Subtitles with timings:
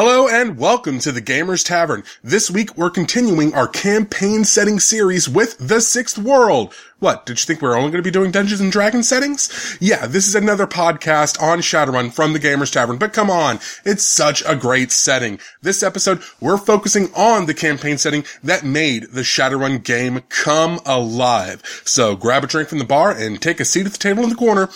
[0.00, 2.04] Hello and welcome to the Gamers Tavern.
[2.22, 6.72] This week we're continuing our campaign setting series with The Sixth World.
[7.00, 9.76] What, did you think we were only going to be doing Dungeons and Dragons settings?
[9.80, 14.06] Yeah, this is another podcast on Shadowrun from the Gamers Tavern, but come on, it's
[14.06, 15.40] such a great setting.
[15.62, 21.82] This episode, we're focusing on the campaign setting that made the Shadowrun game come alive.
[21.84, 24.30] So grab a drink from the bar and take a seat at the table in
[24.30, 24.68] the corner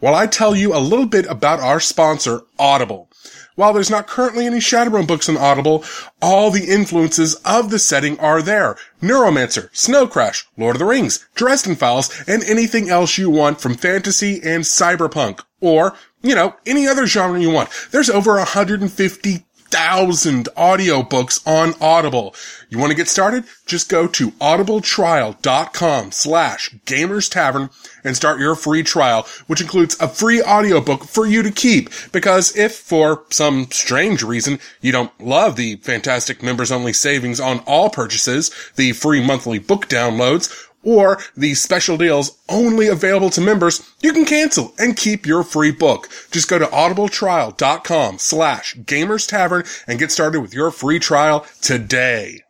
[0.00, 3.08] while I tell you a little bit about our sponsor, Audible.
[3.56, 5.84] While there's not currently any Shadowrun books on Audible,
[6.20, 8.76] all the influences of the setting are there.
[9.00, 13.74] Neuromancer, Snow Crash, Lord of the Rings, Dresden Files, and anything else you want from
[13.74, 15.40] fantasy and cyberpunk.
[15.60, 17.70] Or, you know, any other genre you want.
[17.92, 22.32] There's over 150 thousand audiobooks on Audible.
[22.68, 23.42] You want to get started?
[23.66, 27.70] Just go to audibletrial.com slash gamers tavern
[28.04, 31.90] and start your free trial, which includes a free audiobook for you to keep.
[32.12, 37.58] Because if for some strange reason you don't love the fantastic members only savings on
[37.66, 43.88] all purchases, the free monthly book downloads, or the special deals only available to members,
[44.00, 46.08] you can cancel and keep your free book.
[46.30, 52.43] Just go to audibletrial.com slash gamers tavern and get started with your free trial today.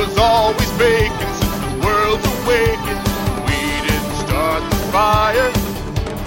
[0.00, 3.04] Was always vacant since the world's awakened.
[3.44, 5.52] We didn't start the fire,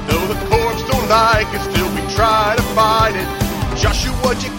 [0.05, 3.42] though the corpse don't like it, still we try to fight it.
[3.75, 4.49] Joshua J.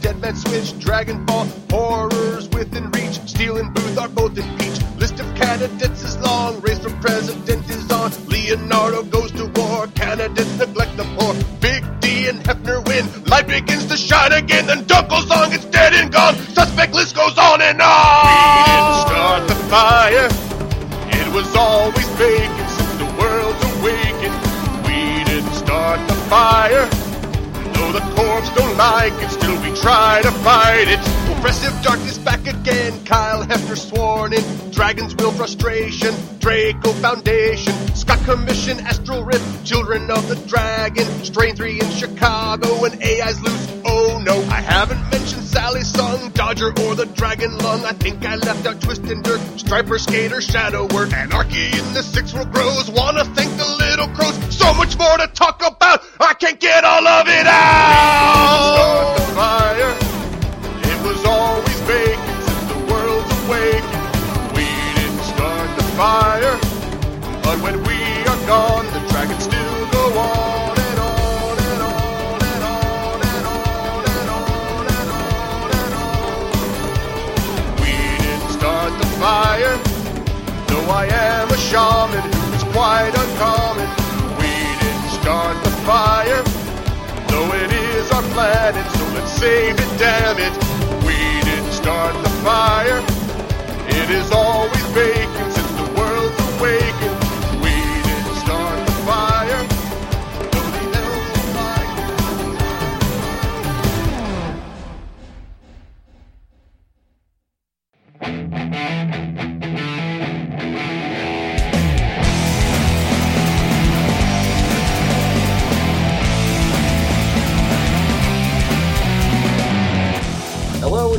[0.00, 4.82] Dead Man Switch, Dragon Ball, Horrors within reach, Steel and Booth are both impeached.
[4.98, 8.12] List of candidates is long, race for president is on.
[8.28, 11.34] Leonardo goes to war, candidates neglect the poor.
[11.60, 16.12] Big D and Haeffner win, light begins to shine again, then Dunkelzahn is dead and
[16.12, 16.34] gone.
[16.54, 18.26] Suspect list goes on and on.
[18.26, 20.28] We didn't start the fire,
[21.18, 24.40] it was always vacant since the world's awakened.
[24.86, 26.99] We didn't start the fire.
[27.80, 31.00] Though the corpse don't like it, still we try to fight it.
[31.34, 34.70] Oppressive darkness back again, Kyle Haeffner sworn in.
[34.70, 41.80] Dragon's will frustration, Draco Foundation, Scott Commission, Astral Rift, Children of the Dragon, Strain 3
[41.80, 43.68] in Chicago, and AI's loose.
[43.86, 45.00] Oh no, I haven't
[45.50, 47.84] Sally Tsung, Dodger, or the Dragon Lung.
[47.84, 52.04] I think I left out Twist and Dirt, Striper, Skater, Shadow Word, Anarchy in the
[52.04, 52.88] Six World Grows.
[52.88, 56.04] Wanna thank the little crows, so much more to talk about.
[56.20, 58.29] I can't get all of it out.
[81.70, 82.26] shaman.
[82.52, 83.88] It's quite uncommon.
[84.42, 84.50] We
[84.82, 86.42] didn't start the fire,
[87.30, 90.54] though it is our planet, so let's save it, damn it.
[91.06, 93.00] We didn't start the fire,
[93.86, 95.19] it is always been.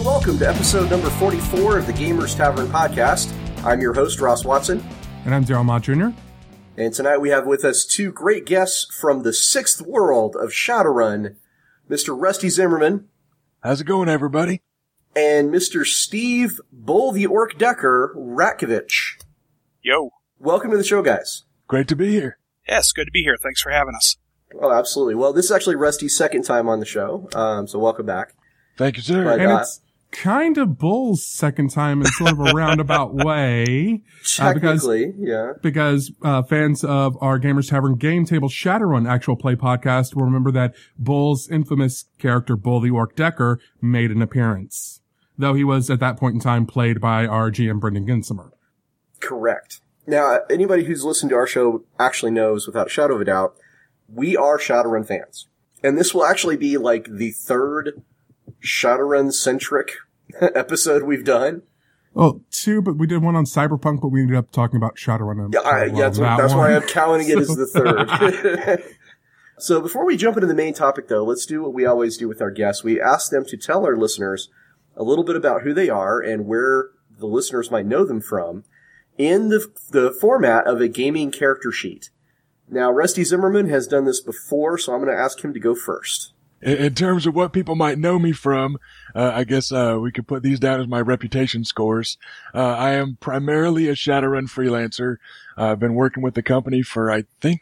[0.02, 3.32] And welcome to episode number 44 of the Gamers Tavern podcast.
[3.64, 4.84] I'm your host, Ross Watson,
[5.26, 6.10] And I'm Daryl Mott Jr.
[6.76, 11.36] and tonight we have with us two great guests from the sixth world of Shadowrun,
[11.88, 12.20] Mr.
[12.20, 13.10] Rusty Zimmerman
[13.62, 14.62] How's it going, everybody?
[15.16, 15.86] and Mr.
[15.86, 19.22] Steve Bull the Orc Decker Ratkovich.
[19.84, 20.10] Yo.
[20.40, 21.44] Welcome to the show, guys.
[21.68, 22.40] Great to be here.
[22.68, 23.38] Yes, good to be here.
[23.40, 24.18] Thanks for having us.
[24.60, 25.14] Oh, absolutely.
[25.16, 28.34] Well, this is actually Rusty's second time on the show, um, so welcome back.
[28.78, 29.26] Thank you, sir.
[29.26, 29.82] But, And uh, it's
[30.12, 34.04] kind of Bull's second time in sort of a roundabout way.
[34.40, 34.88] Uh, because-
[35.18, 35.54] yeah.
[35.62, 40.52] because uh, fans of our Gamers Tavern Game Table Shadowrun actual play podcast will remember
[40.52, 45.02] that Bull's infamous character Bull the Orc Decker made an appearance,
[45.38, 48.52] though he was at that point in time played by our GM Brendan Ginsimer.
[49.20, 49.82] Correct.
[50.08, 53.56] Now, anybody who's listened to our show actually knows, without a shadow of a doubt,
[54.08, 55.48] we are Shadowrun fans.
[55.84, 58.02] And this will actually be like the third
[58.64, 59.94] Shadowrun centric
[60.42, 61.64] episode we've done.
[62.16, 65.54] Oh, two, but we did one on Cyberpunk, but we ended up talking about Shadowrun.
[65.54, 67.66] Yeah, I, yeah that's, what- that's why I'm counting it as the
[68.76, 68.84] third.
[69.60, 72.28] so before we jump into the main topic though, let's do what we always do
[72.28, 72.84] with our guests.
[72.84, 74.50] We ask them to tell our listeners
[74.96, 78.66] a little bit about who they are and where the listeners might know them from
[79.18, 82.10] in the, the format of a gaming character sheet.
[82.68, 85.76] Now, Rusty Zimmerman has done this before, so I'm going to ask him to go
[85.76, 86.34] first.
[86.62, 88.78] In, in terms of what people might know me from,
[89.16, 92.18] uh, I guess uh, we could put these down as my reputation scores.
[92.54, 95.18] Uh, I am primarily a Shadowrun freelancer.
[95.58, 97.62] I've been working with the company for I think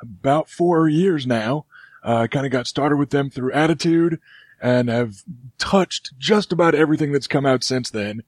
[0.00, 1.66] about four years now.
[2.04, 4.20] Uh, I kind of got started with them through Attitude
[4.60, 5.22] and have
[5.58, 8.22] touched just about everything that's come out since then,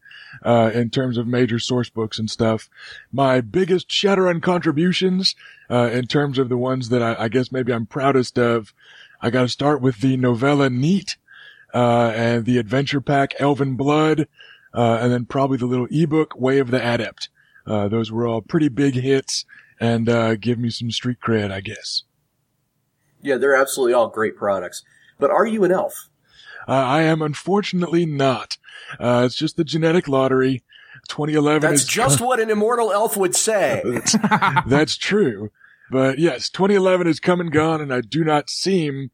[0.45, 2.69] uh, in terms of major source books and stuff.
[3.11, 5.35] My biggest Shadowrun contributions,
[5.71, 8.75] uh, in terms of the ones that I, I guess maybe I'm proudest of,
[9.21, 11.17] I gotta start with the novella Neat,
[11.75, 14.29] uh, and the adventure pack Elven Blood,
[14.75, 17.29] uh, and then probably the little ebook Way of the Adept.
[17.67, 19.45] Uh, those were all pretty big hits
[19.81, 22.05] and, uh, give me some street cred, I guess.
[23.21, 24.83] Yeah, they're absolutely all great products.
[25.19, 26.09] But are you an elf?
[26.67, 28.57] Uh, I am unfortunately not.
[28.99, 30.63] Uh, it's just the genetic lottery.
[31.09, 33.83] 2011 That's is just what an immortal elf would say.
[34.67, 35.51] That's true.
[35.91, 39.11] But yes, 2011 is come and gone and I do not seem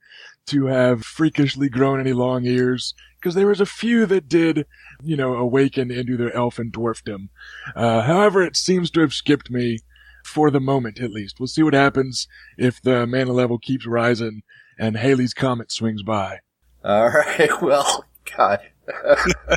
[0.46, 4.66] to have freakishly grown any long ears because there was a few that did,
[5.02, 7.28] you know, awaken into their elf and dwarfdom.
[7.74, 9.78] Uh, however, it seems to have skipped me
[10.24, 11.40] for the moment at least.
[11.40, 14.42] We'll see what happens if the mana level keeps rising
[14.78, 16.40] and Halley's comet swings by.
[16.84, 17.50] All right.
[17.62, 18.04] Well,
[18.36, 18.60] God.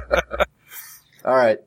[1.26, 1.60] All right.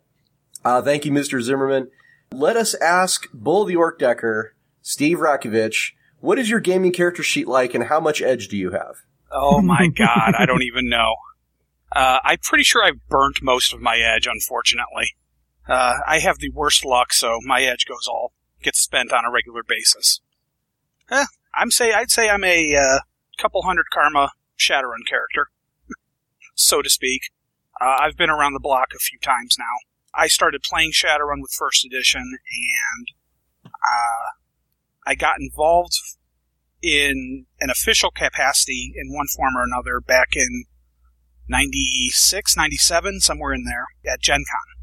[0.65, 1.41] Uh, thank you, Mr.
[1.43, 1.91] Zimmerman.
[2.33, 7.49] Let us ask Bull the Orc Decker, Steve Ratkovich, what is your gaming character sheet
[7.49, 8.97] like and how much edge do you have?
[9.33, 11.17] Oh my god, I don't even know.
[11.93, 15.15] Uh, I'm pretty sure I've burnt most of my edge, unfortunately.
[15.69, 18.33] Uh, I have the worst luck, so my edge goes all
[18.63, 20.21] gets spent on a regular basis.
[21.11, 22.99] Eh, I'm say I'd say I'm a uh,
[23.39, 25.49] couple hundred karma Shadowrun character,
[26.55, 27.23] so to speak.
[27.81, 29.65] Uh, I've been around the block a few times now.
[30.15, 33.07] I started playing Shadowrun with first edition, and
[33.65, 34.27] uh,
[35.07, 35.95] I got involved
[36.83, 40.65] in an official capacity in one form or another back in
[41.49, 44.81] 96, 97, somewhere in there at Gen Con.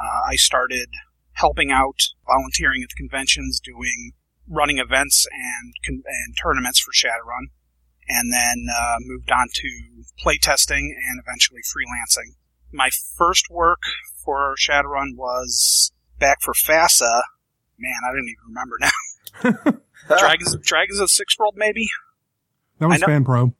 [0.00, 0.88] Uh, I started
[1.32, 4.12] helping out, volunteering at the conventions, doing
[4.48, 7.48] running events and and tournaments for Shadowrun,
[8.08, 12.36] and then uh, moved on to playtesting and eventually freelancing.
[12.72, 13.82] My first work
[14.24, 17.22] for Shadowrun was back for FASA.
[17.84, 20.18] Man, I don't even remember now.
[20.18, 21.88] Dragons, Dragons of Six World, maybe.
[22.78, 23.52] That was Fan Pro.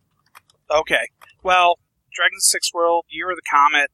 [0.71, 1.09] Okay.
[1.43, 1.79] Well,
[2.15, 3.91] Dragons of the Sixth World, Year of the Comet.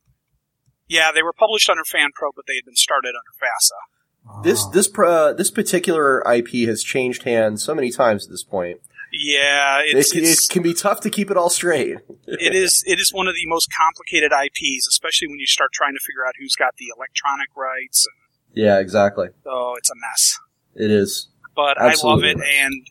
[0.88, 4.42] Yeah, they were published under Fan Pro, but they had been started under FASA.
[4.44, 8.80] This this uh, this particular IP has changed hands so many times at this point.
[9.12, 11.96] Yeah, it's, it, it can be tough to keep it all straight.
[12.26, 15.94] it is it is one of the most complicated IPs, especially when you start trying
[15.94, 18.06] to figure out who's got the electronic rights.
[18.06, 19.28] And, Yeah, exactly.
[19.47, 20.38] oh, it's a mess.
[20.75, 21.28] It is.
[21.54, 22.30] But I love Absolutely.
[22.30, 22.87] it, and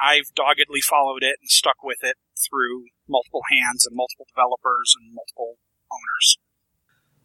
[0.00, 2.16] I've doggedly followed it and stuck with it
[2.48, 5.58] through multiple hands and multiple developers and multiple
[5.90, 6.38] owners.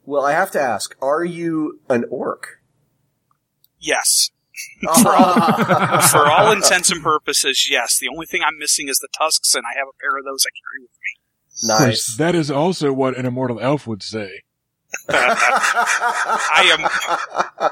[0.04, 2.62] Well, I have to ask, are you an orc?
[3.80, 4.32] Yes.
[5.02, 7.98] for, all, for all intents and purposes, yes.
[8.00, 10.46] The only thing I'm missing is the tusks, and I have a pair of those
[10.46, 11.88] I carry with me.
[11.88, 12.16] Nice.
[12.18, 14.44] that is also what an immortal elf would say.
[15.10, 16.86] I am.
[17.60, 17.70] Uh,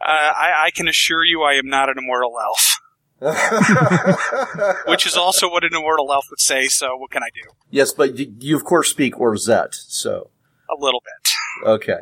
[0.00, 2.80] I, I can assure you, I am not an immortal elf,
[4.86, 6.66] which is also what an immortal elf would say.
[6.68, 7.50] So, what can I do?
[7.70, 10.30] yes, but you, you of course speak Orzet, so
[10.70, 11.68] A little bit.
[11.68, 12.00] okay.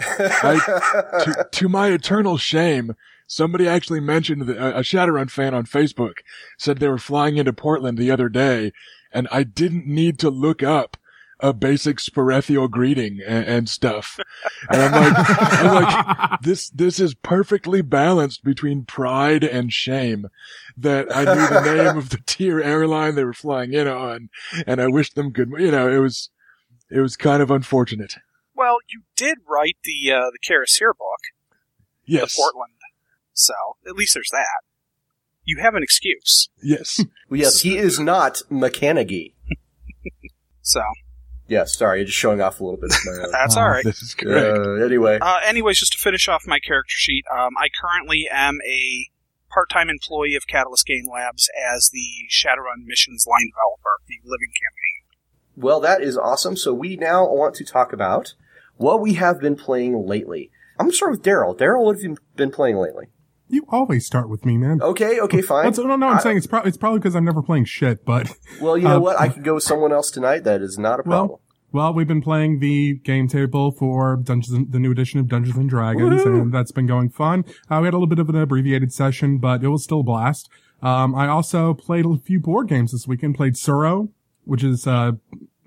[0.00, 2.96] I, to, to my eternal shame,
[3.26, 6.14] somebody actually mentioned that a, a Shadowrun fan on Facebook
[6.58, 8.72] said they were flying into Portland the other day,
[9.12, 10.96] and I didn't need to look up
[11.40, 14.18] a basic Sperethiel greeting and, and stuff.
[14.70, 15.14] And I'm like,
[15.60, 15.82] I'm
[16.30, 20.28] like, this, this is perfectly balanced between pride and shame
[20.76, 24.30] that I knew the name of the tier airline they were flying in on,
[24.66, 26.30] and I wished them good, you know, it was,
[26.90, 28.14] it was kind of unfortunate.
[28.56, 31.20] Well, you did write the uh, the Karasir book,
[32.04, 32.34] Yes.
[32.34, 32.74] the Portland,
[33.32, 33.54] so
[33.86, 34.62] at least there's that.
[35.44, 36.48] You have an excuse.
[36.62, 37.04] Yes.
[37.30, 39.34] Yes, he is not Mechanigy.
[40.66, 40.80] So
[41.46, 43.30] Yes, sorry, just showing off a little bit of my own.
[43.32, 43.84] that's Uh, all right.
[43.84, 44.58] This is correct.
[44.58, 48.58] Uh, anyway, Uh, anyways, just to finish off my character sheet, um, I currently am
[48.66, 49.08] a
[49.52, 55.62] part-time employee of Catalyst Game Labs as the Shadowrun missions line developer, the living campaign.
[55.62, 56.56] well, that is awesome.
[56.56, 58.34] So we now want to talk about
[58.76, 60.50] what we have been playing lately.
[60.78, 61.56] I'm gonna start with Daryl.
[61.56, 63.06] Daryl, what have you been playing lately?
[63.48, 64.80] You always start with me, man.
[64.82, 65.70] Okay, okay, fine.
[65.76, 68.30] No, no, I'm I- saying it's, pro- it's probably because I'm never playing shit, but
[68.60, 69.20] Well, you know Uh, what?
[69.20, 70.44] I could go with someone else tonight.
[70.44, 71.28] That is not a problem.
[71.28, 71.40] Well,
[71.72, 75.68] well, we've been playing the game table for Dungeons, the new edition of Dungeons and
[75.68, 77.44] Dragons, and that's been going fun.
[77.68, 80.04] Uh, we had a little bit of an abbreviated session, but it was still a
[80.04, 80.48] blast.
[80.82, 83.34] Um, I also played a few board games this weekend.
[83.34, 84.08] Played Tsuro,
[84.44, 85.12] which is, uh,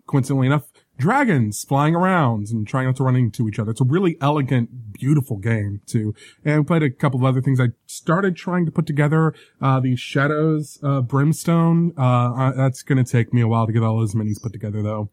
[0.08, 3.72] coincidentally enough, dragons flying around and trying not to run into each other.
[3.72, 6.14] It's a really elegant, beautiful game too.
[6.44, 7.60] And we played a couple of other things.
[7.60, 11.94] I started trying to put together, uh, the Shadows, uh, Brimstone.
[11.98, 12.02] Uh,
[12.34, 14.82] uh, that's going to take me a while to get all those minis put together
[14.82, 15.10] though.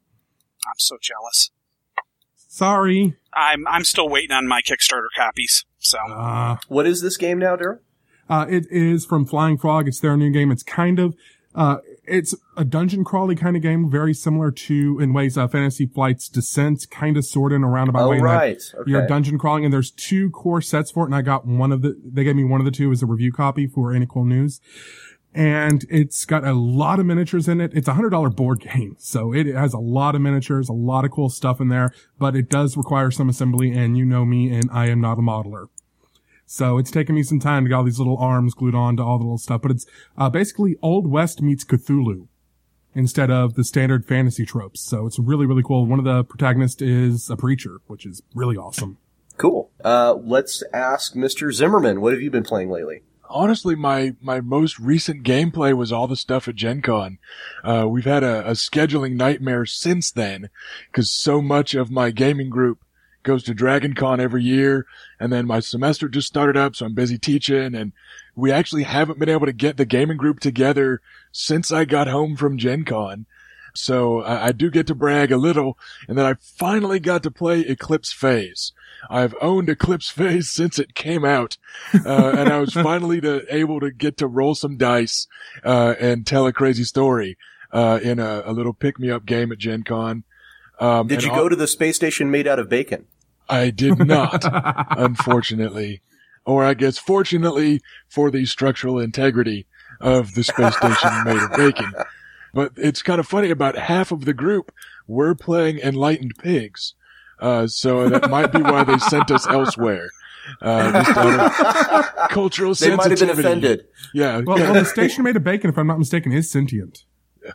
[0.66, 1.50] I'm so jealous.
[2.48, 3.16] Sorry.
[3.32, 5.64] I'm I'm still waiting on my Kickstarter copies.
[5.78, 7.80] So Uh, What is this game now, Daryl?
[8.30, 9.88] uh, it is from Flying Frog.
[9.88, 10.50] It's their new game.
[10.50, 11.14] It's kind of,
[11.54, 15.86] uh, it's a dungeon crawly kind of game, very similar to, in ways, uh, Fantasy
[15.86, 18.16] Flight's Descent, kind of sort of in a roundabout Oh, way.
[18.18, 18.58] that right.
[18.74, 18.90] Okay.
[18.90, 21.82] You're dungeon crawling, and there's two core sets for it, and I got one of
[21.82, 22.00] the.
[22.04, 24.60] They gave me one of the two as a review copy for Any Cool News,
[25.34, 27.72] and it's got a lot of miniatures in it.
[27.74, 31.04] It's a hundred dollar board game, so it has a lot of miniatures, a lot
[31.04, 34.54] of cool stuff in there, but it does require some assembly, and you know me,
[34.54, 35.66] and I am not a modeler.
[36.46, 39.02] So it's taken me some time to get all these little arms glued on to
[39.02, 39.86] all the little stuff, but it's
[40.16, 42.28] uh, basically Old West meets Cthulhu
[42.94, 44.80] instead of the standard fantasy tropes.
[44.80, 45.86] So it's really, really cool.
[45.86, 48.98] One of the protagonists is a preacher, which is really awesome.
[49.36, 49.70] Cool.
[49.82, 51.52] Uh, let's ask Mr.
[51.52, 52.00] Zimmerman.
[52.00, 53.02] What have you been playing lately?
[53.28, 57.18] Honestly, my, my most recent gameplay was all the stuff at Gen Con.
[57.64, 60.50] Uh, we've had a, a scheduling nightmare since then,
[60.92, 62.84] cause so much of my gaming group
[63.24, 64.86] goes to Dragon Con every year,
[65.18, 67.92] and then my semester just started up, so I'm busy teaching, and
[68.36, 71.00] we actually haven't been able to get the gaming group together
[71.32, 73.26] since I got home from Gen Con.
[73.74, 75.76] So I, I do get to brag a little,
[76.08, 78.72] and then I finally got to play Eclipse Phase.
[79.10, 81.58] I've owned Eclipse Phase since it came out,
[82.06, 85.26] uh, and I was finally to, able to get to roll some dice
[85.64, 87.36] uh, and tell a crazy story
[87.72, 90.22] uh, in a, a little pick-me-up game at Gen Con.
[90.80, 93.06] Um, Did and you all- go to the space station made out of bacon?
[93.48, 94.42] I did not,
[94.98, 96.00] unfortunately.
[96.46, 99.66] Or I guess fortunately for the structural integrity
[100.00, 101.92] of the space station made of bacon.
[102.52, 104.72] But it's kind of funny about half of the group
[105.06, 106.94] were playing Enlightened Pigs.
[107.40, 110.08] Uh, so that might be why they sent us elsewhere.
[110.60, 113.48] Uh, just out of cultural They might have been sensitivity.
[113.48, 113.86] offended.
[114.12, 114.40] Yeah.
[114.44, 117.04] Well, well, the station made of bacon, if I'm not mistaken, is sentient.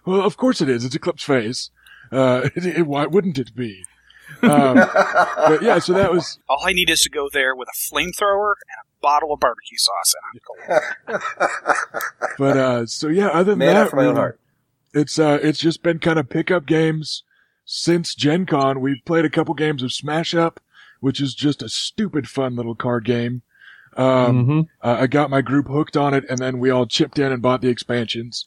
[0.05, 0.83] Well, of course it is.
[0.83, 1.69] It's Eclipse Phase.
[2.11, 3.83] Uh, it, it- why wouldn't it be?
[4.41, 7.77] Um, but yeah, so that was, all I need is to go there with a
[7.77, 10.13] flamethrower and a bottle of barbecue sauce,
[11.07, 11.19] and I'm cool.
[12.37, 14.39] but, uh, so yeah, other than Man that, my really, heart.
[14.93, 17.23] it's, uh, it's just been kind of pickup games
[17.65, 18.81] since Gen Con.
[18.81, 20.59] We've played a couple games of Smash Up,
[20.99, 23.41] which is just a stupid fun little card game.
[23.97, 24.67] Um, Mhm.
[24.81, 27.41] Uh, I got my group hooked on it and then we all chipped in and
[27.41, 28.45] bought the expansions.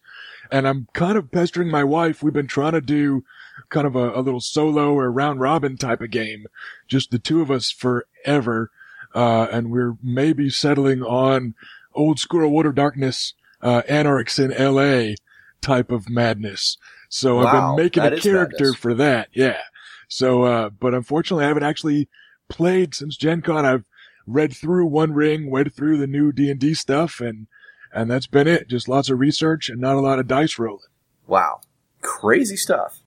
[0.51, 2.23] And I'm kind of pestering my wife.
[2.23, 3.25] We've been trying to do
[3.69, 6.47] kind of a, a little solo or round robin type of game.
[6.87, 8.71] Just the two of us forever.
[9.15, 11.55] Uh, and we're maybe settling on
[11.95, 13.35] old school Water Darkness.
[13.61, 15.17] uh, Anarchs in L.A.
[15.61, 16.79] type of madness.
[17.09, 18.77] So I've been making a character madness.
[18.77, 19.29] for that.
[19.33, 19.61] Yeah.
[20.09, 22.09] So, uh, but unfortunately I haven't actually
[22.49, 23.65] played since Gen Con.
[23.67, 23.85] I've
[24.27, 27.47] read through One Ring, read through the new D&D stuff and,
[27.93, 28.69] and that's been it.
[28.69, 30.81] Just lots of research and not a lot of dice rolling.
[31.27, 31.61] Wow.
[32.01, 33.02] Crazy stuff.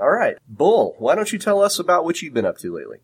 [0.00, 0.36] All right.
[0.48, 2.98] Bull, why don't you tell us about what you've been up to lately?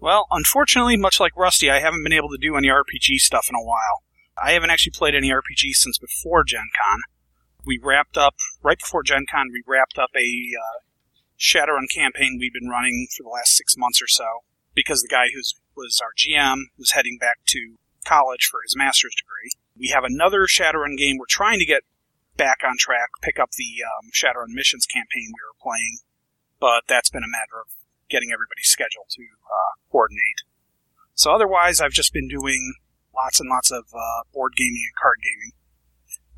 [0.00, 3.54] Well, unfortunately, much like Rusty, I haven't been able to do any RPG stuff in
[3.54, 4.02] a while.
[4.42, 7.00] I haven't actually played any RPG since before Gen Con.
[7.64, 10.80] We wrapped up, right before Gen Con, we wrapped up a uh,
[11.38, 14.42] Shadowrun campaign we've been running for the last six months or so
[14.74, 15.40] because the guy who
[15.76, 19.50] was our GM was heading back to college for his master's degree.
[19.78, 21.82] We have another Shadowrun game we're trying to get
[22.36, 25.98] back on track, pick up the um, Shadowrun missions campaign we were playing,
[26.62, 27.74] but that's been a matter of
[28.08, 30.46] getting everybody's schedule to uh, coordinate.
[31.14, 32.74] So otherwise, I've just been doing
[33.12, 35.50] lots and lots of uh, board gaming and card gaming.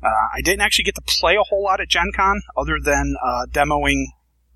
[0.03, 3.15] Uh, I didn't actually get to play a whole lot at Gen Con other than
[3.23, 4.05] uh, demoing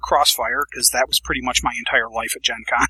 [0.02, 2.88] Crossfire because that was pretty much my entire life at Gen Con.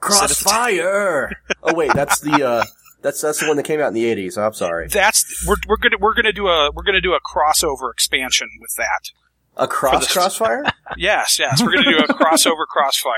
[0.00, 1.30] Crossfire.
[1.62, 2.64] oh wait, that's the uh,
[3.02, 4.36] that's that's the one that came out in the '80s.
[4.36, 4.88] I'm sorry.
[4.88, 8.74] That's we're, we're gonna we're gonna do a we're gonna do a crossover expansion with
[8.76, 9.10] that.
[9.58, 10.64] A cross the- Crossfire.
[10.96, 13.12] Yes, yes, we're gonna do a crossover Crossfire.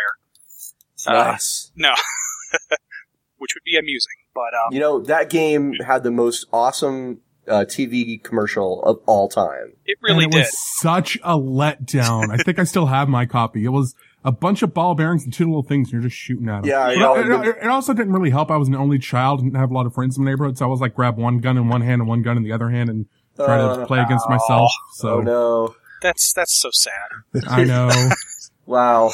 [1.07, 1.71] Uh, nice.
[1.77, 1.91] No,
[3.39, 7.65] which would be amusing, but um, You know that game had the most awesome uh,
[7.67, 9.75] TV commercial of all time.
[9.87, 10.41] it really and it did.
[10.47, 12.31] was such a letdown.
[12.31, 13.65] I think I still have my copy.
[13.65, 13.95] It was
[14.25, 16.71] a bunch of ball bearings and two little things, and you're just shooting at them.
[16.71, 17.41] Yeah, I But know.
[17.43, 18.51] it, it- it also didn't really help.
[18.51, 20.59] I was an only child and didn't have a lot of friends in the neighborhood,
[20.59, 22.53] so I was like grab one gun in one hand and one gun in the
[22.53, 24.71] other hand and try to Uh, play against myself.
[24.95, 25.75] So Oh no!
[26.03, 27.47] That's that's so sad.
[27.49, 27.91] I know.
[28.67, 29.11] Wow.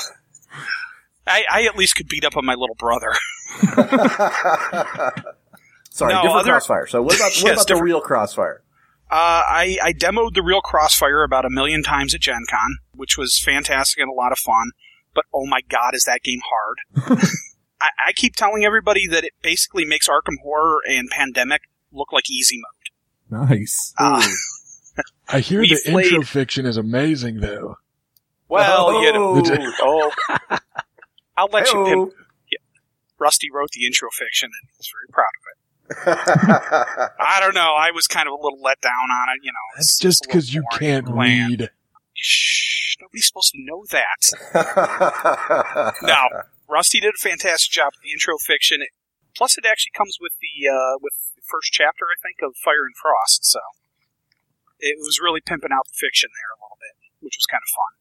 [1.26, 3.10] I, I at least could beat up on my little brother.
[5.90, 6.86] Sorry, No, different other- Crossfire.
[6.86, 8.62] So what about what Yes, about the real Crossfire?
[9.10, 13.16] Uh, I, I demoed the real Crossfire about a million times at Gen Con, which
[13.16, 14.72] was fantastic and a lot of fun.
[15.14, 16.78] But oh my god, is that game hard?
[17.80, 22.28] I, I keep telling everybody that it basically makes Arkham Horror and Pandemic look like
[22.30, 22.58] easy
[23.30, 23.48] mode.
[23.48, 23.94] nice.
[23.98, 24.26] Uh,
[25.28, 27.76] I hear We the played- intro fiction is amazing though.
[28.48, 29.42] well, you know,
[29.80, 30.12] Oh.
[30.50, 30.58] oh,
[31.36, 31.84] I'll let you.
[31.84, 32.06] Hey-o.
[32.06, 32.14] Pimp.
[33.18, 35.56] Rusty wrote the intro fiction, and he's very proud of it.
[37.20, 37.74] I don't know.
[37.78, 39.38] I was kind of a little let down on it.
[39.42, 41.60] You know, That's it's just because you can't bland.
[41.60, 41.70] read.
[42.12, 44.32] Shh, nobody's supposed to know that.
[46.02, 48.82] No, Rusty did a fantastic job with the intro fiction.
[49.36, 52.84] Plus, it actually comes with the uh, with the first chapter, I think, of Fire
[52.84, 53.44] and Frost.
[53.44, 53.60] So
[54.80, 57.70] it was really pimping out the fiction there a little bit, which was kind of
[57.74, 57.92] fun.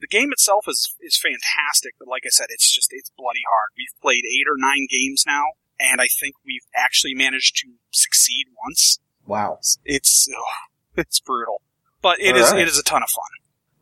[0.00, 3.70] The game itself is is fantastic, but like I said, it's just it's bloody hard.
[3.76, 8.46] We've played eight or nine games now, and I think we've actually managed to succeed
[8.64, 8.98] once.
[9.26, 9.58] wow.
[9.84, 10.44] It's ugh,
[10.96, 11.62] it's brutal,
[12.00, 12.62] but it All is right.
[12.62, 13.30] it is a ton of fun.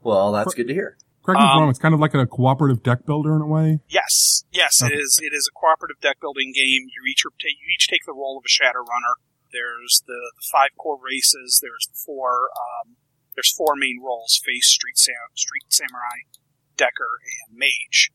[0.02, 0.96] Well, that's good to hear.
[1.24, 1.70] Correct me if I'm um, wrong.
[1.70, 3.80] It's kind of like a cooperative deck builder in a way.
[3.88, 4.94] Yes, yes, it Okay.
[4.94, 5.18] is.
[5.20, 6.86] It is a cooperative deck building game.
[6.86, 9.18] You each are you each take the role of a shadow runner.
[9.56, 11.60] There's the, the five core races.
[11.62, 12.52] There's four.
[12.52, 12.96] Um,
[13.34, 16.28] there's four main roles: face, street, sam- street samurai,
[16.76, 18.12] decker, and mage.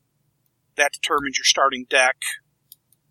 [0.76, 2.16] That determines your starting deck.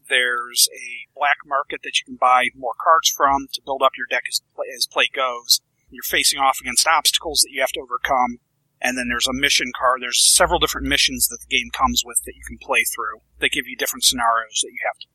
[0.07, 4.07] There's a black market that you can buy more cards from to build up your
[4.09, 5.59] deck as play, as play goes.
[5.89, 8.39] You're facing off against obstacles that you have to overcome
[8.81, 10.01] and then there's a mission card.
[10.01, 13.21] There's several different missions that the game comes with that you can play through.
[13.39, 15.07] They give you different scenarios that you have to,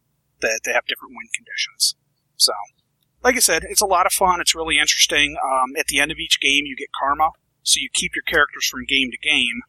[0.46, 1.96] that they have different win conditions.
[2.37, 2.52] So,
[3.27, 4.41] like I said, it's a lot of fun.
[4.41, 5.37] It's really interesting.
[5.43, 7.31] Um, at the end of each game, you get karma,
[7.65, 9.62] so you keep your characters from game to game,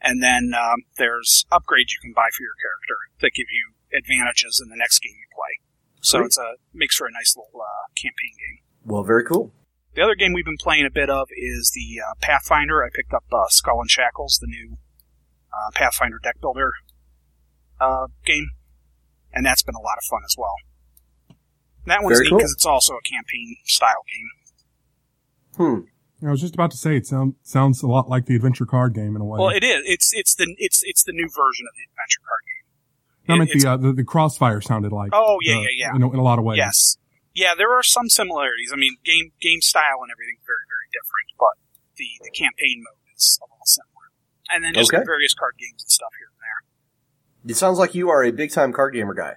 [0.00, 4.62] and then um, there's upgrades you can buy for your character that give you advantages
[4.62, 5.58] in the next game you play.
[6.00, 6.26] So Sweet.
[6.26, 8.62] it's a makes for a nice little uh, campaign game.
[8.84, 9.50] Well, very cool.
[9.96, 12.84] The other game we've been playing a bit of is the uh, Pathfinder.
[12.84, 14.78] I picked up uh, Skull and Shackles, the new
[15.52, 16.70] uh, Pathfinder deck builder
[17.80, 18.52] uh, game,
[19.32, 20.54] and that's been a lot of fun as well.
[21.86, 22.38] That one's Very neat cool.
[22.38, 24.28] because it's also a campaign style game.
[25.56, 26.26] Hmm.
[26.26, 28.94] I was just about to say it sound, sounds a lot like the adventure card
[28.94, 29.40] game in a way.
[29.40, 29.82] Well, it is.
[29.86, 32.62] It's it's the it's it's the new version of the adventure card game.
[33.28, 35.10] I meant the, uh, the the crossfire sounded like.
[35.12, 35.96] Oh, yeah, uh, yeah, yeah.
[35.96, 36.58] In a, in a lot of ways.
[36.58, 36.96] Yes.
[37.34, 38.70] Yeah, there are some similarities.
[38.72, 41.58] I mean, game game style and everything's very very different, but
[41.96, 44.06] the the campaign mode is a little similar.
[44.54, 45.02] And then just Okay.
[45.04, 47.50] various card games and stuff here and there.
[47.50, 49.36] It sounds like you are a big time card gamer guy.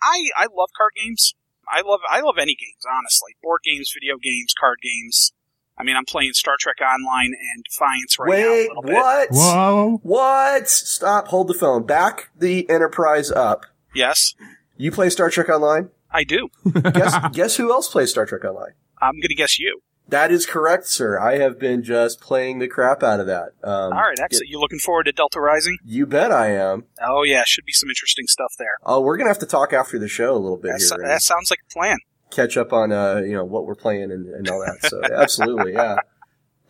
[0.00, 1.34] I I love card games.
[1.70, 3.32] I love I love any games, honestly.
[3.42, 5.32] Board games, video games, card games.
[5.76, 8.34] I mean, I'm playing Star Trek Online and Defiance right now.
[8.34, 8.94] A Wait, little bit.
[8.94, 9.28] what?
[9.30, 10.00] Whoa.
[10.02, 10.68] What?
[10.68, 11.28] Stop.
[11.28, 11.84] Hold the phone.
[11.86, 13.64] Back the Enterprise up.
[13.94, 14.34] Yes,
[14.76, 15.90] You play Star Trek Online?
[16.10, 16.48] I do.
[16.72, 18.72] Guess guess who else plays Star Trek Online?
[19.00, 19.80] I'm going to guess you.
[20.08, 21.18] That is correct, sir.
[21.20, 23.50] I have been just playing the crap out of that.
[23.62, 24.48] Um, All right, excellent.
[24.48, 25.76] You looking forward to Delta Rising?
[25.84, 26.84] You bet I am.
[27.06, 28.76] Oh yeah, should be some interesting stuff there.
[28.84, 30.88] Oh, we're gonna have to talk after the show a little bit That, here.
[30.88, 31.98] so- that sounds like a plan.
[32.30, 34.88] catch up on uh, you know what we're playing and, and all that.
[34.88, 35.96] So absolutely, yeah,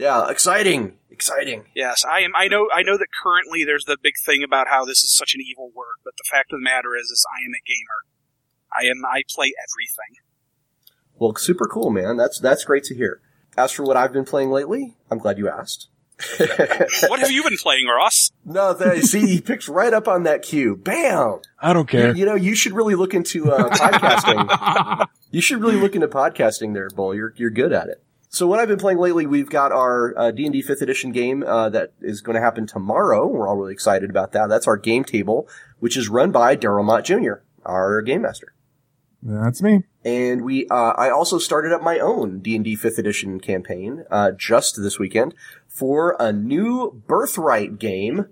[0.00, 1.66] yeah, exciting, exciting.
[1.76, 2.32] Yes, I am.
[2.36, 2.68] I know.
[2.74, 5.70] I know that currently there's the big thing about how this is such an evil
[5.76, 8.02] word, but the fact of the matter is, is I am a gamer.
[8.76, 9.04] I am.
[9.06, 10.22] I play everything.
[11.14, 12.16] Well, super cool, man.
[12.16, 13.20] That's that's great to hear.
[13.58, 15.88] As for what I've been playing lately, I'm glad you asked.
[16.38, 18.30] What have you been playing, Ross?
[18.44, 20.76] no, that, see, he picks right up on that cue.
[20.76, 21.40] Bam!
[21.60, 22.14] I don't care.
[22.16, 25.06] you know, you should really look into uh, podcasting.
[25.32, 27.14] You should really look into podcasting there, Bull.
[27.14, 28.02] You're you're good at it.
[28.28, 31.70] So what I've been playing lately, we've got our uh, D&D 5th edition game uh,
[31.70, 33.26] that is going to happen tomorrow.
[33.26, 34.48] We're all really excited about that.
[34.48, 35.48] That's our game table,
[35.80, 38.52] which is run by Daryl Mott Jr., our game master.
[39.22, 39.84] That's me.
[40.04, 44.80] And we, uh, I also started up my own D&D 5th edition campaign, uh, just
[44.80, 45.34] this weekend
[45.66, 48.26] for a new Birthright game.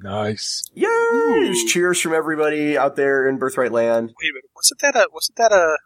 [0.00, 0.62] Nice.
[0.74, 0.86] Yay!
[0.86, 4.14] There's cheers from everybody out there in Birthright land.
[4.20, 4.50] Wait a minute.
[4.54, 5.08] Wasn't that a?
[5.12, 5.78] Wasn't that a?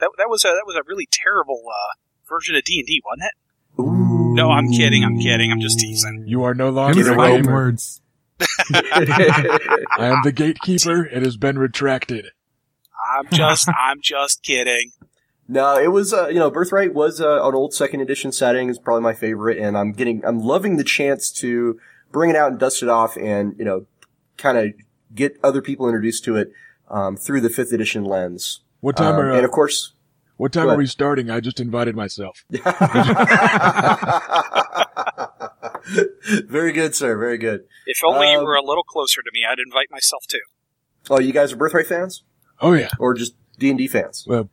[0.00, 1.96] That that was a that was a really terrible uh,
[2.28, 3.80] version of D and D, wasn't it?
[3.80, 4.34] Ooh.
[4.34, 5.04] No, I'm kidding.
[5.04, 5.50] I'm kidding.
[5.50, 6.24] I'm just teasing.
[6.26, 8.02] You are no longer a words.
[8.74, 11.06] I am the gatekeeper.
[11.06, 12.26] It has been retracted.
[13.18, 13.68] I'm just.
[13.80, 14.90] I'm just kidding.
[15.46, 18.70] No, it was, uh, you know, Birthright was uh, an old second edition setting.
[18.70, 21.78] It's probably my favorite, and I'm getting, I'm loving the chance to
[22.10, 23.84] bring it out and dust it off, and you know,
[24.38, 24.72] kind of
[25.14, 26.50] get other people introduced to it
[26.88, 28.60] um, through the fifth edition lens.
[28.80, 29.92] What time Um, are uh, and of course,
[30.38, 31.30] what time are we starting?
[31.30, 32.42] I just invited myself.
[36.46, 37.16] very good, sir.
[37.18, 37.64] Very good.
[37.86, 40.40] If only you Um, were a little closer to me, I'd invite myself too.
[41.10, 42.22] Oh, you guys are Birthright fans,
[42.60, 42.88] Oh yeah.
[42.98, 44.24] or just D and D fans?
[44.26, 44.48] Well,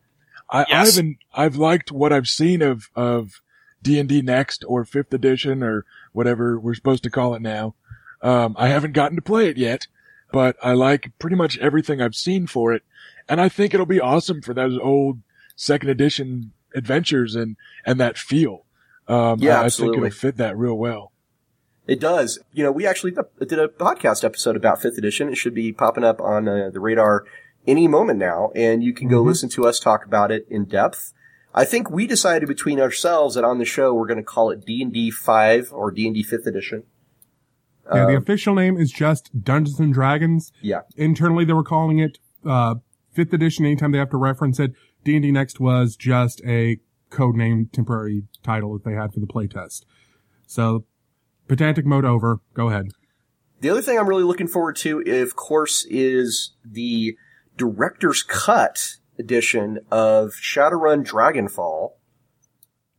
[0.50, 0.88] I, Yes.
[0.90, 3.40] I've been, I've liked what I've seen of of
[3.82, 7.74] D and D Next or Fifth Edition or whatever we're supposed to call it now.
[8.20, 9.86] Um, I haven't gotten to play it yet,
[10.30, 12.82] but I like pretty much everything I've seen for it,
[13.28, 15.20] and I think it'll be awesome for those old
[15.56, 18.64] second edition adventures and and that feel.
[19.08, 20.06] Um, Yeah, I, I think absolutely.
[20.06, 21.12] it'll fit that real well.
[21.88, 22.38] It does.
[22.52, 23.10] You know, we actually
[23.40, 25.28] did a podcast episode about fifth edition.
[25.28, 27.24] It should be popping up on uh, the radar
[27.66, 29.26] any moment now, and you can go Mhm.
[29.26, 31.12] listen to us talk about it in depth.
[31.54, 34.64] I think we decided between ourselves that on the show we're going to call it
[34.64, 36.84] D and D five or D and D fifth edition.
[37.86, 40.52] Yeah, the Um, official name is just Dungeons and Dragons.
[40.60, 42.76] yeah, Internally, they were calling it uh,
[43.12, 43.64] fifth edition.
[43.64, 44.72] Anytime they have to reference it,
[45.04, 46.78] D and D Next was just a
[47.10, 49.84] code name, temporary title that they had for the playtest.
[50.46, 50.84] So,
[51.48, 52.40] pedantic mode over.
[52.54, 52.86] Go ahead.
[53.60, 57.16] The other thing I'm really looking forward to, of course, is the
[57.62, 61.92] director's cut edition of Shadowrun Dragonfall.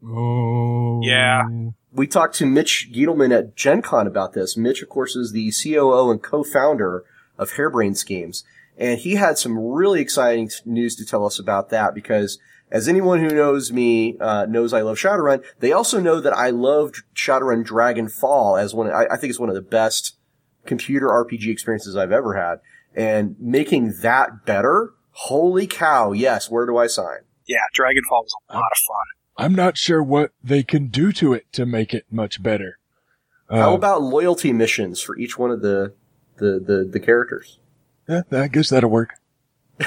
[0.05, 1.43] Oh, Yeah.
[1.91, 4.55] We talked to Mitch Gitelman at Gen Con about this.
[4.55, 7.03] Mitch, of course, is the COO and co-founder
[7.37, 8.45] of Harebrained Schemes.
[8.77, 12.39] And he had some really exciting news to tell us about that because
[12.71, 16.49] as anyone who knows me, uh, knows I love Shadowrun, they also know that I
[16.49, 20.15] loved Shadowrun Dragonfall as one, I, I think it's one of the best
[20.65, 22.59] computer RPG experiences I've ever had.
[22.95, 27.19] And making that better, holy cow, yes, where do I sign?
[27.47, 29.05] Yeah, Dragonfall was a lot of fun.
[29.37, 32.77] I'm not sure what they can do to it to make it much better.
[33.49, 35.93] How Uh, about loyalty missions for each one of the,
[36.37, 37.59] the, the, the characters?
[38.07, 39.15] yeah, I guess that'll work.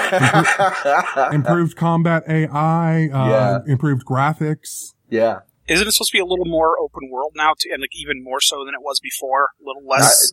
[1.33, 3.59] improved combat AI, uh, Yeah.
[3.73, 4.95] improved graphics.
[5.09, 5.40] yeah.
[5.69, 8.23] Isn't it supposed to be a little more open world now, too, and like even
[8.23, 9.49] more so than it was before?
[9.61, 10.33] A little less.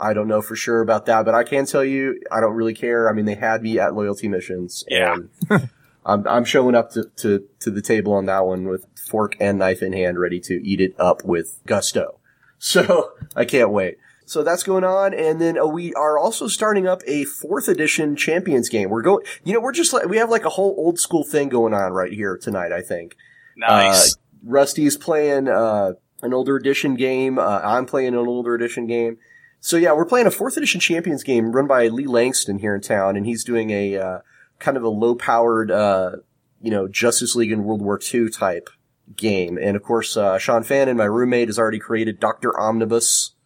[0.00, 2.74] I don't know for sure about that, but I can tell you, I don't really
[2.74, 3.08] care.
[3.08, 5.14] I mean, they had me at loyalty missions, Yeah.
[5.50, 5.70] and
[6.06, 9.58] I'm I'm showing up to, to to the table on that one with fork and
[9.58, 12.18] knife in hand, ready to eat it up with gusto.
[12.64, 13.98] So I can't wait.
[14.24, 18.14] So that's going on, and then uh, we are also starting up a fourth edition
[18.14, 18.88] Champions game.
[18.88, 21.48] We're going, you know, we're just like we have like a whole old school thing
[21.48, 22.70] going on right here tonight.
[22.70, 23.16] I think.
[23.56, 24.14] nice.
[24.14, 27.36] Uh, Rusty's playing uh, an older edition game.
[27.36, 29.18] Uh, I'm playing an older edition game.
[29.64, 32.80] So yeah, we're playing a fourth edition Champions game run by Lee Langston here in
[32.80, 34.18] town, and he's doing a uh,
[34.58, 36.16] kind of a low powered, uh,
[36.60, 38.68] you know, Justice League and World War II type
[39.16, 39.56] game.
[39.56, 43.36] And of course, uh, Sean Fannon, my roommate, has already created Doctor Omnibus,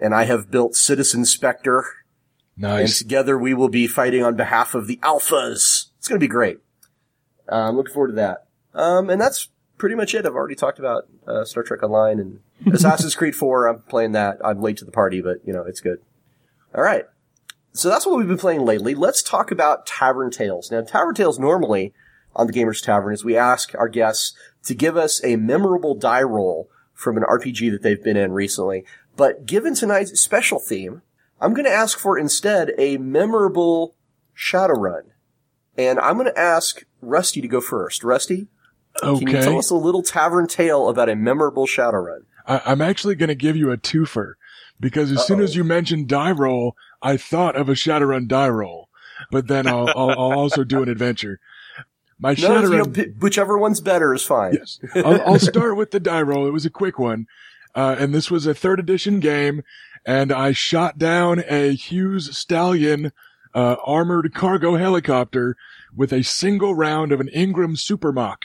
[0.00, 1.84] and I have built Citizen Spectre.
[2.56, 3.00] Nice.
[3.00, 5.88] And together we will be fighting on behalf of the Alphas.
[5.98, 6.58] It's going to be great.
[7.50, 8.46] Uh, I'm looking forward to that.
[8.72, 10.26] Um, and that's pretty much it.
[10.26, 12.38] I've already talked about uh, Star Trek Online and
[12.72, 13.66] Assassin's Creed 4.
[13.66, 14.38] I'm playing that.
[14.44, 15.98] I'm late to the party, but you know it's good.
[16.74, 17.04] All right.
[17.72, 18.94] So that's what we've been playing lately.
[18.94, 20.70] Let's talk about Tavern Tales.
[20.70, 21.92] Now, Tavern Tales normally
[22.36, 24.32] on the Gamers Tavern is we ask our guests
[24.64, 28.84] to give us a memorable die roll from an RPG that they've been in recently.
[29.16, 31.02] But given tonight's special theme,
[31.40, 33.96] I'm going to ask for instead a memorable
[34.36, 35.02] Shadowrun.
[35.76, 38.04] And I'm going to ask Rusty to go first.
[38.04, 38.46] Rusty,
[39.02, 39.24] Okay.
[39.24, 42.20] can you tell us a little tavern tale about a memorable Shadowrun?
[42.46, 44.34] I, I'm actually going to give you a twofer
[44.80, 48.88] because as soon as you mentioned die roll, I thought of a Shadowrun die roll,
[49.30, 51.40] but then I'll, I'll, I'll also do an adventure.
[52.18, 54.54] My No, you know, whichever one's better is fine.
[54.54, 56.46] yes, I'll, I'll start with the die roll.
[56.46, 57.26] It was a quick one.
[57.74, 59.62] Uh, and this was a third edition game
[60.06, 63.12] and I shot down a Hughes Stallion,
[63.54, 65.56] uh, armored cargo helicopter
[65.94, 68.42] with a single round of an Ingram Supermach,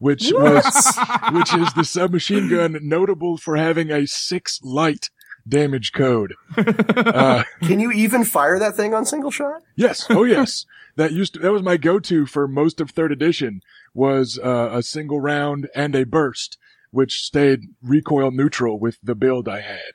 [0.00, 0.98] which was,
[1.32, 5.10] which is the submachine gun notable for having a six light
[5.48, 6.34] damage code.
[7.10, 9.62] Uh, Can you even fire that thing on single shot?
[9.76, 10.06] yes.
[10.10, 10.64] Oh, yes.
[10.96, 13.62] That used to, that was my go-to for most of third edition
[13.94, 16.58] was, uh, a single round and a burst,
[16.90, 19.92] which stayed recoil neutral with the build I had.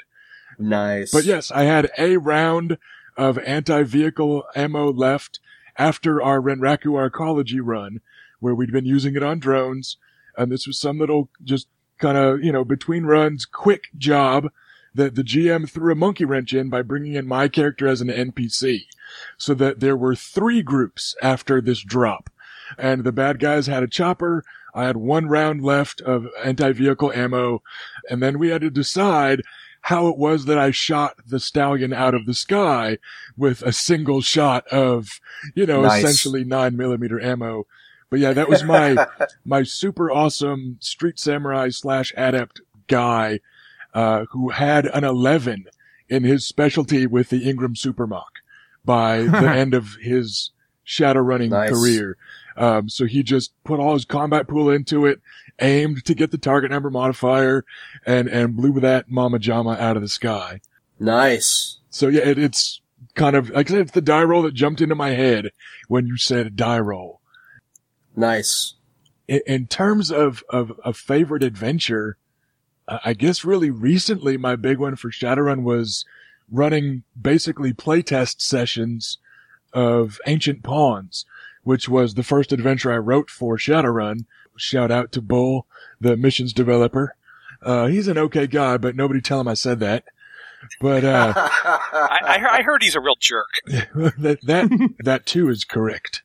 [0.58, 1.12] Nice.
[1.12, 2.78] But yes, I had a round
[3.18, 5.40] of anti-vehicle ammo left
[5.78, 8.00] after our Renraku Arcology run,
[8.40, 9.98] where we'd been using it on drones.
[10.38, 11.68] And this was some little just
[11.98, 14.50] kind of, you know, between runs, quick job
[14.94, 18.08] that the GM threw a monkey wrench in by bringing in my character as an
[18.08, 18.82] NPC.
[19.38, 22.30] So that there were three groups after this drop.
[22.78, 24.44] And the bad guys had a chopper.
[24.74, 27.62] I had one round left of anti-vehicle ammo.
[28.10, 29.42] And then we had to decide
[29.82, 32.98] how it was that I shot the stallion out of the sky
[33.38, 35.22] with a single shot of,
[35.54, 36.04] you know, Nice.
[36.04, 37.68] essentially nine millimeter ammo.
[38.10, 39.08] But yeah, that was my,
[39.44, 43.40] my super awesome street samurai slash adept guy,
[43.94, 45.66] uh, who had an 11
[46.10, 48.24] in his specialty with the Ingram Supermach
[48.84, 50.52] by the end of his
[50.84, 51.72] shadow running Nice.
[51.72, 52.16] career.
[52.58, 55.20] Um, so he just put all his combat pool into it,
[55.60, 57.66] aimed to get the target number modifier
[58.06, 60.62] and, and blew that mama jama out of the sky.
[61.00, 61.80] nice.
[61.90, 62.82] So yeah, it, it's
[63.16, 65.52] kind of, like I said, it's the die roll that jumped into my head
[65.88, 67.22] when you said die roll.
[68.16, 68.76] Nice.
[69.28, 72.18] In, in terms of, of a favorite adventure,
[72.88, 76.06] I guess really recently my big one for Shadowrun was
[76.52, 79.18] running basically playtest sessions
[79.74, 81.26] of Ancient Pawns,
[81.64, 84.26] which was the first adventure I wrote for Shadowrun.
[84.56, 85.66] Shout out to Bull,
[86.00, 87.16] the missions developer.
[87.62, 90.06] Uh, he's an okay guy, but nobody tell him I said that.
[90.82, 93.50] But, uh, I, I, heard- I heard he's a real jerk.
[93.68, 96.24] that that that too is correct.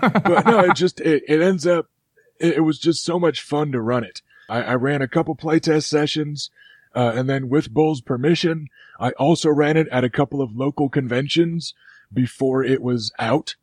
[0.00, 1.86] but no, it just it, it ends up
[2.38, 4.22] it, it was just so much fun to run it.
[4.48, 6.50] I, I ran a couple playtest sessions,
[6.94, 10.88] uh, and then with Bull's permission, I also ran it at a couple of local
[10.88, 11.74] conventions
[12.12, 13.56] before it was out.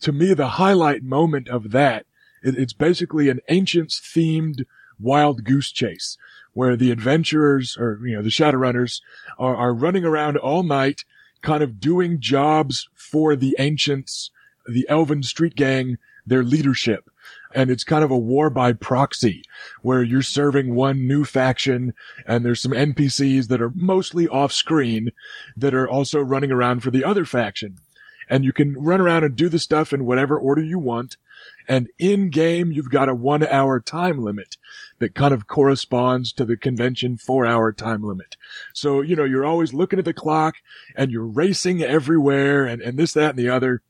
[0.00, 2.06] To me, the highlight moment of that,
[2.42, 4.64] it, it's basically an ancients themed
[5.00, 6.16] wild goose chase
[6.58, 9.00] where the adventurers or, you know, the Shadowrunners
[9.38, 11.04] are, are running around all night,
[11.40, 14.32] kind of doing jobs for the ancients,
[14.66, 17.10] the Elven street gang, their leadership.
[17.54, 19.44] And it's kind of a war by proxy
[19.82, 21.94] where you're serving one new faction
[22.26, 25.12] and there's some NPCs that are mostly off screen
[25.56, 27.78] that are also running around for the other faction.
[28.28, 31.18] And you can run around and do the stuff in whatever order you want.
[31.68, 34.56] And in game, you've got a one hour time limit
[34.98, 38.36] that kind of corresponds to the convention four hour time limit.
[38.72, 40.56] So, you know, you're always looking at the clock
[40.96, 43.82] and you're racing everywhere and, and this, that, and the other.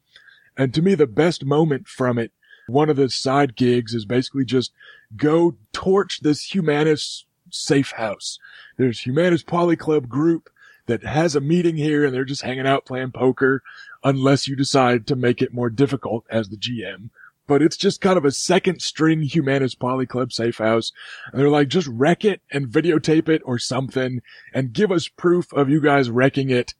[0.57, 2.33] And to me, the best moment from it,
[2.67, 4.73] one of the side gigs is basically just
[5.17, 8.39] go torch this Humanist safe house.
[8.77, 10.51] There's Humanis Policlub group
[10.87, 13.63] that has a meeting here and they're just hanging out playing poker
[14.03, 17.11] unless you decide to make it more difficult as the GM.
[17.49, 20.93] But it's just kind of a second string Humanis Policlub safe house.
[21.33, 24.21] And they're like, just wreck it and videotape it or something
[24.55, 26.75] and give us proof of you guys wrecking it.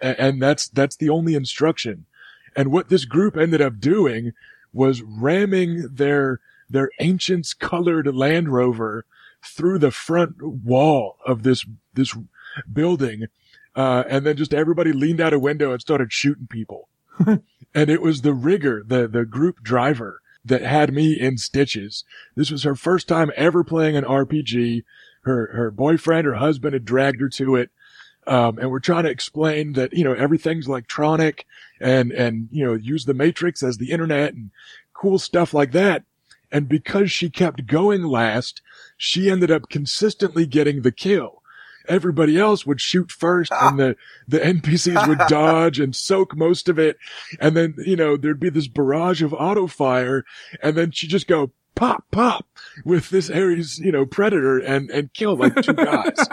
[0.00, 2.06] And that's, that's the only instruction.
[2.56, 4.32] And what this group ended up doing
[4.72, 9.04] was ramming their, their ancients colored Land Rover
[9.44, 12.16] through the front wall of this, this
[12.72, 13.26] building.
[13.74, 16.88] Uh, and then just everybody leaned out a window and started shooting people.
[17.74, 22.04] and it was the rigger, the, the group driver that had me in stitches.
[22.34, 24.84] This was her first time ever playing an RPG.
[25.22, 27.70] Her, her boyfriend, her husband had dragged her to it.
[28.26, 31.46] Um, and we're trying to explain that, you know, everything's electronic
[31.80, 34.50] and, and, you know, use the matrix as the internet and
[34.94, 36.04] cool stuff like that.
[36.50, 38.62] And because she kept going last,
[38.96, 41.42] she ended up consistently getting the kill.
[41.88, 43.68] Everybody else would shoot first ah.
[43.68, 43.96] and the,
[44.28, 46.96] the NPCs would dodge and soak most of it.
[47.40, 50.24] And then, you know, there'd be this barrage of auto fire
[50.62, 52.46] and then she'd just go pop, pop
[52.84, 56.18] with this Ares, you know, predator and, and kill like two guys.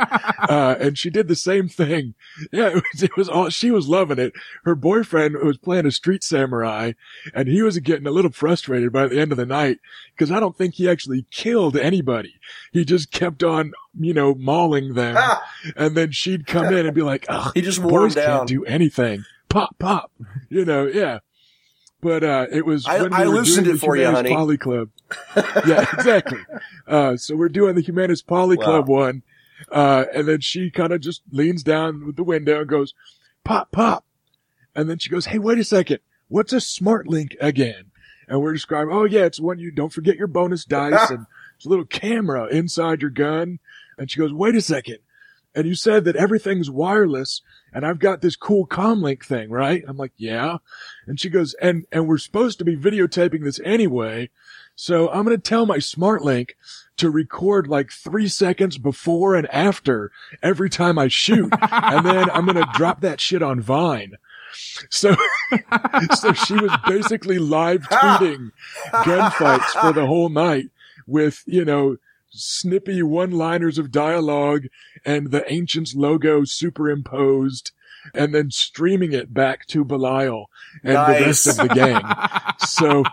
[0.49, 2.13] uh, and she did the same thing.
[2.51, 4.33] Yeah, it was, it was all, she was loving it.
[4.63, 6.93] Her boyfriend was playing a street samurai
[7.33, 9.79] and he was getting a little frustrated by the end of the night
[10.13, 12.35] because I don't think he actually killed anybody.
[12.71, 15.15] He just kept on, you know, mauling them.
[15.17, 15.43] Ah,
[15.75, 19.23] And then she'd come in and be like, oh, he just boys can't do anything.
[19.49, 20.11] Pop, pop.
[20.49, 21.19] You know, yeah.
[22.03, 24.05] But, uh, it was I- when we I were loosened doing it the for you,
[24.11, 24.29] honey.
[24.29, 24.89] Policlub.
[25.65, 26.39] yeah, exactly.
[26.87, 28.65] Uh, so we're doing the Humanis Poly Wow.
[28.65, 29.23] Club one.
[29.71, 32.93] Uh, and then she kind of just leans down with the window and goes,
[33.45, 34.05] pop, pop.
[34.75, 35.99] And then she goes, Hey, wait a second.
[36.27, 37.85] What's a smart link again?
[38.27, 41.65] And we're describing, Oh yeah, it's when you don't forget your bonus dice and it's
[41.65, 43.59] a little camera inside your gun.
[43.97, 44.97] And she goes, wait a second.
[45.55, 47.41] And you said that everything's wireless
[47.73, 49.83] and I've got this cool comlink thing, right?
[49.87, 50.57] I'm like, yeah.
[51.07, 54.29] And she goes, and, and we're supposed to be videotaping this anyway.
[54.75, 56.55] So I'm going to tell my smart link
[56.97, 61.53] to record like three seconds before and after every time I shoot.
[61.61, 64.13] and then I'm going to drop that shit on Vine.
[64.89, 65.15] So,
[66.15, 68.51] so she was basically live tweeting
[68.91, 70.69] gunfights for the whole night
[71.07, 71.97] with, you know,
[72.33, 74.65] snippy one-liners of dialogue
[75.05, 77.71] and the Ancients logo superimposed
[78.13, 80.49] and then streaming it back to Belial
[80.83, 82.01] and the rest of the gang.
[82.67, 83.03] so,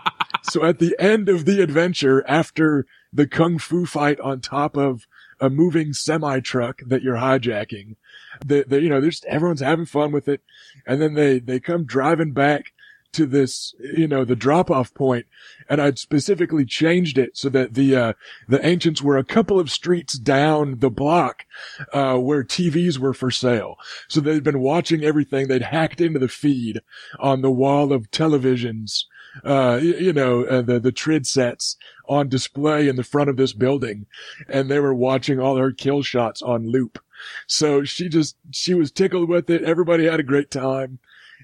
[0.43, 5.07] so at the end of the adventure, after the kung fu fight on top of
[5.39, 7.95] a moving semi truck that you're hijacking,
[8.45, 10.41] the, the, you know, there's everyone's having fun with it.
[10.85, 12.73] And then they, they come driving back
[13.13, 15.25] to this, you know, the drop off point
[15.69, 18.13] and I'd specifically changed it so that the, uh,
[18.47, 21.45] the ancients were a couple of streets down the block,
[21.93, 23.77] uh, where TVs were for sale.
[24.07, 25.47] So they'd been watching everything.
[25.47, 26.81] They'd hacked into the feed
[27.19, 29.05] on the wall of televisions,
[29.43, 33.37] uh, y- you know, uh, the, the trid sets on display in the front of
[33.37, 34.05] this building.
[34.49, 36.99] And they were watching all her kill shots on loop.
[37.47, 39.63] So she just, she was tickled with it.
[39.63, 40.99] Everybody had a great time.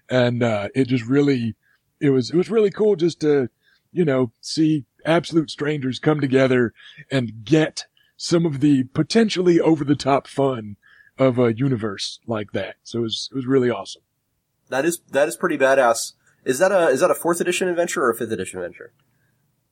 [0.10, 1.56] And, uh, it just really,
[2.00, 3.50] it was, it was really cool just to,
[3.92, 6.74] you know, see absolute strangers come together
[7.12, 7.86] and get
[8.18, 10.76] some of the potentially over the top fun
[11.18, 12.76] of a universe like that.
[12.84, 14.02] So it was, it was really awesome.
[14.70, 16.14] That is that is pretty badass.
[16.44, 18.92] Is that a is that a fourth edition adventure or a fifth edition adventure?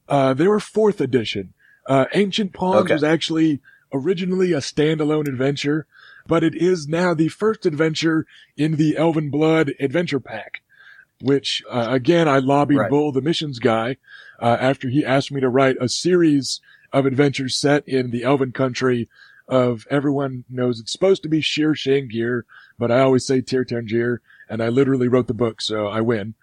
[0.07, 1.53] Uh, they were fourth edition.
[1.85, 2.93] Uh, Ancient Pawns Okay.
[2.93, 3.61] was actually
[3.93, 5.85] originally a standalone adventure,
[6.27, 8.25] but it is now the first adventure
[8.57, 10.61] in the Elven Blood adventure pack,
[11.21, 12.89] which, uh, again, I lobbied Right.
[12.89, 13.97] Bull, the missions guy,
[14.41, 16.61] uh, after he asked me to write a series
[16.91, 19.09] of adventures set in the Elven country
[19.47, 22.43] of everyone knows it's supposed to be Shir Shangir,
[22.79, 26.33] but I always say Tir Tangir, and I literally wrote the book, so I win.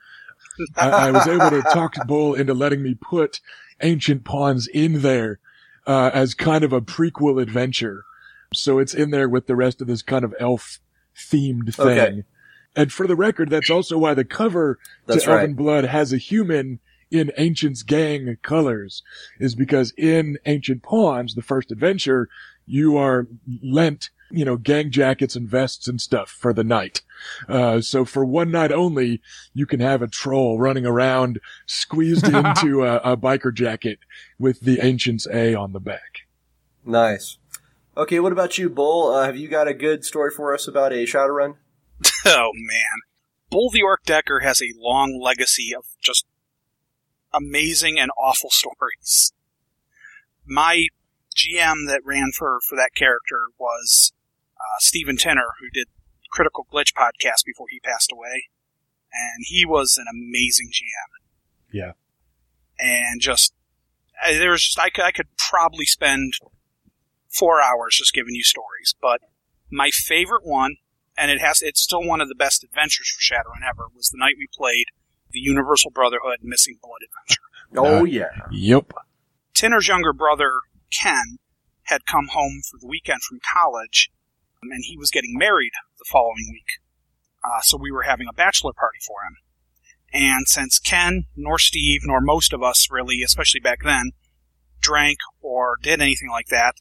[0.76, 3.40] I, I was able to talk Bull into letting me put
[3.80, 5.40] Ancient Pawns in there
[5.86, 8.04] uh, as kind of a prequel adventure.
[8.54, 10.80] So it's in there with the rest of this kind of elf
[11.16, 11.86] themed thing.
[11.86, 12.22] Okay.
[12.74, 15.40] And for the record, that's also why the cover That's to right.
[15.40, 19.02] Elven Blood has a human in Ancient's gang colors
[19.38, 22.28] is because in Ancient Pawns, the first adventure,
[22.64, 23.26] you are
[23.62, 27.02] lent, you know, gang jackets and vests and stuff for the night.
[27.48, 29.20] Uh, so for one night only,
[29.52, 33.98] you can have a troll running around squeezed into a, a biker jacket
[34.38, 36.26] with the Ancient's A on the back.
[36.84, 37.38] Nice.
[37.96, 39.10] Okay, what about you, Bull?
[39.12, 41.56] Uh, have you got a good story for us about a Shadowrun?
[42.24, 43.00] Oh man.
[43.50, 46.24] Bull the Orc Decker has a long legacy of just
[47.34, 49.32] amazing and awful stories.
[50.46, 50.86] My
[51.36, 54.12] GM that ran for, for that character was
[54.56, 55.88] uh, Stephen Tenner, who did
[56.30, 58.44] Critical Glitch podcast before he passed away.
[59.12, 61.72] And he was an amazing GM.
[61.72, 61.92] Yeah.
[62.78, 63.52] And just,
[64.24, 66.32] I- there was just, I could, I could probably spend
[67.32, 69.20] four hours just giving you stories, but
[69.70, 70.76] my favorite one
[71.16, 74.18] and it has it's still one of the best adventures for Shadowrun ever was the
[74.18, 74.86] night we played
[75.30, 77.42] the Universal Brotherhood Missing Blood adventure.
[77.76, 78.48] Oh Uh, yeah.
[78.50, 78.92] Yep.
[79.54, 80.52] Tinner's younger brother
[80.90, 81.38] Ken
[81.84, 84.10] had come home for the weekend from college,
[84.62, 86.80] um, and he was getting married the following week.
[87.44, 89.36] Uh, so we were having a bachelor party for him.
[90.12, 94.12] And since Ken, nor Steve, nor most of us really, especially back then,
[94.80, 96.74] drank or did anything like that,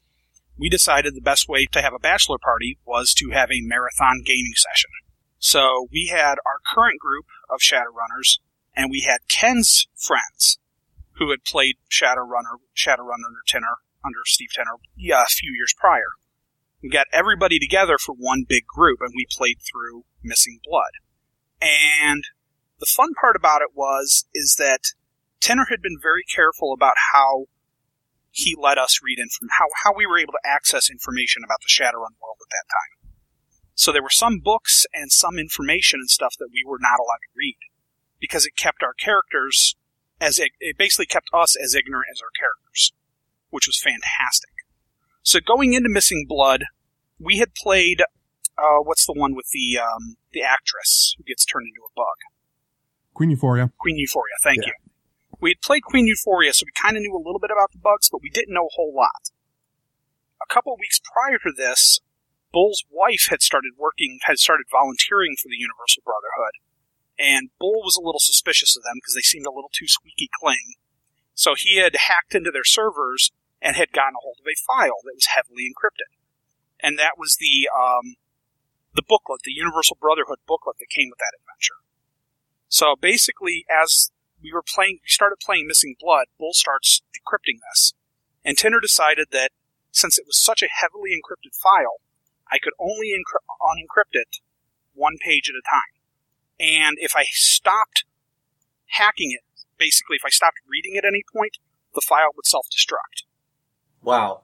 [0.58, 4.22] we decided the best way to have a bachelor party was to have a marathon
[4.24, 4.90] gaming session.
[5.38, 8.38] So we had our current group of Shadowrunners,
[8.74, 10.58] and we had Ken's friends
[11.16, 16.12] who had played Shadowrunner, Shadowrun under Tenor, under Steve Tenor, yeah, a few years prior.
[16.82, 20.92] We got everybody together for one big group, and we played through Missing Blood.
[21.60, 22.24] And
[22.80, 24.94] the fun part about it was is that
[25.40, 27.46] Tenor had been very careful about how
[28.32, 31.60] he let us read in from how, how we were able to access information about
[31.60, 33.12] the Shadowrun world at that time.
[33.74, 37.22] So there were some books and some information and stuff that we were not allowed
[37.22, 37.56] to read
[38.18, 39.76] because it kept our characters
[40.20, 42.92] as it, it basically kept us as ignorant as our characters,
[43.50, 44.50] which was fantastic.
[45.22, 46.64] So going into Missing Blood,
[47.18, 48.02] we had played
[48.58, 52.16] uh, what's the one with the um, the actress who gets turned into a bug?
[53.14, 53.70] Queen Euphoria.
[53.78, 54.34] Queen Euphoria.
[54.42, 54.68] Thank Yeah.
[54.68, 54.81] you.
[55.42, 57.82] We had played Queen Euphoria, so we kind of knew a little bit about the
[57.82, 59.34] bugs, but we didn't know a whole lot.
[60.38, 61.98] A couple weeks prior to this,
[62.52, 66.62] Bull's wife had started working, had started volunteering for the Universal Brotherhood,
[67.18, 70.30] and Bull was a little suspicious of them because they seemed a little too squeaky
[70.30, 70.78] clean.
[71.34, 75.02] So he had hacked into their servers and had gotten a hold of a file
[75.02, 76.14] that was heavily encrypted,
[76.78, 78.14] and that was the um,
[78.94, 81.82] the booklet, the Universal Brotherhood booklet that came with that adventure.
[82.68, 84.12] So basically, as
[84.42, 87.94] we were playing, we started playing Missing Blood, Bull starts decrypting this.
[88.44, 89.50] And Tinner decided that
[89.92, 92.00] since it was such a heavily encrypted file,
[92.50, 94.38] I could only encrypt, unencrypt it
[94.94, 95.94] one page at a time.
[96.58, 98.04] And if I stopped
[98.86, 99.44] hacking it,
[99.78, 101.58] basically if I stopped reading at any point,
[101.94, 103.24] the file would self-destruct.
[104.02, 104.42] Wow.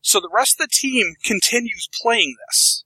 [0.00, 2.84] So the rest of the team continues playing this.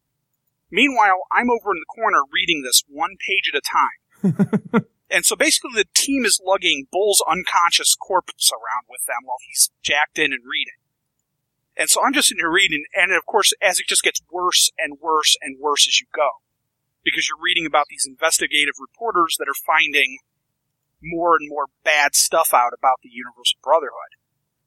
[0.70, 4.84] Meanwhile, I'm over in the corner reading this one page at a time.
[5.10, 9.70] and so basically the team is lugging Bull's unconscious corpse around with them while he's
[9.82, 10.76] jacked in and reading.
[11.76, 14.70] And so I'm just sitting here reading, and of course, as it just gets worse
[14.78, 16.42] and worse and worse as you go.
[17.04, 20.18] Because you're reading about these investigative reporters that are finding
[21.00, 24.18] more and more bad stuff out about the Universal Brotherhood.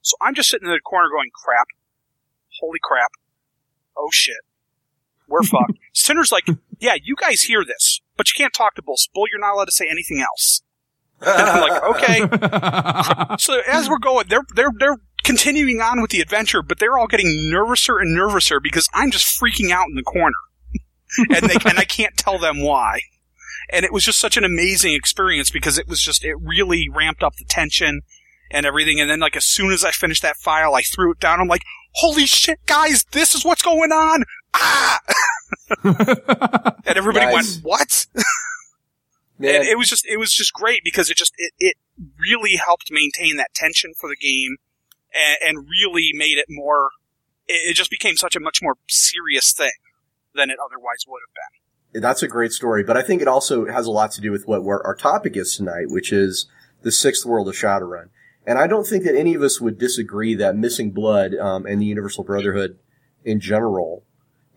[0.02, 1.68] So I'm just sitting in the corner going, crap.
[2.62, 3.12] Holy crap.
[3.98, 4.42] Oh shit.
[5.28, 5.78] We're fucked.
[5.94, 6.48] Sinner's like,
[6.80, 8.98] yeah, you guys hear this, but you can't talk to Bull.
[9.16, 10.62] Bull, you're not allowed to say anything else.
[11.22, 13.36] And I'm like, okay.
[13.40, 17.08] So as we're going, they're they're they're continuing on with the adventure, but they're all
[17.08, 20.38] getting nervouser and nervouser because I'm just freaking out in the corner,
[21.18, 23.00] and they and I can't tell them why.
[23.72, 27.24] And it was just such an amazing experience because it was just it really ramped
[27.24, 28.02] up the tension
[28.52, 29.02] and everything.
[29.02, 31.40] And then like as soon as I finished that file, I threw it down.
[31.40, 31.64] I'm like,
[31.94, 34.26] holy shit, guys, this is what's going on.
[34.54, 35.00] Ah!
[35.84, 37.56] and everybody Nice.
[37.56, 38.08] went, what?
[39.40, 41.78] Man, and it was just it was just great because it just it, it
[42.20, 44.58] really helped maintain that tension for the game
[45.14, 46.92] and, and really made it more
[47.48, 49.72] it, it just became such a much more serious thing
[50.36, 51.62] than it otherwise would have been
[51.94, 54.48] that's a great story, but I think it also has a lot to do with
[54.48, 56.46] what our our topic is tonight, which is
[56.84, 58.10] the sixth world of Shadowrun.
[58.46, 61.82] And I don't think that any of us would disagree that Missing Blood um, and
[61.82, 62.80] the Universal Brotherhood
[63.24, 64.04] in general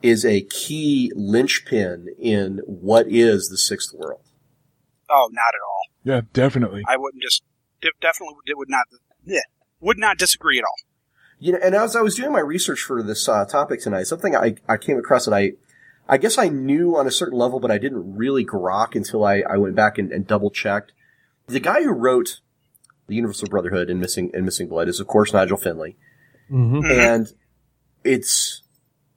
[0.05, 4.21] is a key linchpin in what is the sixth world.
[5.11, 6.83] oh not at all Yeah, definitely.
[6.87, 7.43] i wouldn't just
[7.81, 8.87] de- definitely would- would not
[9.25, 9.41] yeah,
[9.81, 10.77] would not disagree at all
[11.39, 14.35] You know, and as I was doing my research for this uh, topic tonight, something
[14.37, 15.53] I, I came across that I,
[16.09, 19.43] I guess I knew on a certain level, but I didn't really grok until I,
[19.49, 20.93] I went back and, and double checked.
[21.49, 22.41] The guy who wrote
[23.09, 25.97] the Universal Brotherhood and Missing and Missing Blood is, of course, Nigel Findley,
[26.51, 26.85] Mhm.
[26.91, 27.33] and
[28.05, 28.63] it's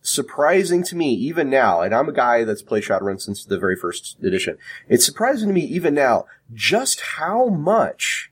[0.08, 1.82] surprising to me even now.
[1.82, 4.58] And I'm a guy that's played Shadowrun since the very first edition.
[4.88, 8.32] It's surprising to me even now just how much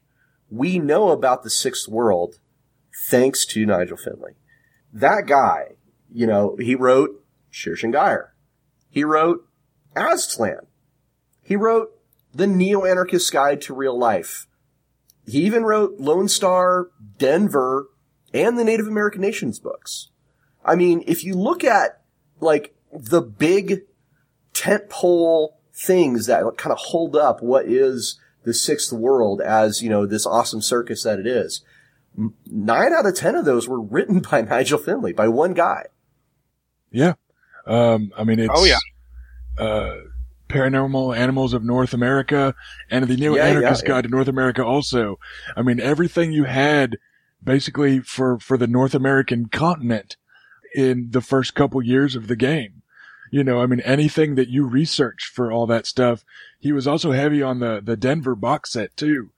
[0.50, 2.40] we know about the Sixth World
[3.08, 4.34] thanks to Nigel Findley.
[4.94, 5.76] That guy,
[6.12, 7.76] you know, he wrote Shir
[8.90, 9.48] He wrote
[9.96, 10.68] Aztlan.
[11.42, 11.90] He wrote
[12.34, 14.48] The Neo-Anarchist Guide to Real Life.
[15.28, 17.90] He even wrote Lone Star, Denver,
[18.34, 20.10] and the Native American Nations books.
[20.66, 22.02] I mean, if you look at,
[22.40, 23.82] like, the big
[24.54, 30.06] tentpole things that kind of hold up what is the sixth world as, you know,
[30.06, 31.62] this awesome circus that it is,
[32.46, 35.86] nine out of ten of those were written by Nigel Findley, by one guy.
[36.92, 37.14] Yeah.
[37.68, 38.78] Um, I mean, it's, Oh, yeah.
[39.64, 39.96] uh,
[40.48, 42.54] Paranormal Animals of North America
[42.90, 43.96] and the Neo Yeah, Anarchist yeah, yeah.
[43.96, 45.18] Guide to North America also.
[45.58, 46.98] I mean, everything you had
[47.44, 50.18] basically for, for the North American continent
[50.76, 52.82] in the first couple years of the game.
[53.32, 56.24] You know, I mean, anything that you research for all that stuff.
[56.60, 59.32] He was also heavy on the, the Denver box set too.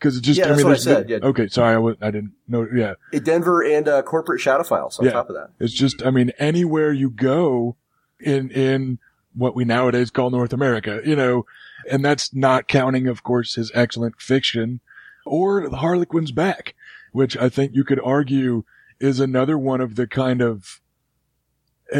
[0.00, 1.18] Cause it just, Yeah, I that's what I said, the- yeah.
[1.22, 1.48] okay.
[1.48, 1.74] Sorry.
[1.74, 2.66] I was, I didn't know.
[2.74, 2.94] Yeah.
[3.20, 5.12] Denver and uh, corporate shadow files on Yeah.
[5.12, 5.50] top of that.
[5.60, 7.76] It's just, I mean, anywhere you go
[8.20, 8.98] in, in
[9.34, 11.44] what we nowadays call North America, you know,
[11.90, 14.80] and that's not counting, of course, his excellent fiction
[15.26, 16.74] or the Harlequin's Back,
[17.12, 18.64] which I think you could argue
[19.00, 20.80] is another one of the kind of,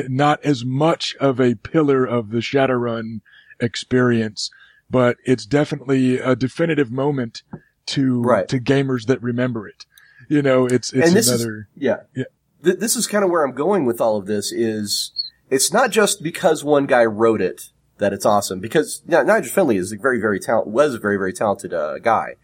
[0.08, 3.20] not as much of a pillar of the Shadowrun
[3.60, 4.50] experience,
[4.90, 7.42] but it's definitely a definitive moment
[7.86, 8.48] to Right.
[8.48, 9.86] to gamers that remember it.
[10.28, 12.24] You know, it's it's and this another is yeah, Yeah.
[12.62, 14.52] Th- this is kind of where I'm going with all of this.
[14.52, 15.12] Is
[15.50, 18.58] it's not just because one guy wrote it that it's awesome.
[18.60, 22.36] Because Nigel Findley is a very very talent was a very very talented uh, guy.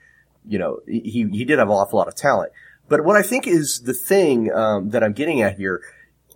[0.47, 2.53] You know, he he did have an awful lot of talent.
[2.89, 5.81] But what I think is the thing um, that I'm getting at here,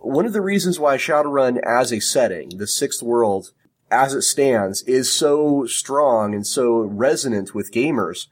[0.05, 3.51] one of the reasons why Shadowrun as a setting, the Sixth World
[3.91, 8.27] as it stands, is so strong and so resonant with gamers.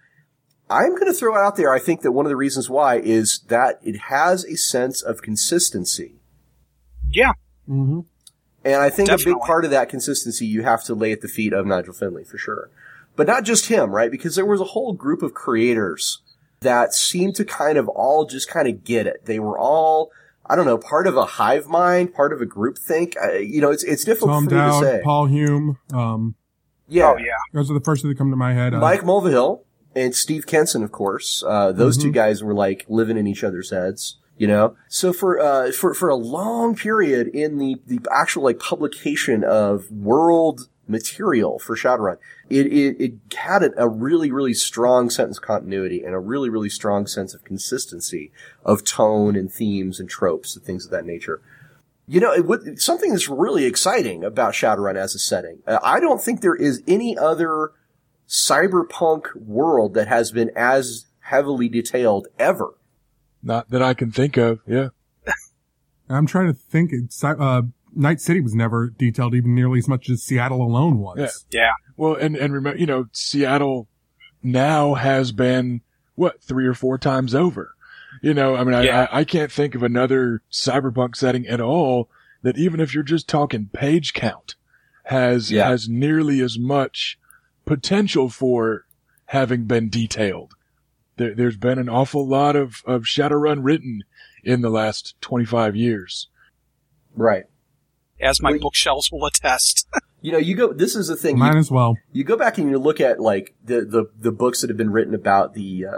[0.69, 1.71] I'm going to throw it out there.
[1.71, 5.21] I think that one of the reasons why is that it has a sense of
[5.21, 6.15] consistency.
[7.11, 7.33] Yeah.
[7.67, 8.01] hmm
[8.63, 11.27] And I think a big part of that consistency you have to lay at the
[11.27, 12.69] feet of Nigel Findley for sure.
[13.15, 14.09] But not just him, right?
[14.09, 16.21] Because there was a whole group of creators
[16.61, 19.25] that seemed to kind of all just kind of get it.
[19.25, 20.11] They were all,
[20.53, 23.15] I don't know, part of a hive mind, part of a group think.
[23.19, 24.91] Uh, you know, it's, it's difficult Tom for me to say.
[24.97, 25.77] Dowd, Paul Hume.
[25.91, 26.35] Um,
[26.87, 27.11] yeah.
[27.11, 27.33] Oh yeah.
[27.53, 28.75] those are the first two that come to my head.
[28.75, 29.63] Uh, Mike Mulvihill
[29.95, 31.43] and Steve Kenson, of course.
[31.47, 32.13] Uh, those two Mhm.
[32.13, 34.75] guys were like living in each other's heads, you know?
[34.89, 39.89] So for, uh, for, for a long period in the, the actual like publication of
[39.91, 42.17] world material for Shadowrun,
[42.49, 46.69] it, it, it had a, a really, really strong sentence continuity and a really, really
[46.69, 48.31] strong sense of consistency
[48.65, 51.41] of tone and themes and tropes and things of that nature.
[52.07, 55.59] You know, it would, something that's really exciting about Shadowrun as a setting.
[55.65, 57.71] Uh, I don't think there is any other
[58.27, 62.73] cyberpunk world that has been as heavily detailed ever.
[63.41, 64.59] not that I can think of.
[64.67, 64.89] Yeah.
[66.09, 66.91] I'm trying to think.
[66.91, 67.61] It's, uh,
[67.95, 71.45] Night City was never detailed even nearly as much as Seattle alone was.
[71.51, 71.61] Yeah.
[71.61, 71.71] Yeah.
[71.97, 73.87] Well, and, and remember, you know, Seattle
[74.41, 75.81] now has been,
[76.15, 77.75] what, three or four times over.
[78.21, 79.07] You know, I mean, I, Yeah.
[79.11, 82.09] I, I can't think of another cyberpunk setting at all
[82.41, 84.55] that even if you're just talking page count
[85.05, 85.67] has, Yeah.
[85.69, 87.17] has nearly as much
[87.65, 88.85] potential for
[89.27, 90.53] having been detailed.
[91.17, 94.03] There, there's been an awful lot of, of Shadowrun written
[94.43, 96.27] in the last 25 years.
[97.15, 97.45] Right.
[98.23, 99.87] As my Well, bookshelves will attest.
[100.25, 101.37] You know, you go, this is the thing.
[101.37, 101.97] Mine You, as well.
[102.13, 104.89] you go back and you look at like the, the, the books that have been
[104.93, 105.97] written about the, uh,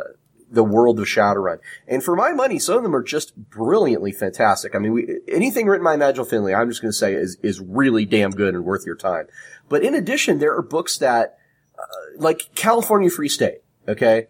[0.50, 1.60] the world of Shadowrun.
[1.88, 4.74] And for my money, some of them are just brilliantly fantastic.
[4.74, 7.60] I mean, we, anything written by Nigel Findley, I'm just going to say is, is
[7.62, 9.28] really damn good and worth your time.
[9.70, 11.38] But in addition, there are books that,
[11.78, 11.84] uh,
[12.18, 14.26] like California Free State, okay?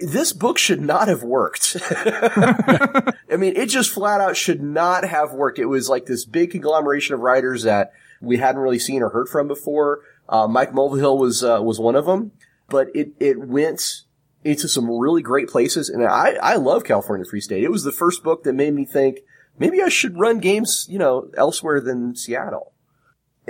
[0.00, 1.76] This book should not have worked.
[1.90, 5.58] I mean, it just flat out should not have worked.
[5.58, 9.28] It was like this big conglomeration of writers that we hadn't really seen or heard
[9.28, 10.00] from before.
[10.28, 12.32] Uh, Mike Mulvihill was, uh, was one of them,
[12.68, 14.02] but it, it went
[14.44, 15.88] into some really great places.
[15.88, 17.62] And I, I love California Free State.
[17.62, 19.20] It was the first book that made me think
[19.58, 22.72] maybe I should run games, you know, elsewhere than Seattle.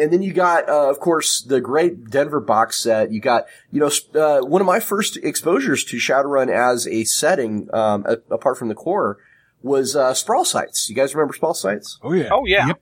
[0.01, 3.13] And then you got, uh, of course, the great Denver box set.
[3.13, 3.91] You got, you know,
[4.21, 8.69] uh, one of my first exposures to Shadowrun as a setting, um, a- apart from
[8.69, 9.19] the core,
[9.63, 10.89] was uh, Sprawl Sites.
[10.89, 11.99] You guys remember Sprawl Sites?
[12.03, 12.29] Oh yeah.
[12.33, 12.69] Oh yeah.
[12.69, 12.81] Yep.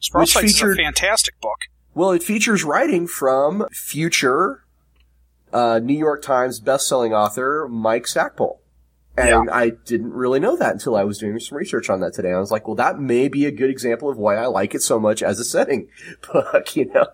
[0.00, 1.58] Sprawl Which Sites featured- is a fantastic book.
[1.94, 4.62] Well, it features writing from future
[5.52, 8.60] uh, New York Times best-selling author Mike Stackpole.
[9.18, 12.32] And I didn't really know that until I was doing some research on that today.
[12.32, 14.82] I was like, well, that may be a good example of why I like it
[14.82, 15.88] so much as a setting
[16.32, 17.06] book, you know.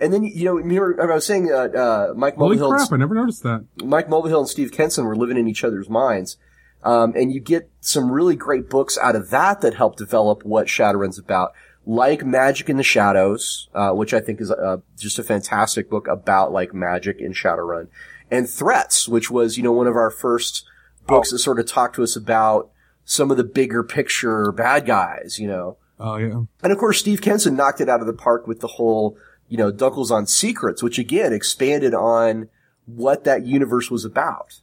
[0.00, 2.92] And then, you know, remember, I was saying, uh, uh, Mike Holy Mulvihill, crap!
[2.92, 3.66] I never noticed that.
[3.84, 6.38] Mike Mulvihill and Steve Kenson were living in each other's minds.
[6.82, 10.66] Um, and you get some really great books out of that that help develop what
[10.66, 11.52] Shadowrun's about,
[11.84, 16.08] like Magic in the Shadows, uh, which I think is uh, just a fantastic book
[16.08, 17.88] about like magic in Shadowrun,
[18.30, 20.64] and Threats, which was you know one of our first
[21.06, 22.70] books that sort of talk to us about
[23.04, 25.76] some of the bigger picture bad guys, you know.
[25.98, 26.42] Oh yeah.
[26.62, 29.16] And of course, Steve Kenson knocked it out of the park with the whole,
[29.48, 32.48] you know, Dunkelzahn's Secrets, which again expanded on
[32.86, 34.60] what that universe was about.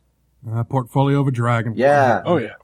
[0.49, 1.73] Uh, portfolio of a dragon.
[1.75, 2.21] Yeah.
[2.25, 2.55] Oh yeah.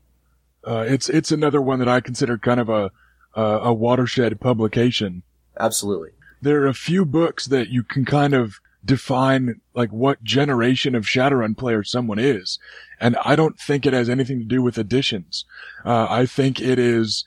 [0.66, 2.92] Uh, it's, it's another one that I consider kind of a,
[3.36, 5.24] uh, a watershed publication.
[5.60, 6.12] Absolutely.
[6.42, 11.06] There are a few books that you can kind of define like what generation of
[11.06, 12.60] Shadowrun player someone is.
[13.00, 15.46] And I don't think it has anything to do with editions.
[15.86, 17.26] Uh, I think it is,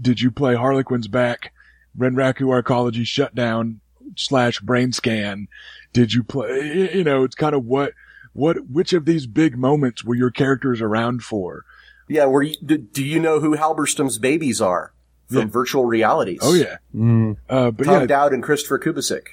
[0.00, 1.52] did you play Harlequin's back,
[1.98, 3.80] Renraku Arcology Shutdown
[4.16, 5.48] slash Brain Scan?
[5.92, 7.92] Did you play, you know, it's kind of what,
[8.32, 11.64] what, which of these big moments were your characters around for?
[12.08, 12.26] Yeah.
[12.26, 14.92] Were you, do, do you know who Halberstam's babies are
[15.28, 15.44] from Yeah.
[15.46, 16.38] virtual realities?
[16.42, 16.76] Oh yeah.
[16.94, 17.36] Mm.
[17.48, 19.26] Uh, but Tom yeah, Dowd and Christopher Kubasik.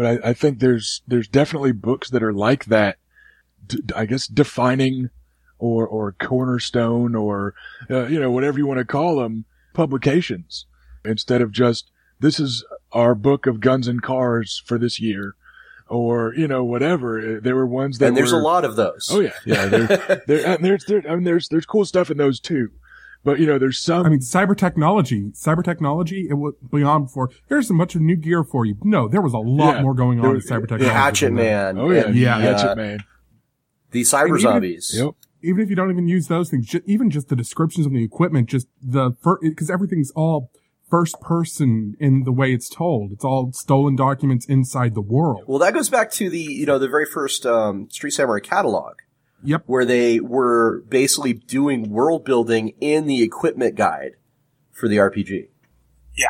[0.00, 2.96] But I, I think there's there's definitely books that are like that.
[3.66, 5.10] D- I guess defining
[5.58, 7.52] or or cornerstone or
[7.90, 9.44] uh, you know whatever you want to call them
[9.74, 10.64] publications.
[11.04, 15.34] instead of just, this is our book of guns and cars for this year.
[15.88, 17.40] Or, you know, whatever.
[17.40, 19.08] There were ones that and there's were, a lot of those.
[19.10, 19.66] Oh yeah, yeah.
[19.66, 22.70] There, there's, there, I mean, there's, there's cool stuff in those too.
[23.22, 24.06] But you know, there's some.
[24.06, 27.30] I mean, cyber technology, cyber technology, it was beyond before.
[27.48, 28.76] Here's a bunch of new gear for you.
[28.82, 29.82] No, there was a lot Yeah.
[29.82, 30.88] more going There on in was- cyber yeah, technology.
[30.88, 31.32] Hatchet.
[31.32, 31.78] Man.
[31.78, 32.98] oh yeah, and yeah, the, Hatchet uh, Man.
[33.90, 34.94] the cyber And even if- zombies.
[34.96, 35.10] Yep.
[35.42, 38.04] Even if you don't even use those things, ju- even just the descriptions of the
[38.04, 39.10] equipment, just the
[39.42, 40.50] because everything's all
[40.90, 43.10] first person in the way it's told.
[43.12, 45.44] It's all stolen documents inside the world.
[45.46, 48.96] Well, that goes back to the you know the very first um, Street Samurai catalog,
[49.42, 49.62] Yep.
[49.66, 54.12] where they were basically doing world building in the equipment guide
[54.70, 55.48] for the RPG.
[56.16, 56.26] Yeah.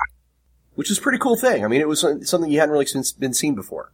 [0.74, 1.64] which is a pretty cool thing.
[1.64, 3.92] I mean, it was something you hadn't really been, been seen before.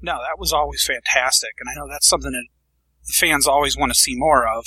[0.00, 2.46] No, that was always fantastic, and I know that's something that
[3.06, 4.64] the fans always want to see more of,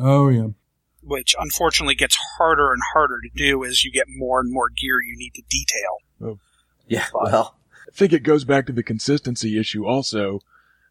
[0.00, 0.48] Oh yeah.
[1.02, 5.00] which unfortunately gets harder and harder to do as you get more and more gear
[5.02, 5.96] you need to detail.
[6.22, 6.38] Oh.
[6.86, 10.40] Yeah, well, I think it goes back to the consistency issue also,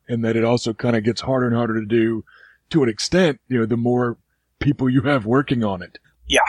[0.07, 2.23] in that it also kind of gets harder and harder to do
[2.69, 4.17] to an extent, you know, the more
[4.59, 5.99] people you have working on it.
[6.27, 6.39] Yeah.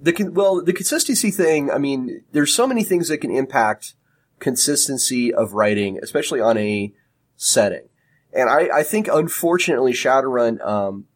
[0.00, 1.70] The con- well, the consistency thing.
[1.70, 3.94] I mean, there's so many things that can impact
[4.38, 6.92] consistency of writing, especially on a
[7.36, 7.88] setting.
[8.32, 11.06] And I, I think, unfortunately, Shadowrun um,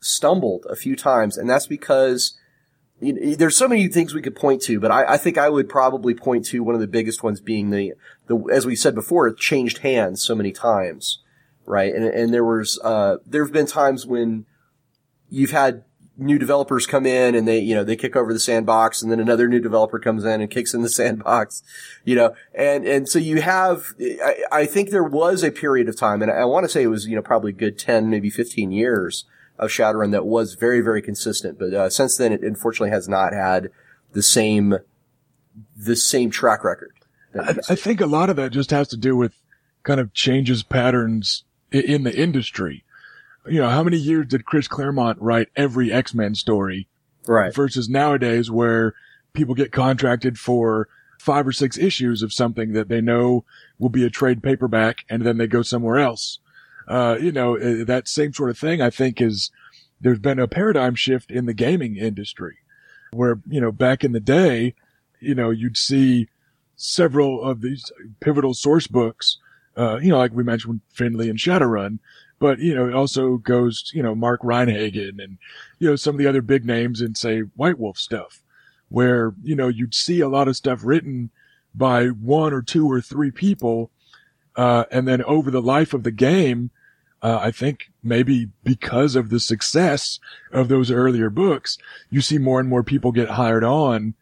[0.00, 2.36] stumbled a few times, and that's because
[3.00, 4.80] you know, there's so many things we could point to.
[4.80, 7.70] But I, I think I would probably point to one of the biggest ones being
[7.70, 7.94] the
[8.26, 11.22] the as we said before, it changed hands so many times,
[11.66, 11.94] right?
[11.94, 14.46] And and there was uh, there have been times when
[15.28, 15.84] you've had
[16.18, 19.20] new developers come in and they, you know, they kick over the sandbox and then
[19.20, 21.62] another new developer comes in and kicks in the sandbox,
[22.04, 25.96] you know, and, and so you have, I, I think there was a period of
[25.96, 28.30] time and I want to say it was, you know, probably a good 10, maybe
[28.30, 29.26] 15 years
[29.58, 31.58] of Shadowrun that was very, very consistent.
[31.58, 33.70] But, uh, since then it unfortunately has not had
[34.12, 34.76] the same,
[35.76, 36.92] the same track record.
[37.38, 39.34] I, I think a lot of that just has to do with
[39.82, 42.84] kind of changes patterns i- in the industry.
[43.46, 46.88] You know, how many years did Chris Claremont write every X-Men story
[47.26, 47.54] right.
[47.54, 48.94] versus nowadays where
[49.32, 50.88] people get contracted for
[51.18, 53.44] five or six issues of something that they know
[53.78, 56.38] will be a trade paperback and then they go somewhere else.
[56.88, 59.50] Uh, you know, uh, that same sort of thing I think is
[60.00, 62.58] there's been a paradigm shift in the gaming industry
[63.12, 64.74] where, you know, back in the day,
[65.20, 66.28] you know, you'd see
[66.76, 67.90] several of these
[68.20, 69.38] pivotal source books,
[69.76, 71.98] uh, you know, like we mentioned with Findley and Shadowrun,
[72.38, 75.38] but, you know, it also goes, you know, Mark Reinhagen and,
[75.78, 78.42] you know, some of the other big names in say White Wolf stuff
[78.88, 81.30] where, you know, you'd see a lot of stuff written
[81.74, 83.90] by one or two or three people.
[84.54, 86.70] Uh, and then over the life of the game,
[87.22, 90.20] uh, I think maybe because of the success
[90.52, 91.78] of those earlier books,
[92.10, 94.14] you see more and more people get hired on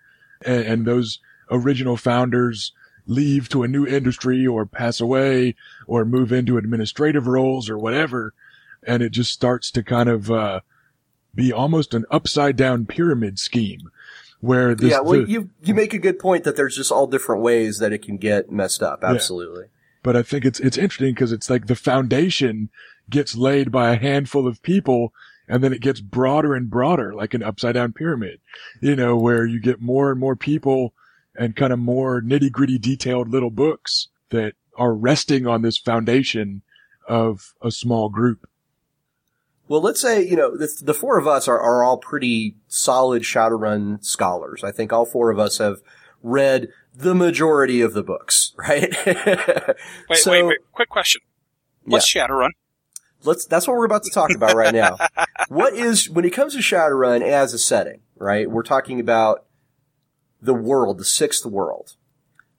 [0.45, 1.19] and, and those
[1.51, 2.73] original founders
[3.07, 5.55] leave to a new industry or pass away
[5.87, 8.33] or move into administrative roles or whatever.
[8.87, 10.61] And it just starts to kind of, uh,
[11.35, 13.91] be almost an upside down pyramid scheme
[14.41, 17.07] where this, yeah, well, the- you, you make a good point that there's just all
[17.07, 19.03] different ways that it can get messed up.
[19.03, 19.65] Absolutely.
[20.03, 22.69] but I think it's, it's interesting because it's like the foundation
[23.11, 25.13] gets laid by a handful of people
[25.49, 28.41] and then it gets broader and broader, like an upside down pyramid,
[28.81, 30.95] you know, where you get more and more people
[31.37, 36.63] and kind of more nitty gritty detailed little books that are resting on this foundation
[37.09, 38.49] of a small group.
[39.67, 43.23] Well, let's say, you know, the, the four of us are, are all pretty solid
[43.23, 44.63] Shadowrun scholars.
[44.63, 45.79] I think all four of us have
[46.23, 48.95] read the majority of the books, right?
[49.07, 50.59] Wait, So- wait, wait.
[50.73, 51.23] Quick question.
[51.85, 52.51] What's Shadowrun?
[53.25, 54.99] let's that's what we're about to talk about right now.
[55.49, 58.51] what is when it comes to Shadowrun as a setting, right?
[58.51, 59.45] We're talking about
[60.45, 61.95] the world, the sixth world.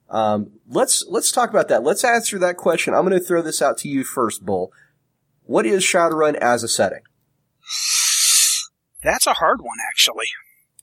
[0.08, 1.82] Um, let's let's talk about that.
[1.82, 2.94] Let's answer that question.
[2.94, 4.72] I'm going to throw this out to you first, Bull.
[5.44, 7.02] What is Shadowrun as a setting?
[9.02, 10.26] That's a hard one, actually.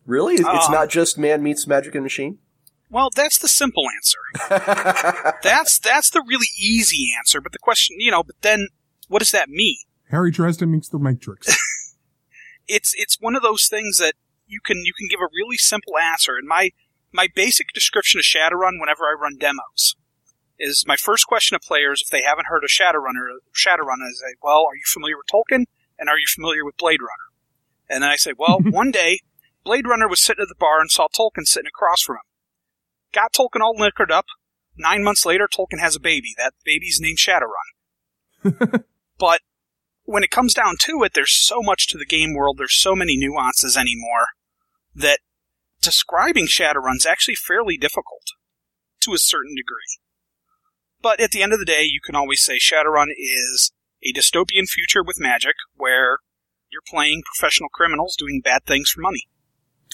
[0.06, 2.40] Really, it's Uh, not just man meets magic and machine.
[2.90, 4.20] Well, that's the simple answer.
[5.44, 7.42] that's that's the really easy answer.
[7.42, 8.68] But the question, you know, but then
[9.08, 9.78] what does that mean?
[10.10, 11.58] Harry Dresden meets the Matrix.
[12.66, 14.14] It's it's one of those things that
[14.48, 16.38] you can you can give a really simple answer.
[16.38, 16.70] And my
[17.14, 19.96] my basic description of Shadowrun whenever I run demos
[20.60, 24.24] is my first question to players if they haven't heard of Shadowrun or Shadowrun is
[24.42, 25.66] well, are you familiar with Tolkien
[26.00, 27.32] and are you familiar with Blade Runner?
[27.90, 29.20] And then I say, well, one day
[29.64, 32.22] Blade Runner was sitting at the bar and saw Tolkien sitting across from him.
[33.14, 34.26] Got Tolkien all liquored up.
[34.76, 36.34] Nine months later, Tolkien has a baby.
[36.38, 38.84] That baby's named Shadowrun.
[39.20, 39.42] but
[40.04, 42.58] when it comes down to it, there's so much to the game world.
[42.58, 44.28] There's so many nuances anymore
[44.96, 45.20] that
[45.84, 48.24] describing Shadowrun's actually fairly difficult
[49.02, 50.00] to a certain degree.
[51.02, 53.72] But at the end of the day, you can always say Shadowrun is
[54.04, 56.20] a dystopian future with magic where
[56.72, 59.28] you're playing professional criminals doing bad things for money.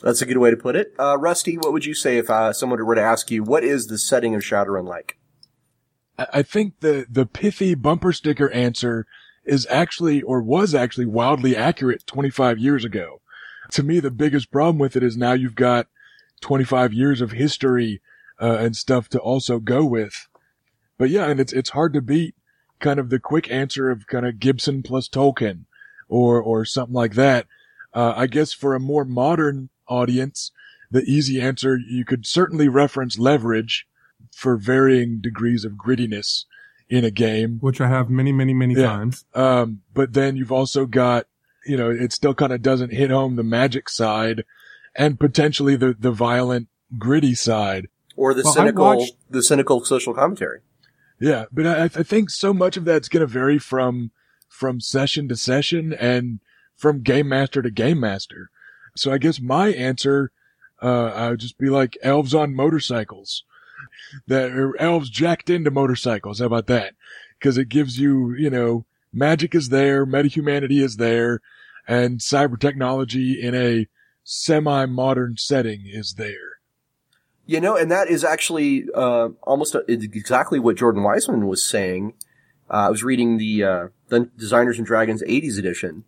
[0.01, 0.93] That's a good way to put it.
[0.97, 3.87] Uh, Rusty, what would you say if uh, someone were to ask you, what is
[3.87, 5.17] the setting of Shadowrun like?
[6.17, 9.05] I think the, the pithy bumper sticker answer
[9.45, 13.18] is actually, or was actually wildly accurate 25 years ago.
[13.71, 15.87] To me, the biggest problem with it is now you've got
[16.41, 18.01] 25 years of history,
[18.41, 20.27] uh, and stuff to also go with.
[20.97, 22.35] But yeah, and it's, it's hard to beat
[22.79, 25.65] kind of the quick answer of kind of Gibson plus Tolkien
[26.07, 27.47] or, or something like that.
[27.93, 30.51] Uh, I guess for a more modern audience,
[30.89, 33.87] the easy answer, you could certainly reference leverage
[34.33, 36.45] for varying degrees of grittiness
[36.89, 37.57] in a game.
[37.61, 38.87] Which I have many, many, many Yeah.
[38.87, 39.25] times.
[39.33, 41.27] Um, but then you've also got,
[41.69, 44.43] you know, it still kind of doesn't hit home the magic side
[44.95, 46.67] and potentially the, the violent,
[46.97, 47.87] gritty side.
[48.15, 50.59] Or the Well, cynical, watched- the cynical social commentary?
[51.19, 51.45] Yeah.
[51.51, 54.11] But I, I think so much of that's going to vary from,
[54.47, 56.39] from session to session and
[56.75, 58.49] from game master to game master.
[58.95, 60.31] So I guess my answer,
[60.81, 63.43] uh, I would just be like elves on motorcycles.
[64.27, 66.39] That or elves jacked into motorcycles.
[66.39, 66.95] How about that?
[67.41, 71.41] Cause it gives you, you know, magic is there, metahumanity is there,
[71.89, 73.87] and cyber technology in a
[74.23, 76.59] semi-modern setting is there.
[77.45, 82.13] You know, and that is actually uh, almost uh exactly what Jordan Weisman was saying.
[82.69, 86.03] Uh, I was reading the uh, the Designers and Dragons '80s edition,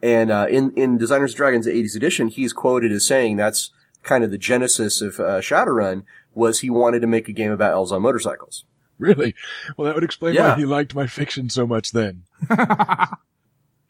[0.00, 3.70] and uh, in in Designers and Dragons '80s edition, he's quoted as saying that's
[4.04, 6.04] kind of the genesis of uh, Shadowrun
[6.34, 8.64] was he wanted to make a game about elves on motorcycles.
[8.98, 9.34] Really?
[9.76, 10.50] Well, that would explain Yeah.
[10.52, 12.22] why he liked my fiction so much then.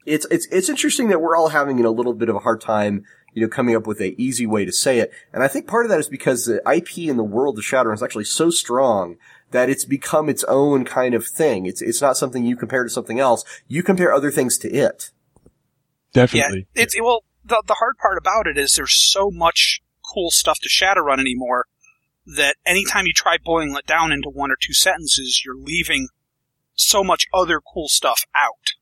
[0.07, 3.05] It's it's it's interesting that we're all having a little bit of a hard time,
[3.35, 5.13] you know, coming up with a easy way to say it.
[5.33, 7.95] And I think part of that is because the IP in the world of Shadowrun
[7.95, 9.17] is actually so strong
[9.51, 11.67] that it's become its own kind of thing.
[11.67, 13.45] It's it's not something you compare to something else.
[13.69, 15.11] You compare other things to it.
[16.13, 16.67] Definitely.
[16.75, 17.25] Yeah, it's well.
[17.45, 19.83] The the hard part about it is there's so much
[20.15, 21.67] cool stuff to Shadowrun anymore
[22.27, 26.09] that anytime you try boiling it down into one or two sentences, you're leaving
[26.75, 28.73] so much other cool stuff out.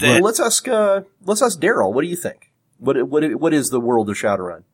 [0.00, 1.92] That Well, let's ask uh, let's ask Daryl.
[1.92, 2.52] What do you think?
[2.78, 4.64] What what what is the world of Shadowrun?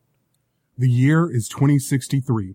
[0.78, 2.54] The year is 2063.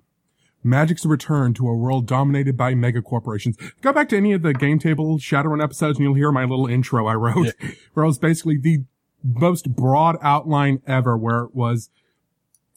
[0.64, 3.56] Magic's return to a world dominated by mega corporations.
[3.82, 6.66] Go back to any of the game table Shadowrun episodes and you'll hear my little
[6.66, 7.54] intro I wrote,
[7.94, 8.80] where it was basically the
[9.24, 11.92] most broad outline ever, where it was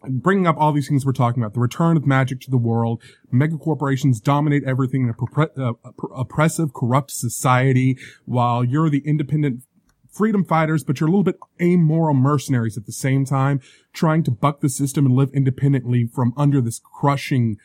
[0.07, 1.55] bringing up all these things we're talking about.
[1.55, 3.03] The return of magic to the world.
[3.31, 9.03] Mega corporations dominate everything in a propre- uh, opp- oppressive, corrupt society, while you're the
[9.07, 9.63] independent
[10.11, 13.61] freedom fighters, but you're a little bit amoral mercenaries at the same time,
[13.93, 17.59] trying to buck the system and live independently from under this crushing,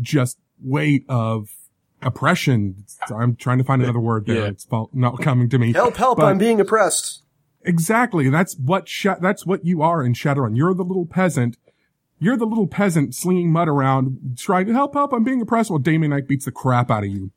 [0.00, 1.50] just weight of
[2.02, 2.84] oppression.
[3.14, 4.36] I'm trying to find another word there.
[4.36, 4.46] Yeah.
[4.48, 5.72] It's fol- not coming to me.
[5.72, 5.96] Help!
[5.96, 6.18] Help!
[6.18, 7.22] But- I'm being oppressed.
[7.64, 8.30] Exactly.
[8.30, 10.56] That's what Sha- that's what you are in Shadowrun.
[10.56, 11.56] You're the little peasant.
[12.20, 15.12] You're the little peasant slinging mud around, trying to help, help.
[15.12, 17.30] I'm being oppressed while Damien Knight beats the crap out of you.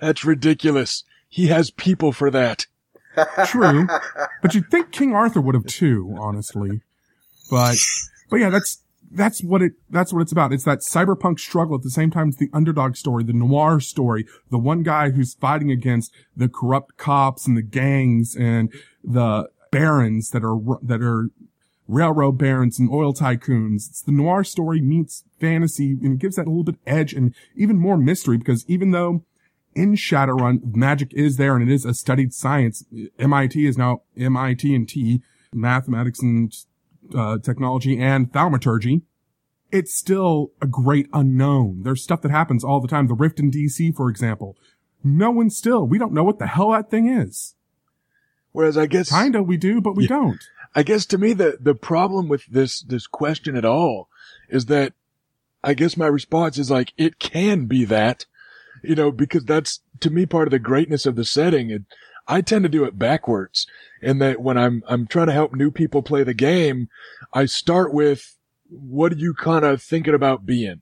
[0.00, 1.04] That's ridiculous.
[1.28, 2.66] He has people for that.
[3.46, 3.86] True,
[4.42, 6.80] but you'd think King Arthur would have too, honestly.
[7.50, 7.76] But,
[8.30, 8.82] but yeah, that's
[9.14, 10.52] that's what it that's what it's about.
[10.52, 14.26] It's that cyberpunk struggle at the same time as the underdog story, the noir story,
[14.50, 20.30] the one guy who's fighting against the corrupt cops and the gangs and the barons
[20.30, 21.30] that are that are
[21.86, 23.88] railroad barons and oil tycoons.
[23.88, 27.34] It's the noir story meets fantasy and it gives that a little bit edge and
[27.54, 29.22] even more mystery because even though
[29.74, 32.84] in Shadowrun, magic is there and it is a studied science.
[33.18, 35.22] MIT is now MIT and T,
[35.52, 36.54] mathematics and
[37.14, 39.02] uh, technology and thaumaturgy.
[39.70, 41.82] It's still a great unknown.
[41.82, 43.08] There's stuff that happens all the time.
[43.08, 44.56] The rift in DC, for example.
[45.02, 47.54] No one still, we don't know what the hell that thing is.
[48.52, 50.08] Whereas I guess Kinda we do, but we Yeah.
[50.10, 50.44] don't.
[50.76, 54.08] I guess to me the the problem with this this question at all
[54.48, 54.92] is that
[55.62, 58.26] I guess my response is like it can be that,
[58.88, 61.72] you know, because that's to me part of the greatness of the setting.
[61.72, 61.86] And
[62.26, 63.66] I tend to do it backwards,
[64.02, 66.88] in that when I'm I'm trying to help new people play the game,
[67.32, 68.36] I start with
[68.68, 70.80] what are you kind of thinking about being,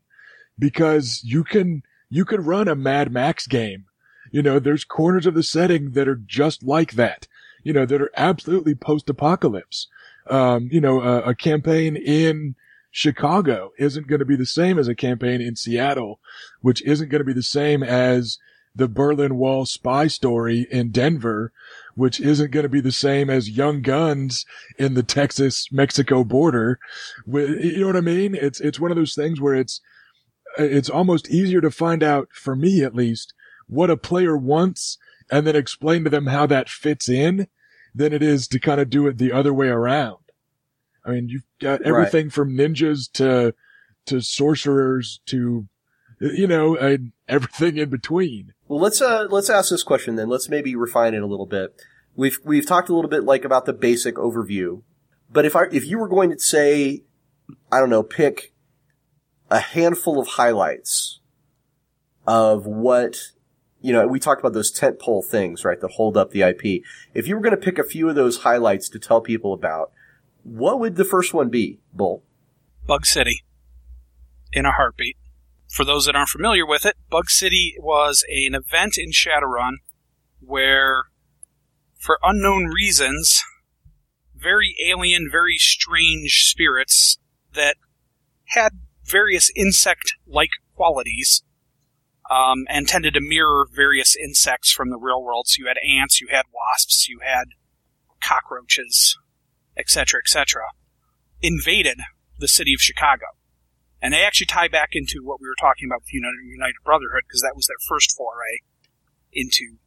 [0.58, 3.86] because you can you can run a Mad Max game.
[4.30, 7.26] You know, there's corners of the setting that are just like that.
[7.64, 9.86] You know, that are absolutely post-apocalypse
[10.28, 12.54] um, you know, a, a campaign in
[12.92, 16.20] Chicago isn't going to be the same as a campaign in Seattle,
[16.60, 18.38] which isn't going to be the same as
[18.74, 21.52] the Berlin Wall spy story in Denver,
[21.94, 24.46] which isn't going to be the same as young guns
[24.78, 26.78] in the Texas Mexico border.
[27.26, 28.34] You know what I mean?
[28.34, 29.80] It's, it's one of those things where it's,
[30.58, 33.32] it's almost easier to find out, for me at least,
[33.68, 34.98] what a player wants
[35.30, 37.48] and then explain to them how that fits in
[37.94, 40.21] than it is to kind of do it the other way around.
[41.04, 42.32] I mean, you've got everything right.
[42.32, 43.54] from ninjas to,
[44.06, 45.66] to sorcerers to,
[46.20, 48.52] you know, and everything in between.
[48.68, 50.28] Well, let's, uh, let's ask this question then.
[50.28, 51.74] Let's maybe refine it a little bit.
[52.14, 54.82] We've, we've talked a little bit like about the basic overview,
[55.30, 57.02] but if I, if you were going to say,
[57.70, 58.52] I don't know, pick
[59.50, 61.20] a handful of highlights
[62.26, 63.32] of what
[63.82, 66.84] you know, we talked about those tentpole things, right, that hold up the IP.
[67.14, 69.90] If you were going to pick a few of those highlights to tell people about,
[70.42, 72.22] what would the first one be, Bull?
[72.86, 73.42] Bug City.
[74.52, 75.16] In a heartbeat.
[75.68, 79.76] For those that aren't familiar with it, Bug City was an event in Shadowrun
[80.40, 81.04] where,
[81.96, 83.42] for unknown reasons,
[84.36, 87.18] very alien, very strange spirits
[87.54, 87.76] that
[88.46, 88.72] had
[89.04, 91.42] various insect-like qualities
[92.30, 95.46] um, and tended to mirror various insects from the real world.
[95.48, 97.48] So you had ants, you had wasps, you had
[98.22, 99.18] cockroaches,
[99.76, 100.62] etc., etc.,
[101.40, 102.00] invaded
[102.38, 103.26] the city of Chicago.
[104.00, 107.22] And they actually tie back into what we were talking about with United, United Brotherhood,
[107.26, 108.58] because that was their first foray
[109.32, 109.78] into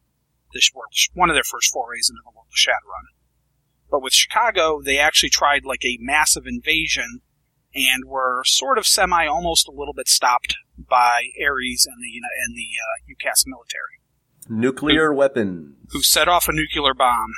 [0.53, 3.11] this world, one of their first forays into the world of Shadowrun.
[3.91, 7.21] But with Chicago, they actually tried like a massive invasion
[7.75, 12.55] and were sort of semi, almost a little bit stopped by Ares and the and
[12.55, 13.99] the uh, UCAS military.
[14.47, 15.75] Nuclear who, weapons.
[15.91, 17.33] Who set off a nuclear bomb.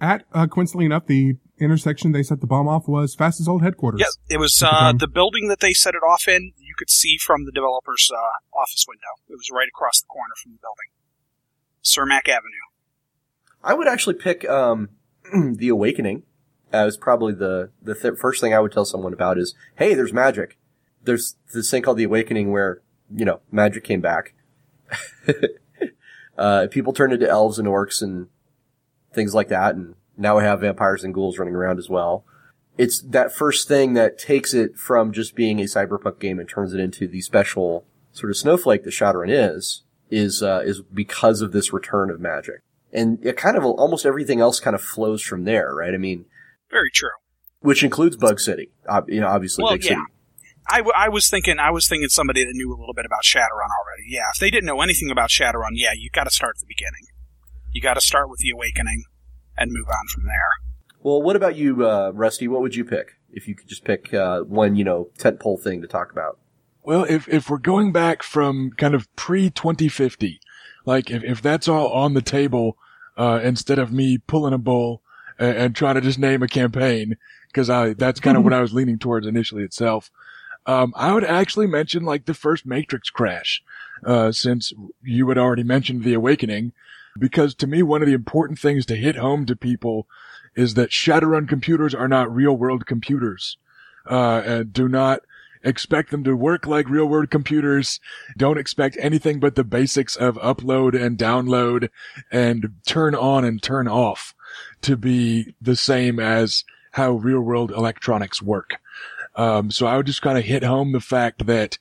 [0.00, 4.00] At uh, coincidentally enough, the intersection they set the bomb off was Fast's old headquarters.
[4.00, 6.52] Yeah, it was uh, the building that they set it off in.
[6.56, 9.22] You could see from the developer's uh, office window.
[9.28, 10.90] It was right across the corner from the building,
[11.82, 12.54] Cermak Avenue.
[13.64, 14.90] I would actually pick um,
[15.56, 16.22] the Awakening
[16.72, 20.12] as probably the the th- first thing I would tell someone about is, hey, there's
[20.12, 20.58] magic
[21.08, 22.82] there's this thing called the Awakening where,
[23.14, 24.34] you know, magic came back.
[26.38, 28.28] uh, people turned into elves and orcs and
[29.18, 29.74] things like that.
[29.74, 32.24] And now we have vampires and ghouls running around as well.
[32.76, 36.72] It's that first thing that takes it from just being a cyberpunk game and turns
[36.72, 41.50] it into the special sort of snowflake that Shadowrun is, is, uh, is because of
[41.50, 42.62] this return of magic.
[42.92, 45.92] And it kind of, almost everything else kind of flows from there, right?
[45.92, 46.26] I mean,
[46.70, 47.10] very true.
[47.60, 48.70] Which includes Bug City,
[49.08, 49.88] you know, obviously well, Big yeah.
[49.90, 50.02] City.
[50.70, 53.24] I, w- I was thinking I was thinking somebody that knew a little bit about
[53.24, 54.04] Shadowrun already.
[54.06, 56.66] Yeah, if they didn't know anything about Shadowrun, yeah, you got to start at the
[56.68, 57.08] beginning.
[57.72, 59.04] You got to start with the Awakening
[59.56, 60.50] and move on from there.
[61.02, 62.48] Well, what about you, uh, Rusty?
[62.48, 65.80] What would you pick if you could just pick uh, one, you know, tentpole thing
[65.82, 66.38] to talk about?
[66.82, 70.40] Well, if if we're going back from kind of pre 2050,
[70.86, 72.78] like if if that's all on the table,
[73.16, 75.02] uh, instead of me pulling a bull
[75.38, 77.16] and, and trying to just name a campaign,
[77.48, 80.10] because I that's kind of what I was leaning towards initially itself.
[80.66, 83.62] Um, I would actually mention like the first Matrix crash,
[84.04, 86.72] uh, since you had already mentioned the awakening,
[87.18, 90.06] because to me, one of the important things to hit home to people
[90.54, 93.58] is that Shadowrun computers are not real world computers,
[94.10, 95.20] uh, and do not
[95.62, 98.00] expect them to work like real world computers.
[98.36, 101.90] Don't expect anything but the basics of upload and download
[102.30, 104.34] and turn on and turn off
[104.82, 108.76] to be the same as how real world electronics work.
[109.36, 111.78] Um, so I would just kind of hit home the fact that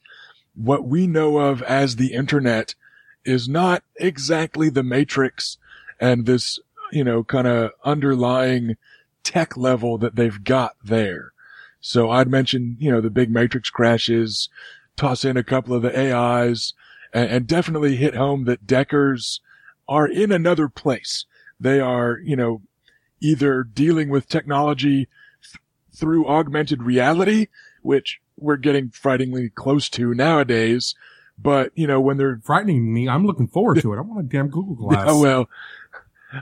[0.54, 2.76] what we know of as the internet
[3.28, 5.58] is not exactly the matrix
[6.00, 6.60] and this,
[6.92, 8.78] you know, kind of underlying
[9.24, 11.34] tech level that they've got there.
[11.80, 14.50] So I'd mention, you know, the big matrix crashes,
[14.96, 16.74] toss in a couple of the AIs
[17.14, 19.42] and, and definitely hit home that Deckers
[19.88, 21.26] are in another place.
[21.60, 22.62] They are, you know,
[23.20, 25.08] either dealing with technology
[25.94, 27.48] through augmented reality,
[27.82, 30.96] which we're getting frighteningly close to nowadays.
[31.38, 33.98] But, you know, when they're frightening me, I'm looking forward to it.
[33.98, 35.06] I want a damn Google Glass.
[35.08, 35.50] Oh, well,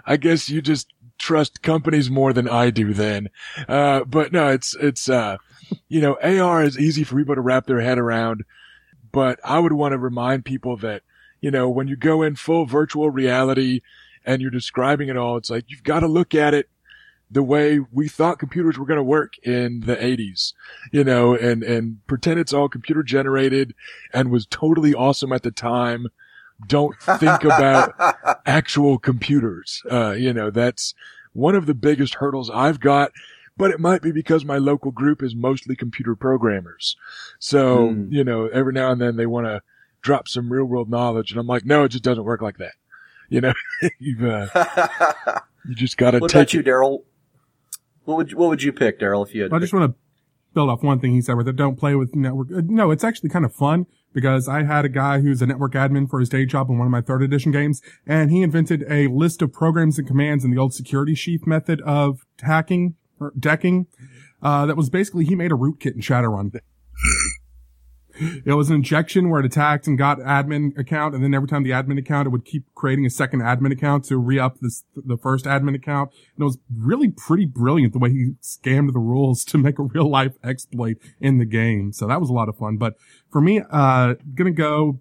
[0.06, 3.30] I guess you just trust companies more than I do then.
[3.68, 5.38] Uh, but no, it's, it's, uh,
[5.88, 8.44] you know, AR is easy for people to wrap their head around,
[9.12, 11.04] but I would want to remind people that,
[11.42, 13.82] you know, when you go in full virtual reality
[14.26, 16.70] and you're describing it all, it's like you've got to look at it
[17.30, 20.54] the way we thought computers were going to work in the 80s,
[20.92, 23.74] you know, and, and pretend it's all computer generated
[24.14, 26.08] and was totally awesome at the time.
[26.68, 27.94] Don't think about
[28.46, 29.82] actual computers.
[29.92, 30.94] Uh, you know, that's
[31.34, 33.12] one of the biggest hurdles I've got,
[33.58, 36.96] but it might be because my local group is mostly computer programmers.
[37.40, 38.12] So, mm.
[38.12, 39.62] you know, every now and then they want to
[40.02, 42.74] drop some real world knowledge and I'm like, no, it just doesn't work like that.
[43.28, 43.54] You know,
[44.00, 44.48] you've, uh,
[45.68, 46.22] you just gotta take.
[46.22, 46.64] what about you.
[46.64, 47.02] Daryl?
[48.06, 49.26] What would what would you pick, Daryl?
[49.28, 49.98] If you had, I just want to
[50.54, 51.56] build off one thing he said with it.
[51.56, 52.48] Don't play with network.
[52.56, 55.74] uh, No, it's actually kind of fun because I had a guy who's a network
[55.74, 58.86] admin for his day job in one of my third edition games, and he invented
[58.90, 63.34] a list of programs and commands in the old security sheath method of hacking or
[63.38, 63.88] decking.
[64.42, 66.58] Uh, that was basically, he made a rootkit in Shadowrun.
[68.46, 71.64] It was an injection where it attacked and got admin account, and then every time
[71.64, 75.18] the admin account, it would keep creating a second admin account to re-up this, the
[75.18, 76.12] first admin account.
[76.36, 79.84] And it was really pretty brilliant the way he scammed the rules to make a
[79.84, 81.92] real life exploit in the game.
[81.92, 82.78] So that was a lot of fun.
[82.78, 82.96] But
[83.32, 85.00] for me, uh, gonna go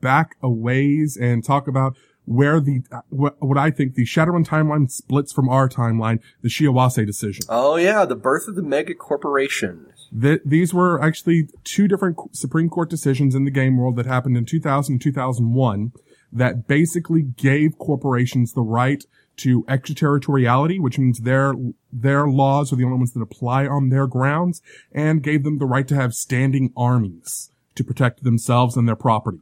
[0.00, 4.90] back a ways and talk about where the, what, what I think the Shadowrun timeline
[4.90, 7.44] splits from our timeline, the Shiawase decision.
[7.48, 9.87] oh yeah, the birth of the mega corporation.
[10.18, 14.36] Th- these were actually two different Supreme Court decisions in the game world that happened
[14.36, 15.92] in 2000 and 2001
[16.32, 19.04] that basically gave corporations the right
[19.38, 21.54] to extraterritoriality, which means their,
[21.92, 24.60] their laws are the only ones that apply on their grounds
[24.92, 29.38] and gave them the right to have standing armies to protect themselves and their property.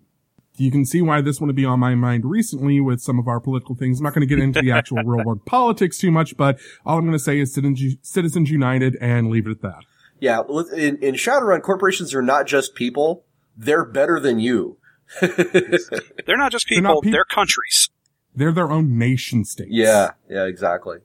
[0.59, 3.29] You can see why this one would be on my mind recently with some of
[3.29, 3.99] our political things.
[3.99, 6.99] I'm not going to get into the actual real world politics too much, but all
[6.99, 9.85] I'm going to say is Citizens United and leave it at that.
[10.19, 10.43] Yeah,
[10.75, 13.25] in, in Shadowrun, corporations are not just people;
[13.57, 14.79] they're better than you.
[15.21, 17.91] They're not just They're people, they're countries.
[18.35, 19.71] They're their own nation states.
[19.71, 20.99] Yeah, yeah, exactly.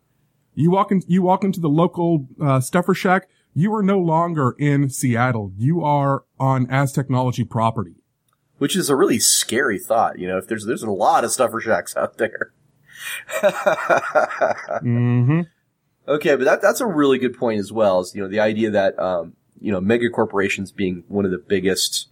[0.55, 3.29] You walk in, you walk into the local, uh, stuffer shack.
[3.53, 5.51] You are no longer in Seattle.
[5.57, 7.95] You are on Aztechnology property.
[8.57, 10.19] Which is a really scary thought.
[10.19, 12.53] You know, if there's there's a lot of stuffer shacks out there.
[14.81, 15.41] Mm-hmm.
[16.11, 18.01] Okay, but that that's a really good point as well.
[18.01, 21.37] Is you know the idea that um, you know mega corporations being one of the
[21.37, 22.09] biggest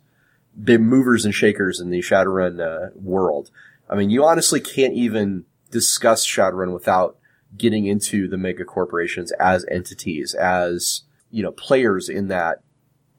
[0.61, 3.51] big movers and shakers in the Shadowrun uh, world.
[3.89, 7.17] I mean, you honestly can't even discuss Shadowrun without
[7.57, 12.61] getting into the mega corporations as entities, as you know, players in that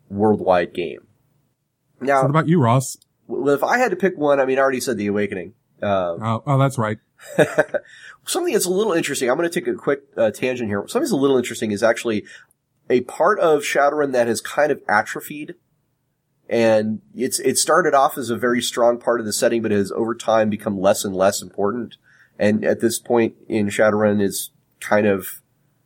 [0.08, 1.06] worldwide game.
[2.00, 2.96] Now, What about you, Ross?
[3.26, 5.54] well, if I had to pick one, I mean, I already said The Awakening.
[5.82, 6.98] Um, Oh, oh, that's right.
[8.24, 9.30] something that's a little interesting.
[9.30, 10.80] I'm going to take a quick uh, tangent here.
[10.86, 12.24] Something that's a little interesting is actually
[12.88, 15.54] a part of Shadowrun that has kind of atrophied,
[16.48, 19.92] and it's it started off as a very strong part of the setting, but has
[19.92, 21.96] over time become less and less important.
[22.38, 24.50] And at this point in Shadowrun is
[24.80, 25.42] kind of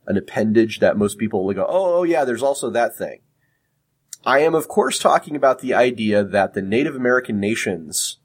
[0.07, 3.19] an appendage that most people will go, oh, oh yeah, there's also that thing.
[4.25, 8.17] I am, of course, talking about the idea that the Native American nations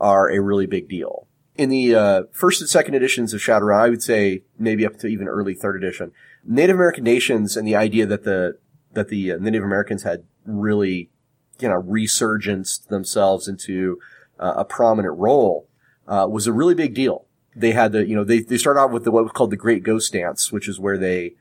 [0.00, 1.25] are a really big deal.
[1.56, 5.06] In the uh, first and second editions of Shadowrun, I would say maybe up to
[5.06, 6.12] even early third edition,
[6.44, 8.58] Native American nations and the idea that the
[8.92, 11.10] that the uh, Native Americans had really,
[11.58, 13.98] you know, resurgenced themselves into
[14.38, 15.68] uh, a prominent role
[16.08, 17.26] uh, was a really big deal.
[17.54, 19.56] They had the, you know, they they started out with the what was called the
[19.56, 21.34] Great Ghost Dance, which is where they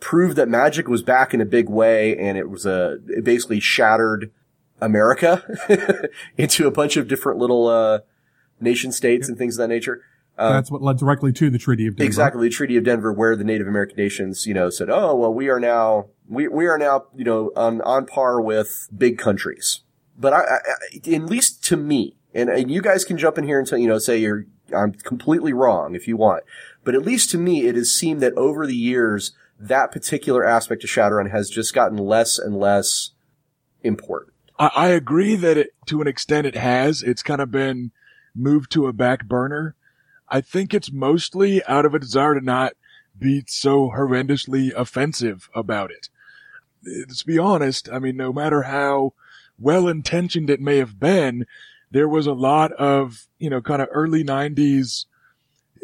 [0.00, 3.60] proved that magic was back in a big way, and it was a it basically
[3.60, 4.30] shattered
[4.80, 8.00] America into a bunch of different little uh,
[8.62, 10.02] nation states and things of that nature.
[10.38, 12.06] Uh, that's what led directly to the Treaty of Denver.
[12.06, 15.32] Exactly, the Treaty of Denver, where the Native American nations, you know, said, "Oh, well,
[15.32, 19.80] we are now we we are now, you know, on on par with big countries."
[20.18, 23.44] But I, I I- at least to me, and, and you guys can jump in
[23.44, 26.44] here and tell, you know, say you're I'm completely wrong if you want,
[26.82, 30.82] but at least to me, it has seemed that over the years, that particular aspect
[30.82, 33.10] of Shadowrun has just gotten less and less
[33.82, 34.32] important.
[34.58, 37.02] I, I agree that it, to an extent it has.
[37.02, 37.92] It's kind of been
[38.34, 39.74] moved to a back burner.
[40.28, 42.72] I think it's mostly out of a desire to not
[43.18, 46.08] be so horrendously offensive about it.
[46.84, 47.88] Let's be honest.
[47.92, 49.12] I mean, no matter how
[49.58, 51.46] well intentioned it may have been,
[51.90, 55.06] there was a lot of, you know, kind of early nineties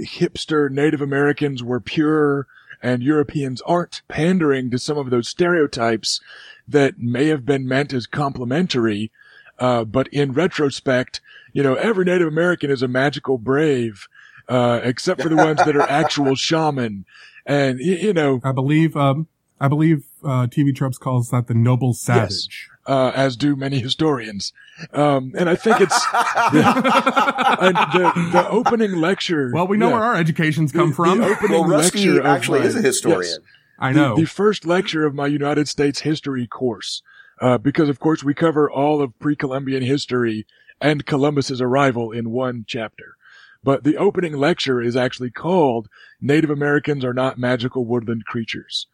[0.00, 2.46] hipster Native Americans were pure
[2.80, 6.20] and Europeans aren't pandering to some of those stereotypes
[6.66, 9.10] that may have been meant as complimentary.
[9.58, 11.20] Uh, but in retrospect,
[11.58, 14.06] you know, every Native American is a magical brave,
[14.48, 17.04] uh, except for the ones that are actual shaman.
[17.44, 19.26] And, y- you know, I believe, um,
[19.60, 22.68] I believe, uh, TV Tropes calls that the noble savage.
[22.86, 24.52] uh, as do many historians.
[24.92, 29.50] Um, and I think it's and the, the opening lecture.
[29.52, 31.18] Well, we know yeah, where our educations come the, from.
[31.18, 33.22] The opening Well, lecture actually my- is a historian.
[33.24, 33.38] Yes.
[33.80, 34.16] I the- know.
[34.16, 37.02] The, first lecture of my United States history course,
[37.40, 40.46] uh, because of course we cover all of pre-Columbian history
[40.80, 43.16] and Columbus's arrival in one chapter.
[43.64, 45.88] But the opening lecture is actually called
[46.20, 48.86] Native Americans are not magical woodland creatures.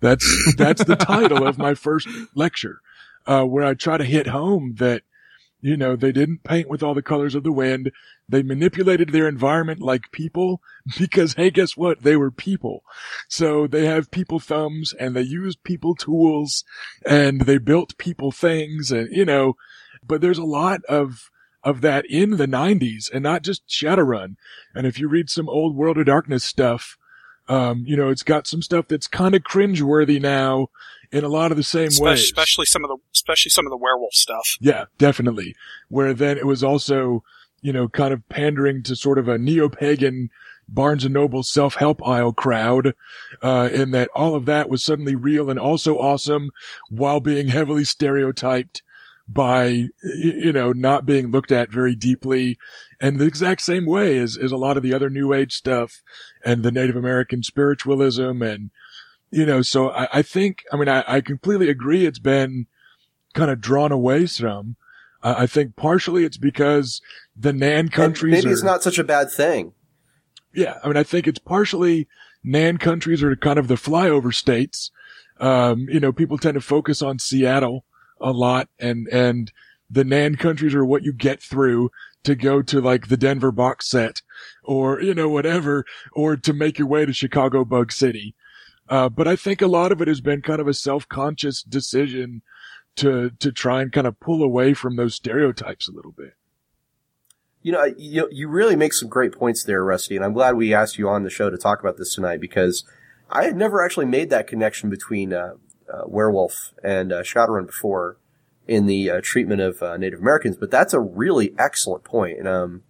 [0.00, 2.80] That's, that's the title of my first lecture,
[3.26, 5.02] uh, where I try to hit home that
[5.62, 7.92] You know, they didn't paint with all the colors of the wind.
[8.28, 10.62] They manipulated their environment like people
[10.98, 12.02] because, hey, guess what?
[12.02, 12.82] They were people.
[13.28, 16.64] So they have people thumbs and they used people tools
[17.04, 19.56] and they built people things and, you know,
[20.06, 21.30] but there's a lot of,
[21.62, 24.36] of that in the 90s and not just Shadowrun.
[24.74, 26.96] And if you read some old World of Darkness stuff,
[27.48, 30.68] um, you know, it's got some stuff that's kind of cringeworthy now
[31.10, 32.20] in a lot of the same Espe- ways.
[32.20, 34.56] Especially some of the, especially some of the werewolf stuff.
[34.60, 35.54] Yeah, definitely.
[35.88, 37.24] Where then it was also,
[37.60, 40.30] you know, kind of pandering to sort of a neo-pagan
[40.68, 42.94] Barnes and Noble self-help aisle crowd,
[43.42, 46.50] uh, in that all of that was suddenly real and also awesome
[46.88, 48.82] while being heavily stereotyped
[49.32, 52.58] by, you know, not being looked at very deeply.
[53.00, 56.02] And the exact same way as, as a lot of the other new age stuff
[56.44, 58.70] and the Native American spiritualism and,
[59.30, 62.04] you know, so I, I think, I mean, I, I completely agree.
[62.04, 62.66] It's been
[63.32, 64.74] kind of drawn away some.
[65.22, 67.00] Uh, I think partially it's because
[67.36, 69.72] the Nan countries and maybe are, it's not such a bad thing.
[70.52, 72.08] yeah, I mean, I think it's partially
[72.42, 74.90] Nan countries are kind of the flyover states.
[75.38, 77.84] Um, you know, people tend to focus on Seattle
[78.20, 79.52] a lot and, and
[79.90, 81.90] the Nan countries are what you get through
[82.22, 84.22] to go to like the Denver box set
[84.62, 88.34] or, you know, whatever, or to make your way to Chicago Bug City.
[88.88, 92.42] Uh, but I think a lot of it has been kind of a self-conscious decision
[92.96, 96.34] to, to try and kind of pull away from those stereotypes a little bit.
[97.62, 100.74] You know, you, you really make some great points there, Rusty, and I'm glad we
[100.74, 102.84] asked you on the show to talk about this tonight because
[103.30, 105.54] I had never actually made that connection between uh,
[106.06, 108.16] werewolf and uh, Shadowrun before
[108.66, 112.46] in the uh, treatment of uh, Native Americans, but that's a really excellent point, and
[112.46, 112.82] um,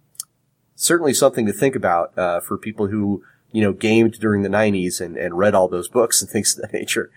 [0.75, 5.01] certainly something to think about uh, for people who you know gamed during the '90s
[5.01, 7.11] and, and read all those books and things of that nature.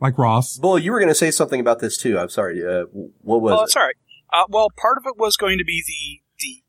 [0.00, 0.56] Like Ross.
[0.56, 2.18] Bull, you were going to say something about this too.
[2.18, 2.64] I'm sorry.
[2.64, 2.84] Uh,
[3.20, 3.62] what was well, it?
[3.64, 3.96] that's all right.
[4.32, 6.62] Uh, well, part of it was going to be the the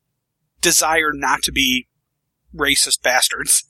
[0.60, 1.86] desire not to be
[2.54, 3.64] racist bastards.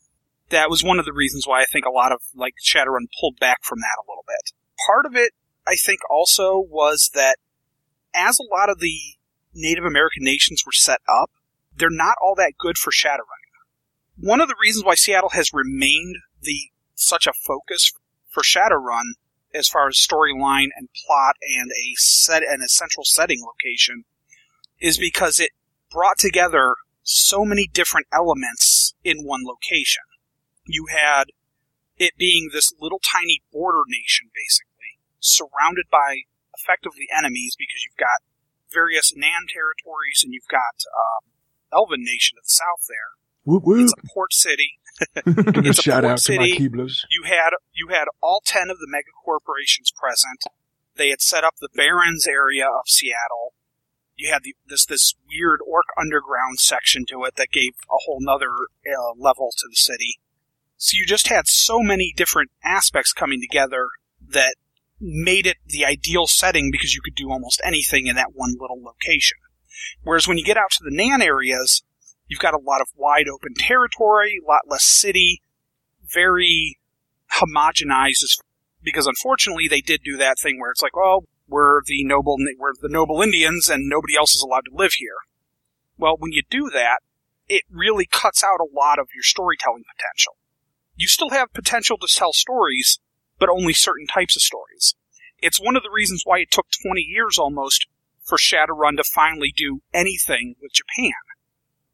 [0.48, 3.38] That was one of the reasons why I think a lot of like Shadowrun pulled
[3.38, 4.52] back from that a little bit.
[4.86, 5.32] Part of it,
[5.66, 7.36] I think, also was that
[8.14, 8.98] as a lot of the
[9.54, 11.30] Native American nations were set up,
[11.76, 13.40] they're not all that good for Shadowrunning.
[14.16, 17.92] One of the reasons why Seattle has remained the such a focus
[18.28, 19.14] for Shadowrun
[19.54, 24.04] as far as storyline and plot and a set and a central setting location
[24.78, 25.50] is because it
[25.90, 30.02] brought together so many different elements in one location.
[30.66, 31.24] You had
[31.96, 34.69] it being this little tiny border nation basically
[35.20, 38.24] surrounded by effectively enemies because you've got
[38.72, 41.30] various Nan territories and you've got um,
[41.72, 43.20] Elven nation to the south there.
[43.44, 43.84] Whoop whoop.
[43.84, 44.78] It's a port city.
[45.26, 46.58] It's a shout port out to my city.
[46.58, 47.04] Keeblers.
[47.10, 50.44] You had you had all ten of the mega corporations present.
[50.96, 53.54] They had set up the Barrens area of Seattle.
[54.16, 58.18] You had the, this this weird orc underground section to it that gave a whole
[58.20, 60.18] nother uh, level to the city.
[60.76, 63.88] So you just had so many different aspects coming together
[64.28, 64.56] that
[65.00, 68.82] made it the ideal setting because you could do almost anything in that one little
[68.82, 69.38] location.
[70.02, 71.82] Whereas when you get out to the Nan areas,
[72.26, 75.42] you've got a lot of wide open territory, a lot less city,
[76.06, 76.78] very
[77.40, 78.40] homogenized
[78.82, 82.72] because unfortunately they did do that thing where it's like, well, we're the noble, we're
[82.80, 85.16] the noble Indians and nobody else is allowed to live here.
[85.98, 86.98] Well, when you do that,
[87.48, 90.36] it really cuts out a lot of your storytelling potential.
[90.96, 93.00] You still have potential to tell stories,
[93.40, 94.94] but only certain types of stories.
[95.38, 97.88] It's one of the reasons why it took 20 years almost
[98.22, 101.12] for Shadowrun to finally do anything with Japan.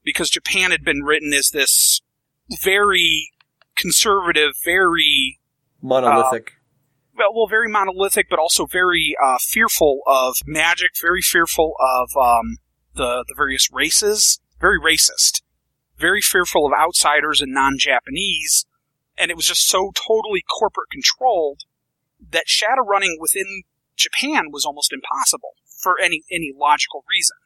[0.05, 2.02] Because Japan had been written as this
[2.62, 3.31] very
[3.77, 5.39] conservative, very
[5.82, 6.52] Monolithic.
[7.16, 12.59] well, well, very monolithic, but also very uh, fearful of magic, very fearful of um,
[12.94, 15.43] the the various races, very racist,
[15.98, 18.66] very fearful of outsiders and non-Japanese,
[19.18, 21.62] and it was just so totally corporate controlled
[22.30, 23.62] that shadow running within
[23.97, 27.36] Japan was almost impossible for any any logical reason.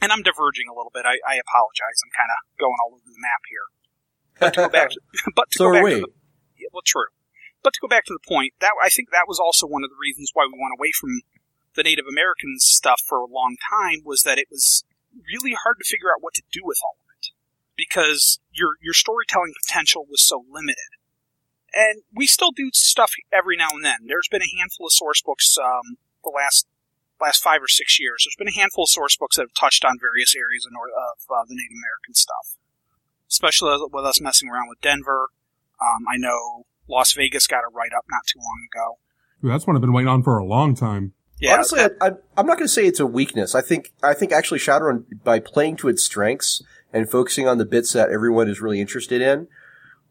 [0.00, 1.04] And I'm diverging a little bit.
[1.04, 1.98] I, I apologize.
[2.06, 3.66] I'm kind of going all over the map here.
[4.38, 5.00] But to go back, to,
[5.36, 6.12] but to so go back to the
[6.56, 7.10] yeah, well, true.
[7.62, 9.90] But to go back to the point, that I think that was also one of
[9.90, 11.22] the reasons why we went away from
[11.74, 14.84] the Native American stuff for a long time was that it was
[15.34, 17.07] really hard to figure out what to do with all of it
[17.78, 20.90] because your your storytelling potential was so limited.
[21.72, 24.08] And we still do stuff every now and then.
[24.08, 26.66] There's been a handful of source books um, the last
[27.20, 28.26] last five or six years.
[28.26, 30.90] There's been a handful of source books that have touched on various areas of, North,
[30.90, 32.58] of uh, the Native American stuff,
[33.30, 35.28] especially with us messing around with Denver.
[35.80, 38.98] Um, I know Las Vegas got a write up not too long ago.
[39.44, 41.12] Ooh, that's one I've been waiting on for a long time.
[41.40, 43.54] Yeah, Honestly, that- I, I, I'm not going to say it's a weakness.
[43.54, 47.64] I think I think actually Shadowrun, by playing to its strengths and focusing on the
[47.66, 49.48] bits that everyone is really interested in,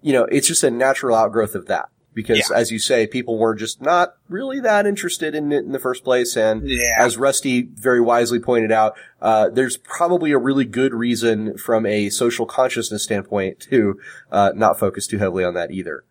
[0.01, 1.89] you know, it's just a natural outgrowth of that.
[2.13, 5.77] Because, as you say, people were just not really that interested in it in the
[5.77, 6.35] first place.
[6.35, 6.95] And Yeah.
[6.97, 12.09] as Rusty very wisely pointed out, uh, there's probably a really good reason from a
[12.09, 13.99] social consciousness standpoint to
[14.31, 16.03] uh, not focus too heavily on that either.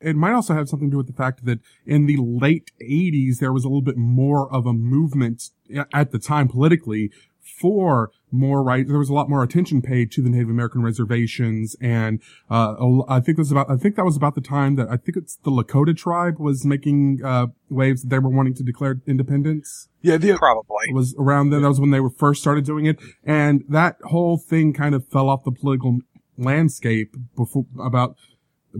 [0.00, 3.38] it might also have something to do with the fact that in the late 80s,
[3.38, 5.50] there was a little bit more of a movement
[5.94, 7.12] at the time politically
[7.62, 8.86] for more right.
[8.86, 11.76] There was a lot more attention paid to the Native American reservations.
[11.80, 12.20] And,
[12.50, 14.76] uh, a l- I think it was about, I think that was about the time
[14.76, 18.54] that I think it's the Lakota tribe was making, uh, waves that they were wanting
[18.54, 19.88] to declare independence.
[20.00, 20.86] Yeah, the, probably.
[20.88, 21.62] It was around then.
[21.62, 22.98] That was when they were first started doing it.
[23.24, 26.00] And that whole thing kind of fell off the political
[26.36, 28.16] landscape before, about,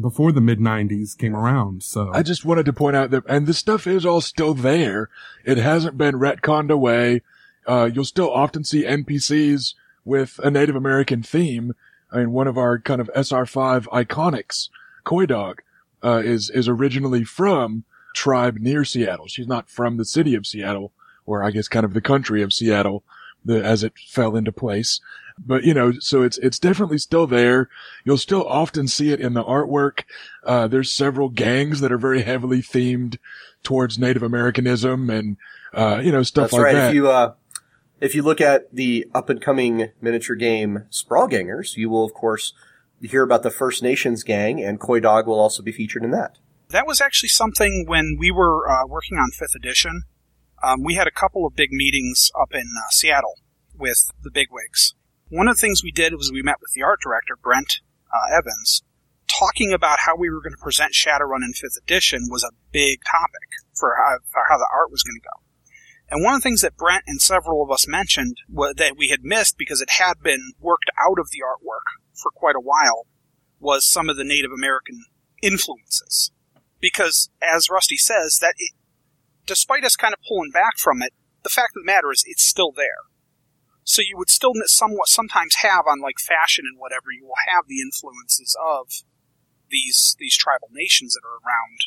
[0.01, 1.83] before the mid nineties came around.
[1.83, 5.11] So I just wanted to point out that, and the stuff is all still there.
[5.45, 7.21] It hasn't been retconned away.
[7.66, 9.74] Uh, you'll still often see NPCs
[10.05, 11.74] with a Native American theme.
[12.10, 14.68] I mean, one of our kind of SR5 iconics,
[15.05, 15.60] Coydog,
[16.05, 17.84] uh, is, is originally from
[18.14, 19.28] tribe near Seattle.
[19.28, 20.93] She's not from the city of Seattle,
[21.24, 23.05] or I guess kind of the country of Seattle,
[23.44, 25.01] the, as it fell into place.
[25.39, 27.70] But, you know, so it's, it's definitely still there.
[28.05, 30.02] You'll still often see it in the artwork.
[30.44, 33.16] Uh, there's several gangs that are very heavily themed
[33.62, 35.36] towards Native Americanism and,
[35.72, 36.74] uh, you know, stuff That's like right.
[36.74, 36.89] that.
[36.90, 37.32] If you uh,
[38.03, 42.12] if you look at the up and coming miniature game Sprawl Gangers, you will of
[42.12, 42.53] course
[43.01, 46.39] hear about the First Nations gang, and Coydog will also be featured in that.
[46.70, 50.03] That was actually something when we were uh, working on fifth edition.
[50.62, 53.39] Um, we had a couple of big meetings up in uh, Seattle
[53.77, 54.95] with the bigwigs.
[55.29, 57.81] One of the things we did was we met with the art director, Brent
[58.12, 58.83] uh, Evans,
[59.27, 63.01] talking about how we were going to present Shadowrun in fifth edition was a big
[63.05, 65.41] topic for how, for how the art was going to go.
[66.12, 69.09] And one of the things that Brent and several of us mentioned wa- that we
[69.09, 73.06] had missed because it had been worked out of the artwork for quite a while
[73.59, 75.06] was some of the Native American
[75.43, 76.30] influences.
[76.80, 78.72] Because, as Rusty says, that it,
[79.47, 81.14] despite us kind of pulling back from it,
[81.44, 83.09] the fact of the matter is it's still there.
[83.84, 87.64] So you would still somewhat sometimes have on like fashion and whatever, you will have
[87.68, 88.89] the influences of
[89.70, 91.78] these these tribal nations that are around,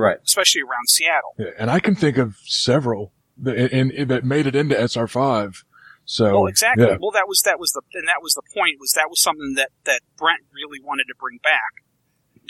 [0.00, 0.18] Right.
[0.24, 1.34] especially around Seattle.
[1.38, 5.64] Yeah, and I can think of several that, and, and that made it into SR5.
[6.04, 6.84] So, Well, exactly.
[6.84, 7.00] yeah.
[7.00, 9.54] Well, that was that was the and that was the point was that was something
[9.56, 11.80] that that Brent really wanted to bring back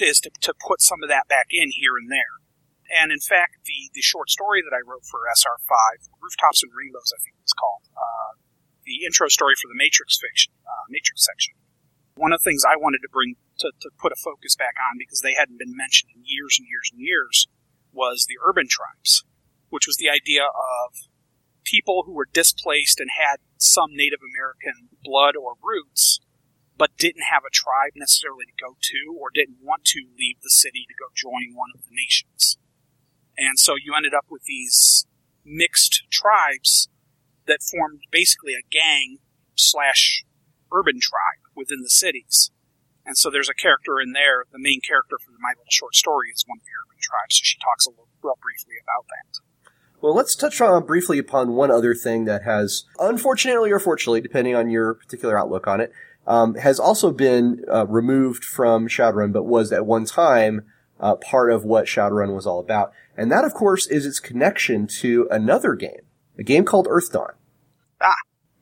[0.03, 2.43] is to to put some of that back in here and there.
[2.91, 7.15] And in fact, the the short story that I wrote for SR5, Rooftops and Rainbows,
[7.15, 8.43] I think it was called, uh,
[8.85, 11.55] the intro story for the Matrix fiction, uh, Matrix section.
[12.19, 14.99] One of the things I wanted to bring to, to put a focus back on
[14.99, 17.47] because they hadn't been mentioned in years and years and years
[17.95, 19.23] was the urban tribes,
[19.75, 21.11] which was the idea of
[21.65, 26.21] people who were displaced and had some Native American blood or roots,
[26.79, 30.55] but didn't have a tribe necessarily to go to or didn't want to leave the
[30.55, 32.57] city to go join one of the nations.
[33.35, 35.11] And so you ended up with these
[35.43, 36.87] mixed tribes
[37.51, 39.19] that formed basically a gang
[39.59, 40.23] slash
[40.71, 42.55] urban tribe within the cities.
[43.03, 46.31] And so there's a character in there, the main character for my little short story
[46.31, 49.43] is one of the urban tribes, so she talks a little real briefly about that.
[50.05, 54.55] Well, let's touch on briefly upon one other thing that has, unfortunately or fortunately, depending
[54.55, 55.93] on your particular outlook on it,
[56.27, 60.67] um, has also been uh, removed from Shadowrun, but was at one time
[61.01, 62.93] uh, part of what Shadowrun was all about.
[63.17, 66.03] And that, of course, is its connection to another game,
[66.39, 67.33] a game called Earth Dawn.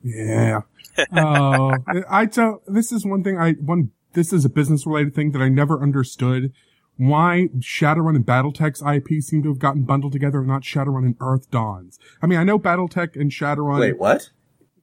[0.04, 0.60] Yeah.
[1.16, 1.74] Oh,
[2.08, 5.40] I don't, this is one thing I, one, this is a business related thing that
[5.40, 6.52] I never understood.
[6.96, 11.16] Why Shadowrun and Battletech's IP seem to have gotten bundled together and not Shadowrun and
[11.20, 11.98] Earth Dawns.
[12.22, 13.80] I mean, I know Battletech and Shadowrun.
[13.80, 14.30] Wait, what?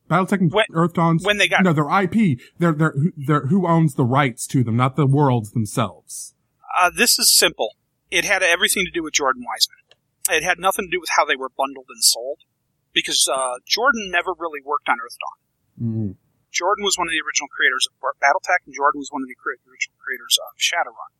[0.09, 1.23] Battletech and When- Earth Dawns.
[1.23, 2.39] when they got- No, their IP.
[2.57, 6.33] They're, they're, they're, who owns the rights to them, not the worlds themselves.
[6.81, 7.75] Uh, this is simple.
[8.09, 10.35] It had everything to do with Jordan Weisman.
[10.35, 12.39] It had nothing to do with how they were bundled and sold,
[12.93, 15.37] because uh, Jordan never really worked on Earth Dawn.
[15.77, 16.15] Mm.
[16.51, 19.37] Jordan was one of the original creators of BattleTech, and Jordan was one of the
[19.45, 21.13] original creators of Shadowrun.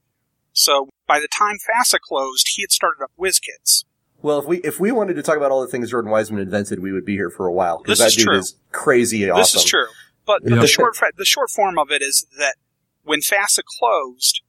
[0.54, 3.86] So by the time FASA closed, he had started up WizKids.
[4.22, 6.80] Well, if we if we wanted to talk about all the things Jordan Weisman invented,
[6.80, 8.38] we would be here for a while because This that is dude true.
[8.38, 9.40] is crazy awesome.
[9.42, 9.88] This is true.
[10.26, 10.60] But, but Yeah.
[10.62, 12.56] the short the short form of it is that
[13.04, 14.42] when FASA closed,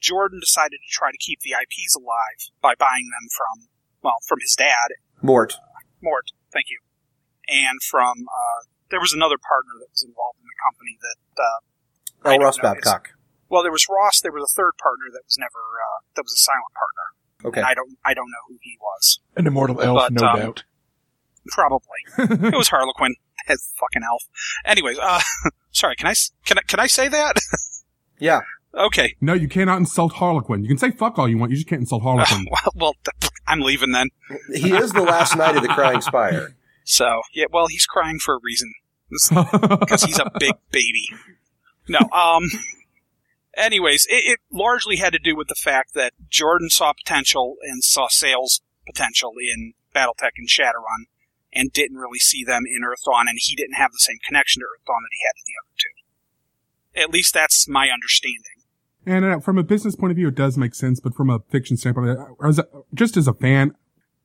[0.00, 3.68] Jordan decided to try to keep the IPs alive by buying them from
[4.02, 5.54] well from his dad Mort.
[6.00, 6.78] Mort, thank you,
[7.48, 12.30] and from uh, there was another partner that was involved in the company that uh,
[12.30, 12.70] I Oh, Ross know.
[12.70, 13.10] It's- Babcock.
[13.48, 14.20] Well, there was Ross.
[14.20, 17.06] There was a third partner that was never uh, that was a silent partner.
[17.44, 17.60] Okay.
[17.60, 19.20] And I don't I don't know who he was.
[19.36, 20.64] An immortal elf, But, no um, doubt.
[21.48, 21.88] Probably.
[22.48, 23.14] it was Harlequin.
[23.46, 24.24] That fucking elf.
[24.66, 25.20] Anyways, uh,
[25.70, 25.96] sorry.
[25.96, 26.12] Can I
[26.44, 27.36] can I can I say that?
[28.18, 28.40] Yeah.
[28.74, 29.14] okay.
[29.22, 30.64] No, you cannot insult Harlequin.
[30.64, 31.50] You can say fuck all you want.
[31.52, 32.44] You just can't insult Harlequin.
[32.50, 34.08] well, well, th- I'm leaving then.
[34.52, 36.56] He is the last knight of the Crying Spire.
[36.84, 38.70] So yeah, well, he's crying for a reason
[39.08, 41.08] because he's a big baby.
[41.88, 42.42] No, um.
[43.58, 47.82] Anyways, it, it largely had to do with the fact that Jordan saw potential and
[47.82, 51.06] saw sales potential in BattleTech and Shadowrun,
[51.52, 54.66] and didn't really see them in Earthdawn, and he didn't have the same connection to
[54.66, 57.02] Earthdawn that he had to the other two.
[57.02, 58.42] At least that's my understanding.
[59.06, 61.00] and uh, from a business point of view, it does make sense.
[61.00, 63.74] But from a fiction standpoint, uh, as a, just as a fan,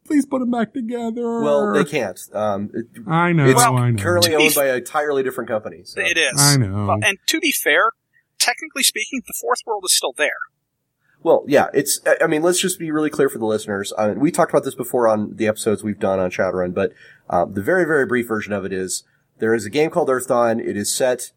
[0.05, 1.41] please put them back together.
[1.41, 2.19] Well, they can't.
[2.34, 3.45] Um, it- I know.
[3.45, 4.01] it's Well, I know.
[4.03, 5.81] currently owned by an entirely different company.
[5.85, 6.01] So.
[6.01, 6.34] It is.
[6.39, 6.88] I know.
[6.88, 7.91] Well, and to be fair,
[8.43, 10.31] technically speaking, the fourth world is still there.
[11.21, 13.93] Well, yeah, it's, I- mean, let's just be really clear for the listeners.
[13.97, 16.91] I mean, we talked about this before on the episodes we've done on Shadowrun, but,
[17.29, 19.03] um, the very, very brief version of it is
[19.39, 20.59] there is a game called Earthdawn.
[20.59, 21.31] It is set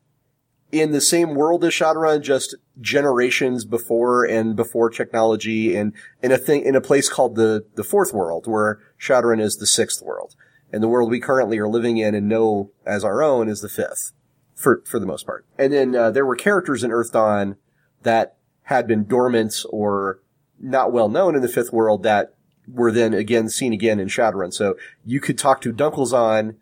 [0.73, 6.39] in the same world as Shadowrun, just generations before and before technology and in a
[6.39, 10.35] thing, in a place called the, the fourth world where Shadowrun is the sixth world.
[10.73, 13.69] And the world we currently are living in and know as our own is the
[13.69, 14.13] fifth.
[14.57, 15.45] For, for the most part.
[15.59, 17.57] And then, uh, there were characters in Earthdawn
[18.03, 20.21] that had been dormant or
[20.59, 22.35] not well known in the fifth world that
[22.67, 24.53] were then again seen again in Shadowrun.
[24.53, 26.57] So you could talk to Dunkelzahn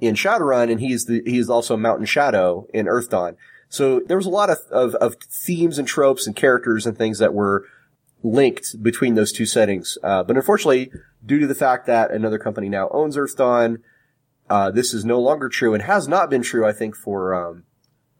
[0.00, 3.36] in Shadowrun and he's the, he's also Mountain Shadow in Earthdawn.
[3.68, 7.18] So there was a lot of, of, of themes and tropes and characters and things
[7.18, 7.66] that were
[8.22, 9.96] linked between those two settings.
[10.02, 10.92] Uh, but unfortunately,
[11.24, 13.78] due to the fact that another company now owns Earthdawn,
[14.50, 17.64] uh, this is no longer true and has not been true, I think, for, um,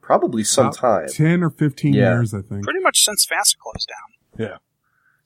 [0.01, 1.09] probably some About time.
[1.09, 2.15] Ten or fifteen Yeah.
[2.15, 2.65] years, I think.
[2.65, 4.47] Pretty much since FASA closed down.
[4.48, 4.57] Yeah.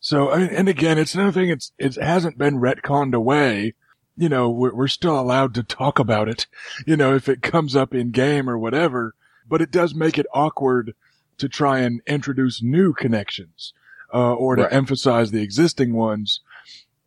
[0.00, 1.48] So, I mean, and again, it's another thing.
[1.50, 3.74] It's it hasn't been retconned away.
[4.16, 6.46] You know, we're we're still allowed to talk about it.
[6.86, 9.14] You know, if it comes up in game or whatever.
[9.48, 10.94] But it does make it awkward
[11.36, 13.74] to try and introduce new connections,
[14.12, 14.72] uh, or to Right.
[14.72, 16.40] emphasize the existing ones.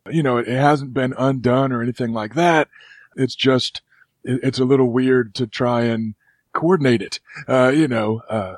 [0.08, 2.68] You know, it, it hasn't been undone or anything like that.
[3.16, 3.82] It's just
[4.24, 6.14] it, it's a little weird to try and
[6.52, 7.20] coordinate it.
[7.46, 8.56] Uh, you know, uh,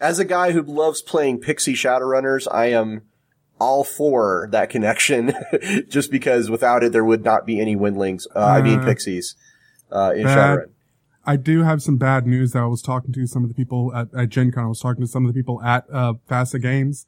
[0.00, 3.02] as a guy who loves playing Pixie Shadowrunners, I am
[3.60, 5.32] all for that connection,
[5.88, 9.36] just because without it, there would not be any Windlings, uh, I mean Uh, Pixies,
[9.92, 10.58] uh, in bad.
[10.58, 10.68] Shadowrun.
[11.24, 13.94] I do have some bad news that I was talking to some of the people
[13.94, 14.64] at, at Gen Con.
[14.64, 17.06] I was talking to some of the people at, uh, FASA Games.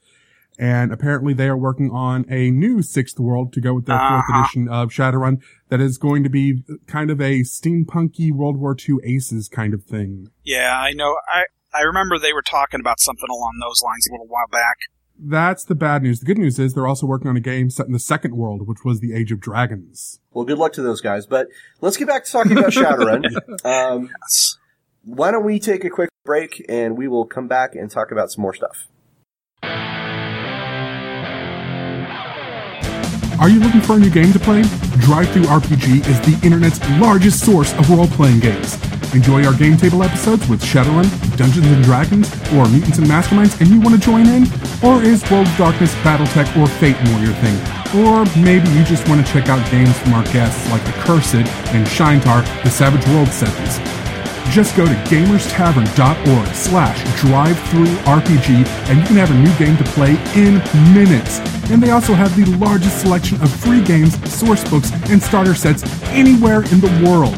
[0.59, 4.25] And apparently they are working on a new sixth world to go with their fourth
[4.29, 4.41] Uh-huh.
[4.43, 8.97] edition of Shadowrun that is going to be kind of a steampunky World War II
[9.05, 10.29] aces kind of thing.
[10.45, 11.17] Yeah, I know.
[11.29, 11.45] I
[11.77, 14.77] I remember they were talking about something along those lines a little while back.
[15.19, 16.21] That's the bad news.
[16.21, 18.69] The good news is they're also working on a game set in the second world,
[18.69, 20.21] which was the Age of Dragons.
[20.33, 21.27] Well, good luck to those guys.
[21.27, 21.49] But
[21.81, 23.25] let's get back to talking about Shadowrun.
[23.65, 24.59] um, Yes.
[25.05, 28.31] why don't we take a quick break and we will come back and talk about
[28.31, 28.87] some more stuff.
[33.41, 34.63] Are you looking for a new game to play?
[35.03, 38.79] DriveThru RPG is the internet's largest source of role-playing games.
[39.13, 43.69] Enjoy our game table episodes with Shadowrun, Dungeons and Dragons, or Mutants and Masterminds, and
[43.71, 44.45] you want to join in?
[44.85, 47.57] Or is World of Darkness, BattleTech, or Fate more your thing?
[48.05, 51.35] Or maybe you just want to check out games from our guests like The Accursed
[51.75, 54.04] and Shaintar, the Savage World settings.
[54.51, 59.77] Just go to gamerstavern.org slash drive through RPG and you can have a new game
[59.77, 60.55] to play in
[60.95, 61.41] minutes.
[61.71, 65.83] And they also have the largest selection of free games, source books, and starter sets
[66.11, 67.35] anywhere in the world.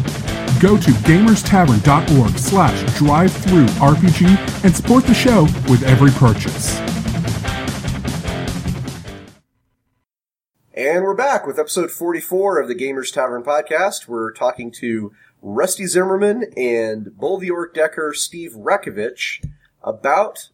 [0.60, 6.80] Go to gamerstavern.org slash drive through RPG and support the show with every purchase.
[10.78, 14.08] And we're back with episode 44 of the Gamers Tavern podcast.
[14.08, 15.12] We're talking to
[15.42, 19.44] Rusty Zimmerman and Orc Decker Steve Ratkovich
[19.82, 20.50] about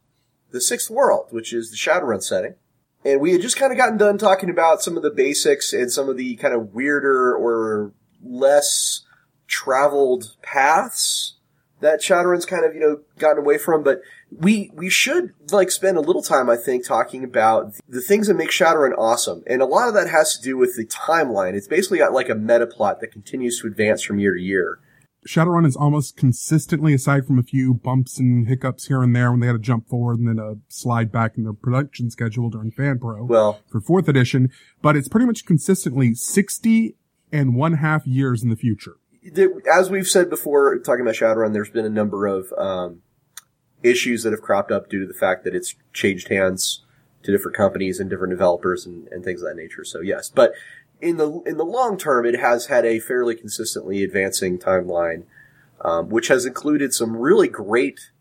[0.51, 2.55] the Sixth World, which is the Shadowrun setting.
[3.05, 5.91] And we had just kind of gotten done talking about some of the basics and
[5.91, 7.93] some of the kind of weirder or
[8.23, 9.03] less
[9.49, 11.35] traveled paths
[11.81, 14.03] that Shadowrun's kind of, you know, gotten away from, but
[14.39, 18.35] we, we should, like, spend a little time, I think, talking about the things that
[18.35, 19.43] make Shadowrun awesome.
[19.47, 21.55] And a lot of that has to do with the timeline.
[21.55, 24.79] It's basically got like a meta plot that continues to advance from year to year.
[25.27, 29.41] Shadowrun is almost consistently, aside from a few bumps and hiccups here and there when
[29.41, 32.73] they had to jump forward and then a slide back in their production schedule during
[32.73, 33.27] FanPro.
[33.29, 34.51] Well, for fourth edition,
[34.81, 36.97] but it's pretty much consistently 60
[37.31, 38.97] and one half years in the future.
[39.73, 43.03] as we've said before, talking about Shadowrun, there's been a number of, um,
[43.83, 46.85] issues that have cropped up due to the fact that it's changed hands
[47.23, 49.85] to different companies and different developers and, and things of that nature.
[49.85, 50.53] So yes, but
[51.01, 55.25] in the in the long term, it has had a fairly consistently advancing timeline,
[55.81, 58.13] um, which has included some really great,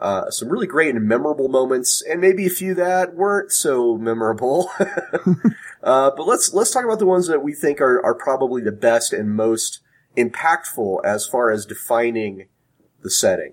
[0.00, 4.70] uh, some really great and memorable moments, and maybe a few that weren't so memorable.
[5.82, 8.72] uh, but let's let's talk about the ones that we think are are probably the
[8.72, 9.80] best and most
[10.16, 12.46] impactful as far as defining
[13.02, 13.52] the setting.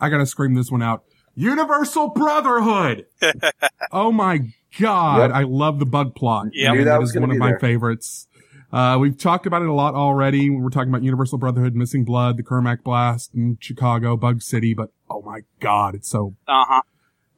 [0.00, 1.04] I gotta scream this one out.
[1.34, 3.06] Universal Brotherhood!
[3.92, 4.40] oh my
[4.80, 5.30] god, Yep.
[5.32, 6.48] I love the bug plot.
[6.52, 6.74] Yep.
[6.74, 7.58] Knew that was is one of my there.
[7.60, 8.26] favorites.
[8.70, 10.50] Uh, we've talked about it a lot already.
[10.50, 14.74] when We're talking about Universal Brotherhood, Missing Blood, the Cermak Blast in Chicago, Bug City,
[14.74, 16.82] but oh my god, it's so, Uh huh.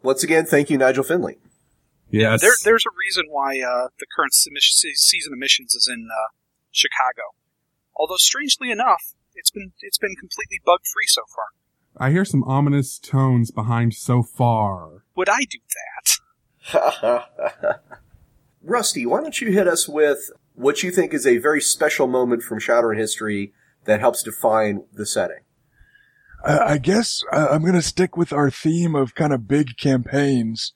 [0.02, 1.36] Once again, thank you, Nigel Findley.
[2.10, 2.40] yes.
[2.40, 6.32] There, there's a reason why uh, the current season of missions is in uh,
[6.72, 7.36] Chicago.
[7.94, 11.44] Although strangely enough, it's been it's been completely bug free so far.
[12.00, 15.04] I hear some ominous tones behind so far.
[15.16, 15.58] Would I do
[16.72, 17.80] that?
[18.62, 22.42] Rusty, why don't you hit us with what you think is a very special moment
[22.42, 23.52] from Shadowrun history
[23.84, 25.40] that helps define the setting?
[26.42, 29.76] Uh, I guess uh, I'm going to stick with our theme of kind of big
[29.76, 30.72] campaigns.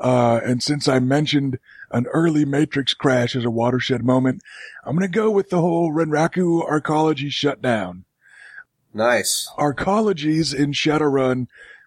[0.00, 1.58] Uh, and since I mentioned
[1.90, 4.40] an early Matrix crash as a watershed moment,
[4.84, 8.06] I'm going to go with the whole Renraku arcology shutdown.
[8.94, 9.50] Nice.
[9.58, 11.46] Arcologies in Shadowrun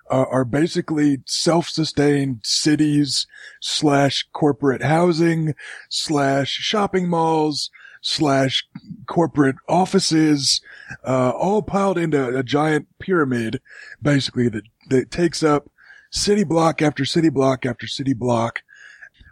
[0.10, 3.28] uh, are basically self-sustained cities
[3.62, 5.56] slash corporate housing
[5.90, 7.70] slash shopping malls
[8.02, 8.68] slash
[9.08, 10.62] corporate offices,
[11.04, 13.60] uh, all piled into a giant pyramid,
[14.00, 15.72] basically that, that takes up
[16.12, 18.62] city block after city block after city block.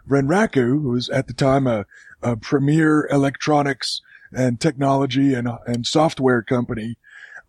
[0.08, 1.86] Renraku, who was at the time a,
[2.20, 4.00] a premier electronics
[4.32, 6.96] and technology and, and software company,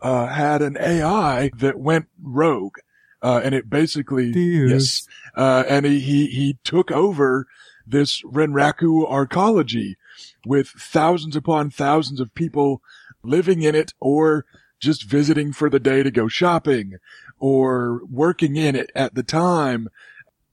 [0.01, 2.77] uh, had an AI that went rogue.
[3.22, 4.31] Uh, and it basically,
[4.67, 7.47] yes, uh, and he, he, he took over
[7.88, 9.95] this Renraku arcology
[10.45, 12.81] with thousands upon thousands of people
[13.23, 14.45] living in it or
[14.80, 16.97] just visiting for the day to go shopping
[17.39, 19.88] or working in it at the time.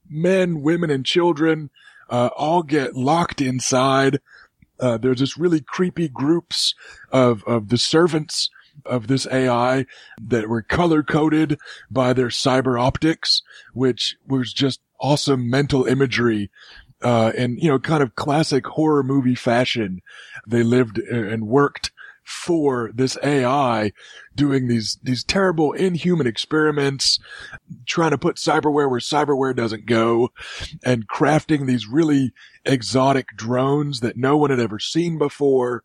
[0.09, 1.71] Men, women, and children,
[2.09, 4.21] uh, all get locked inside.
[4.81, 6.75] Uh, there's this really creepy groups
[7.11, 8.51] of, of the servants
[8.87, 9.87] of this AI
[10.21, 11.59] that were color coded
[11.91, 13.43] by their cyber optics,
[13.73, 16.51] which was just awesome mental imagery.
[17.03, 20.01] Uh, and, you know, kind of classic horror movie fashion.
[20.47, 21.91] They lived uh, and worked
[22.23, 23.93] for this AI
[24.35, 27.19] doing these, these terrible inhuman experiments,
[27.87, 30.31] trying to put cyberware where cyberware doesn't go
[30.85, 32.33] and crafting these really
[32.65, 35.83] exotic drones that no one had ever seen before.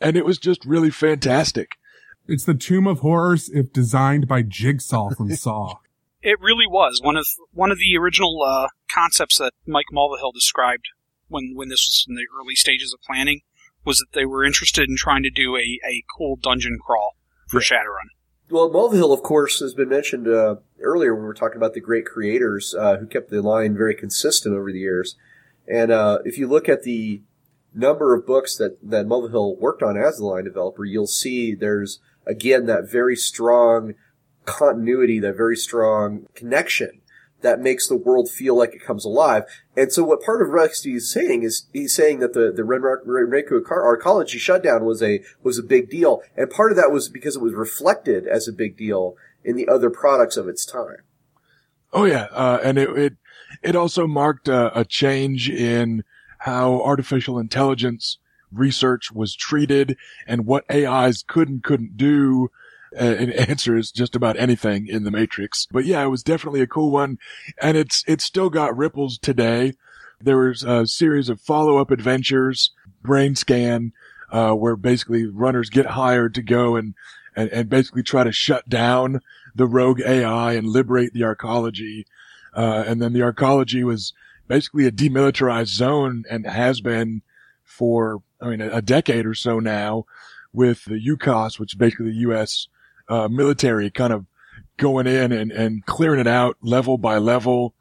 [0.00, 1.76] And it was just really fantastic.
[2.26, 5.76] It's the Tomb of Horrors if designed by Jigsaw from Saw.
[6.22, 10.88] It really was one of one of the original uh, concepts that Mike Mulvihill described
[11.28, 13.40] when when this was in the early stages of planning
[13.84, 17.16] was that they were interested in trying to do a, a cool dungeon crawl
[17.48, 18.10] for Shadowrun.
[18.50, 21.80] Well, Mulvihill, of course, has been mentioned uh, earlier when we were talking about the
[21.80, 25.16] great creators uh, who kept the line very consistent over the years.
[25.66, 27.22] And uh, if you look at the
[27.74, 32.00] number of books that, that Mulvihill worked on as the line developer, you'll see there's,
[32.26, 33.94] again, that very strong
[34.44, 37.00] continuity, that very strong connection
[37.42, 39.42] that makes the world feel like it comes alive.
[39.76, 43.04] And so what part of Rusty is saying is he's saying that the, the Renra-
[43.04, 46.22] Renraku arcology shutdown was a, was a big deal.
[46.36, 49.68] And part of that was because it was reflected as a big deal in the
[49.68, 50.98] other products of its time.
[51.92, 53.12] Oh yeah, uh, and it, it
[53.62, 56.04] it also marked a, a change in
[56.38, 58.18] how artificial intelligence
[58.52, 59.96] research was treated
[60.26, 62.50] and what AIs could and couldn't do.
[62.98, 65.66] Uh, it answers just about anything in the Matrix.
[65.70, 67.18] But yeah, it was definitely a cool one,
[67.60, 69.72] and it's it's still got ripples today.
[70.20, 72.70] There was a series of follow up adventures,
[73.02, 73.92] Brain Scan,
[74.30, 76.94] uh, where basically runners get hired to go and,
[77.34, 79.20] and and basically try to shut down
[79.54, 82.04] the rogue AI and liberate the arcology.
[82.54, 84.12] Uh, and then the arcology was
[84.48, 87.22] basically a demilitarized zone and has been
[87.64, 90.04] for, I mean, a, a decade or so now
[90.52, 92.68] with the UCAS, which is basically the U.S.
[93.08, 94.26] Uh, military kind of
[94.76, 97.74] going in and, and clearing it out level by level,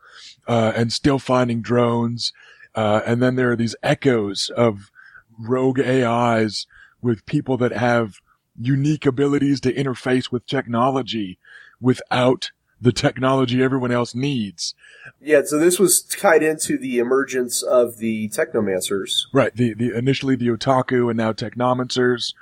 [0.47, 2.31] uh, and still finding drones.
[2.75, 4.91] Uh, and then there are these echoes of
[5.37, 6.67] rogue AIs
[7.01, 8.21] with people that have
[8.59, 11.39] unique abilities to interface with technology
[11.79, 12.51] without
[12.81, 14.73] the technology everyone else needs.
[15.19, 19.25] Yeah, so this was tied into the emergence of the technomancers.
[19.31, 19.55] Right.
[19.55, 22.33] The, the, initially the otaku and now technomancers.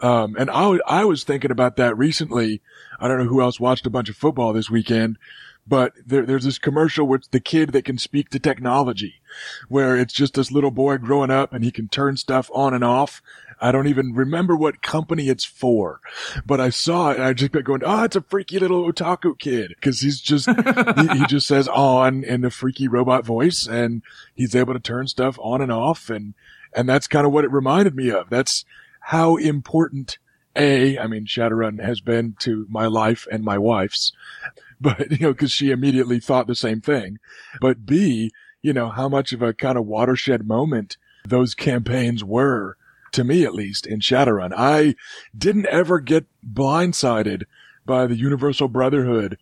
[0.00, 2.60] Um, and I, I was thinking about that recently.
[2.98, 5.18] I don't know who else watched a bunch of football this weekend,
[5.66, 9.14] but there, there's this commercial with the kid that can speak to technology,
[9.68, 12.84] where it's just this little boy growing up and he can turn stuff on and
[12.84, 13.22] off.
[13.60, 16.00] I don't even remember what company it's for,
[16.44, 19.38] but I saw it and I just kept going, oh, it's a freaky little otaku
[19.38, 19.74] kid.
[19.80, 24.02] Cause he's just, he, he just says on in the freaky robot voice and
[24.34, 26.10] he's able to turn stuff on and off.
[26.10, 26.34] And,
[26.74, 28.30] and that's kind of what it reminded me of.
[28.30, 28.64] That's
[29.00, 30.18] how important
[30.56, 34.12] a, I mean, Shadowrun has been to my life and my wife's,
[34.80, 37.18] but, you know, cause she immediately thought the same thing.
[37.60, 38.32] But B,
[38.62, 42.76] you know, how much of a kind of watershed moment those campaigns were
[43.14, 44.52] to me, at least in Shadowrun.
[44.56, 44.94] I
[45.36, 47.44] didn't ever get blindsided
[47.86, 49.38] by the Universal Brotherhood,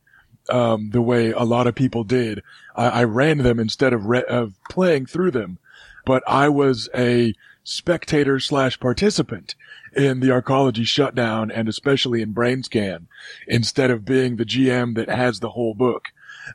[0.48, 2.42] um, the way a lot of people did.
[2.74, 5.58] I, I ran them instead of, re- of playing through them,
[6.04, 7.34] but I was a
[7.64, 9.54] spectator slash participant
[9.94, 13.06] in the arcology shutdown and especially in brain scan
[13.46, 16.08] instead of being the GM that has the whole book.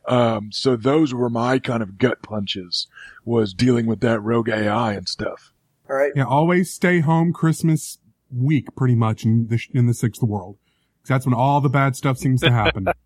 [0.05, 2.87] Um, so those were my kind of gut punches
[3.23, 5.53] was dealing with that rogue AI and stuff.
[5.89, 6.11] All right.
[6.15, 7.97] Yeah, always stay home Christmas
[8.31, 10.57] week, pretty much in the in the sixth world.
[11.01, 12.87] 'Cause that's when all the bad stuff seems to happen.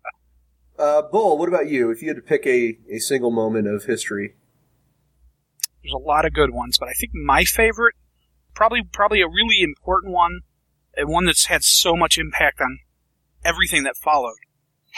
[0.78, 1.90] Uh, Bull, what about you?
[1.90, 4.34] If you had to pick a, a single moment of history,
[5.84, 7.94] There's a lot of good ones, but I think my favorite,
[8.54, 10.40] probably probably a really important one,
[10.96, 12.78] and one that's had so much impact on
[13.44, 14.38] everything that followed,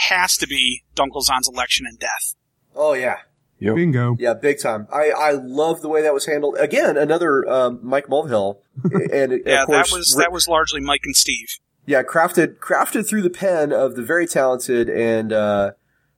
[0.08, 2.34] has to be Dunkelzahn's election and death.
[2.74, 3.16] oh yeah,
[3.60, 3.76] Yep.
[3.76, 4.16] Bingo.
[4.18, 4.86] yeah, big time.
[4.92, 6.56] I, I love the way that was handled.
[6.58, 8.58] Again, another um, Mike Mulvihill,
[9.12, 11.58] and of Yeah, course, that was that was largely Mike and Steve.
[11.86, 15.70] yeah, crafted crafted through the pen of the very talented and uh,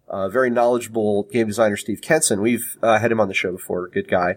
[0.08, 2.40] uh, very knowledgeable game designer Steve Kenson.
[2.40, 3.88] We've uh, had him on the show before.
[3.88, 4.36] Good guy,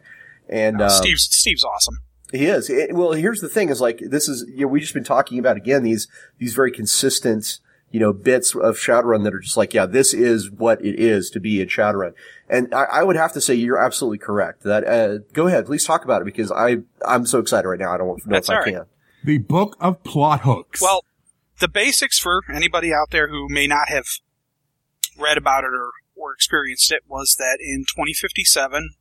[0.50, 2.00] and um, Steve's Steve's awesome.
[2.32, 2.70] He is.
[2.70, 5.40] It- well, here's the thing: is like this is you know we just been talking
[5.40, 6.08] about again these
[6.38, 7.60] these very consistent
[7.92, 11.30] you know bits of Shadowrun that are just like yeah this is what it is
[11.32, 12.14] to be in Shadowrun,
[12.50, 14.64] and I, I would have to say you're absolutely correct.
[14.64, 17.94] That uh, go ahead, please talk about it because I I'm so excited right now.
[17.94, 18.74] I don't know That's if I all right.
[18.74, 18.86] can.
[19.24, 20.82] The Book of Plot Hooks.
[20.82, 21.04] Well,
[21.60, 24.06] the basics for anybody out there who may not have
[25.18, 28.92] read about it or, or experienced it was that in 2057,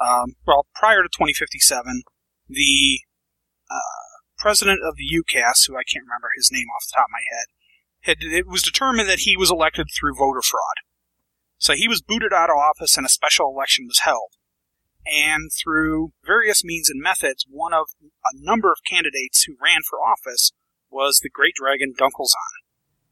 [0.00, 2.02] um, well, prior to 2057,
[2.48, 3.00] the
[3.70, 4.00] uh,
[4.38, 7.24] president of the UCAS, who I can't remember his name off the top of my
[7.36, 7.46] head,
[8.02, 10.76] had it was determined that he was elected through voter fraud.
[11.58, 14.32] So he was booted out of office and a special election was held.
[15.06, 19.98] And through various means and methods, one of a number of candidates who ran for
[19.98, 20.52] office
[20.90, 22.64] was the Great Dragon Dunkelzahn.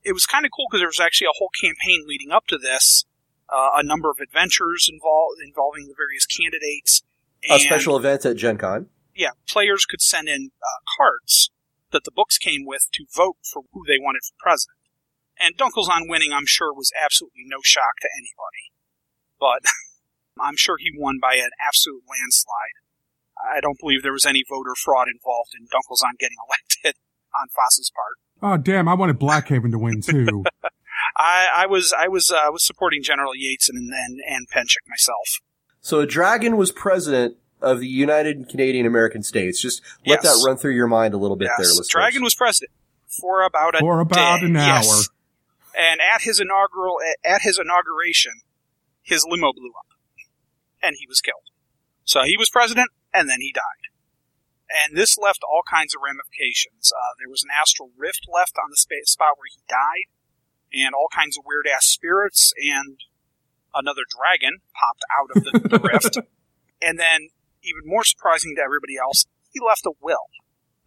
[0.03, 2.59] It was kind of cool because there was actually a whole campaign leading up to
[2.59, 3.05] this,
[3.49, 7.03] uh, a number of adventures involved involving the various candidates.
[7.51, 8.87] A special event at Gen Con.
[9.15, 11.51] yeah, players could send in uh, cards
[11.91, 14.78] that the books came with to vote for who they wanted for president.
[15.41, 18.73] And Dunkelzahn winning, I'm sure, was absolutely no shock to anybody.
[19.39, 19.63] But
[20.41, 22.77] I'm sure he won by an absolute landslide.
[23.39, 27.01] I don't believe there was any voter fraud involved in Dunkelzahn getting elected
[27.39, 28.17] on FASA's part.
[28.43, 30.45] oh damn, I wanted Brackhaven to win too.
[31.17, 35.41] I, I was I was uh, was supporting General Yates and and, and Penchik myself.
[35.81, 39.61] So a dragon was president of the United Canadian American States.
[39.61, 40.41] Just let Yes.
[40.41, 41.89] that run through your mind a little bit there, Yes, listeners.
[41.89, 42.73] Dragon was president
[43.21, 44.47] for about a For about day.
[44.47, 45.09] an Yes.
[45.79, 48.43] And at his inaugural at his inauguration,
[49.01, 49.87] his limo blew up,
[50.83, 51.55] and he was killed.
[52.03, 53.87] So he was president, and then he died.
[54.69, 56.91] And this left all kinds of ramifications.
[56.91, 60.11] Uh, there was an astral rift left on the spa- spot where he died,
[60.75, 62.99] and all kinds of weird ass spirits, and
[63.73, 66.19] another dragon popped out of the, the rift.
[66.83, 67.31] And then,
[67.63, 70.27] even more surprising to everybody else, he left a will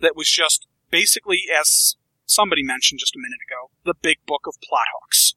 [0.02, 1.96] that was just basically, as
[2.32, 5.36] somebody mentioned just a minute ago, the big book of plot hooks.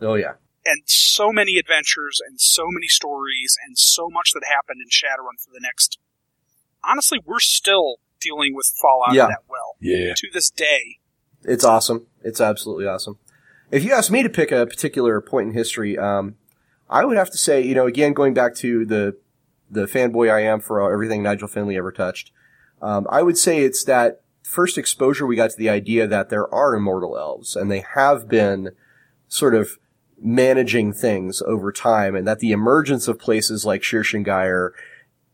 [0.00, 0.34] Oh yeah.
[0.64, 5.38] And so many adventures and so many stories and so much that happened in Shadowrun
[5.42, 5.98] for the next.
[6.84, 9.24] Honestly, we're still dealing with fallout Yeah.
[9.24, 10.14] of that will Yeah.
[10.16, 10.98] to this day.
[11.44, 12.06] It's awesome.
[12.24, 13.18] It's absolutely awesome.
[13.70, 16.36] If you ask me to pick a particular point in history, um,
[16.88, 19.16] I would have to say, you know, again, going back to the
[19.68, 22.30] the fanboy I am for everything Nigel Findley ever touched,
[22.80, 26.52] um, I would say it's that first exposure we got to the idea that there
[26.54, 28.70] are immortal elves, and they have been
[29.28, 29.78] sort of
[30.22, 34.70] managing things over time, and that the emergence of places like Tir Tairngire,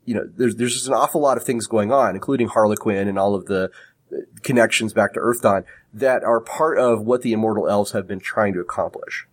[0.04, 3.18] you know, there's there's just an awful lot of things going on, including Harlequin and
[3.18, 3.70] all of the
[4.12, 8.18] uh, connections back to Earthdawn that are part of what the immortal elves have been
[8.20, 9.26] trying to accomplish.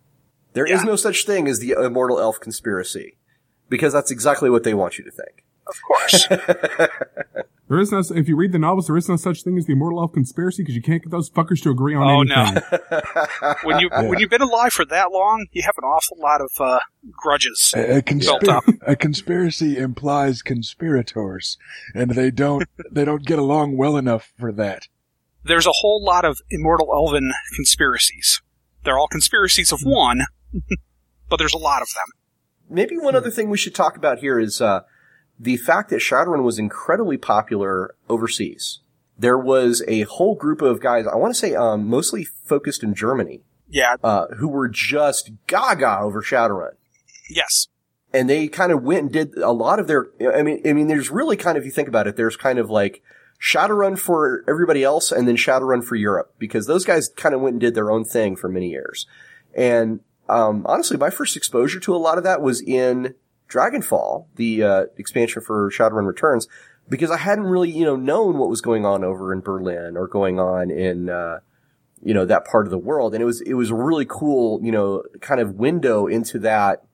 [0.52, 0.90] There is Yeah.
[0.90, 3.16] no such thing as the immortal elf conspiracy
[3.68, 5.44] because that's exactly what they want you to think.
[5.66, 6.26] Of course.
[7.70, 9.74] There is no, if you read the novels, there is no such thing as the
[9.74, 12.64] immortal elf conspiracy because you can't get those fuckers to agree on anything.
[12.72, 13.56] Oh, no.
[13.62, 16.50] When you when you've been alive for that long, you have an awful lot of
[16.58, 16.80] uh,
[17.12, 17.72] grudges.
[17.76, 18.64] A, a, Built up.
[18.84, 21.58] a conspiracy implies conspirators,
[21.94, 24.88] and they don't they don't get along well enough for that.
[25.44, 28.42] There's a whole lot of immortal elven conspiracies.
[28.82, 30.22] They're all conspiracies of one,
[31.28, 32.18] but there's a lot of them.
[32.68, 34.80] Maybe one other thing we should talk about here is uh,
[35.42, 38.80] the fact that Shadowrun was incredibly popular overseas.
[39.18, 42.94] There was a whole group of guys, I want to say um, mostly focused in
[42.94, 46.72] Germany, Yeah, uh, who were just gaga over Shadowrun.
[47.30, 47.68] yes.
[48.12, 50.88] and they kind of went and did a lot of their I mean I mean
[50.88, 53.02] there's really kind of if you think about it there's kind of like
[53.40, 57.54] Shadowrun for everybody else and then Shadowrun for Europe because those guys kind of went
[57.54, 59.06] and did their own thing for many years.
[59.54, 63.14] And um, honestly my first exposure to a lot of that was in
[63.50, 66.48] Dragonfall, the uh, expansion for Shadowrun Returns
[66.88, 70.08] because I hadn't really, you know, known what was going on over in Berlin or
[70.08, 71.40] going on in uh,
[72.02, 74.60] you know that part of the world and it was it was a really cool,
[74.62, 76.84] you know, kind of window into that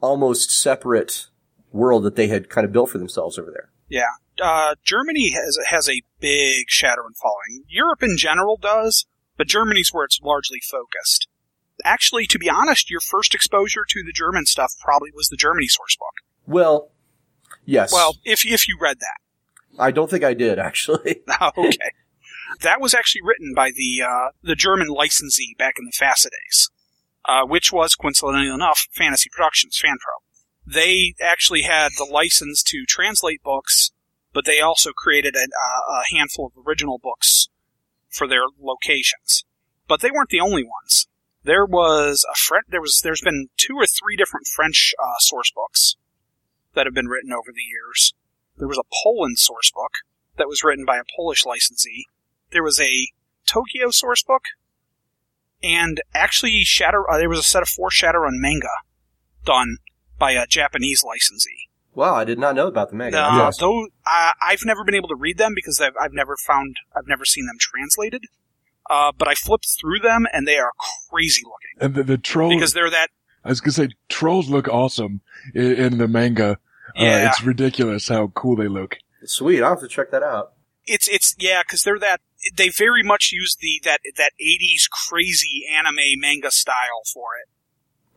[0.00, 1.26] almost separate
[1.72, 3.70] world that they had kind of built for themselves over there.
[3.88, 4.04] Yeah.
[4.40, 7.64] Uh, Germany has has a big Shadowrun following.
[7.68, 9.06] Europe in general does,
[9.36, 11.28] but Germany's where it's largely focused.
[11.86, 15.68] Actually, to be honest, your first exposure to the German stuff probably was the Germany
[15.68, 16.14] source book.
[16.44, 16.90] Well,
[17.64, 17.92] yes.
[17.92, 19.18] Well, if if you read that.
[19.78, 21.22] I don't think I did actually.
[21.56, 21.90] okay.
[22.62, 26.70] That was actually written by the uh, the German licensee back in the FASA days,
[27.24, 30.26] uh, which was coincidentally enough Fantasy Productions FanPro.
[30.66, 33.92] They actually had the license to translate books,
[34.32, 37.48] but they also created a, a handful of original books
[38.08, 39.44] for their locations.
[39.86, 41.06] But they weren't the only ones.
[41.46, 42.66] There was a French.
[42.68, 43.00] There was.
[43.04, 45.94] There's been two or three different French uh, source books
[46.74, 48.14] that have been written over the years.
[48.58, 49.92] There was a Poland source book
[50.38, 52.06] that was written by a Polish licensee.
[52.50, 53.08] There was a
[53.46, 54.42] Tokyo source book,
[55.62, 57.04] and actually, Shadow.
[57.08, 58.74] Uh, there was a set of four Shadowrun manga
[59.44, 59.76] done
[60.18, 61.68] by a Japanese licensee.
[61.94, 63.18] Wow, I did not know about the manga.
[63.22, 63.58] Uh, Yes.
[63.58, 67.06] Though I, I've never been able to read them because I've, I've never found I've
[67.06, 68.24] never seen them translated.
[68.90, 70.72] Uh, but I flipped through them and they are
[71.10, 73.08] crazy looking And the, the trolls, because they're that.
[73.44, 75.20] I was gonna say, trolls look awesome
[75.54, 76.58] in, in the manga.
[76.94, 78.96] Yeah, Uh, it's ridiculous how cool they look.
[79.24, 80.52] Sweet, I'll have to check that out.
[80.86, 82.20] it's it's yeah because they're that
[82.54, 87.48] they very much use the that that 80s crazy anime manga style for it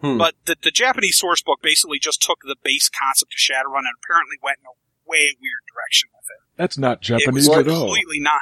[0.01, 0.17] Hmm.
[0.17, 3.97] but the, the japanese source book basically just took the base concept of shadowrun and
[4.01, 4.75] apparently went in a
[5.09, 7.87] way weird direction with it That's not it Japanese was at all.
[7.87, 8.41] completely not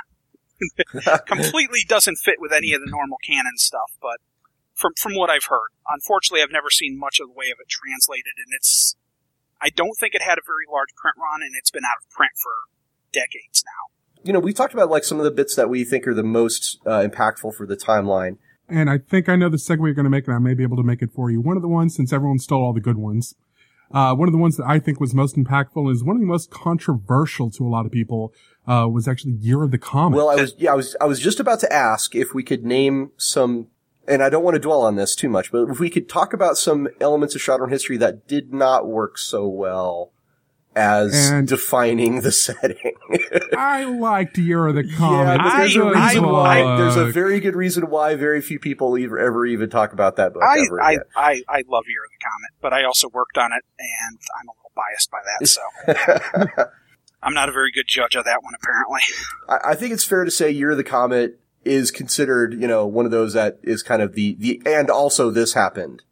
[1.26, 4.18] completely doesn't fit with any of the normal canon stuff but
[4.74, 7.70] from from what i've heard unfortunately i've never seen much of the way of it
[7.70, 8.96] translated and it's
[9.62, 12.10] i don't think it had a very large print run and it's been out of
[12.10, 12.52] print for
[13.14, 13.94] decades now
[14.24, 16.24] You know, we talked about like some of the bits that we think are the
[16.24, 18.38] most uh, impactful for the timeline.
[18.68, 20.64] And I think I know the segue you're going to make, and I may be
[20.64, 21.40] able to make it for you.
[21.40, 23.36] One of the ones, since everyone stole all the good ones,
[23.92, 26.28] uh, one of the ones that I think was most impactful is one of the
[26.28, 28.34] most controversial to a lot of people,
[28.68, 30.16] uh, was actually Year of the Comet.
[30.18, 32.66] Well, I was yeah, I was I was just about to ask if we could
[32.66, 33.68] name some,
[34.08, 36.34] and I don't want to dwell on this too much, but if we could talk
[36.34, 40.12] about some elements of Shadowrun history that did not work so well
[40.76, 42.94] as And- defining the setting.
[43.58, 45.42] I liked Year of the Comet.
[45.44, 46.78] yeah, there's a I- reason I- why.
[46.78, 50.34] There's a very good reason why very few people ever, ever even talk about that
[50.34, 50.98] book I, ever I.
[51.16, 54.50] I, I love Year of the Comet, but I also worked on it, and I'm
[54.50, 56.64] a little biased by that, so
[57.22, 59.02] I'm not a very good judge of that one, apparently.
[59.50, 62.86] I, I think it's fair to say Year of the Comet is considered, you know,
[62.86, 66.04] one of those that is kind of the, the, and also this happened.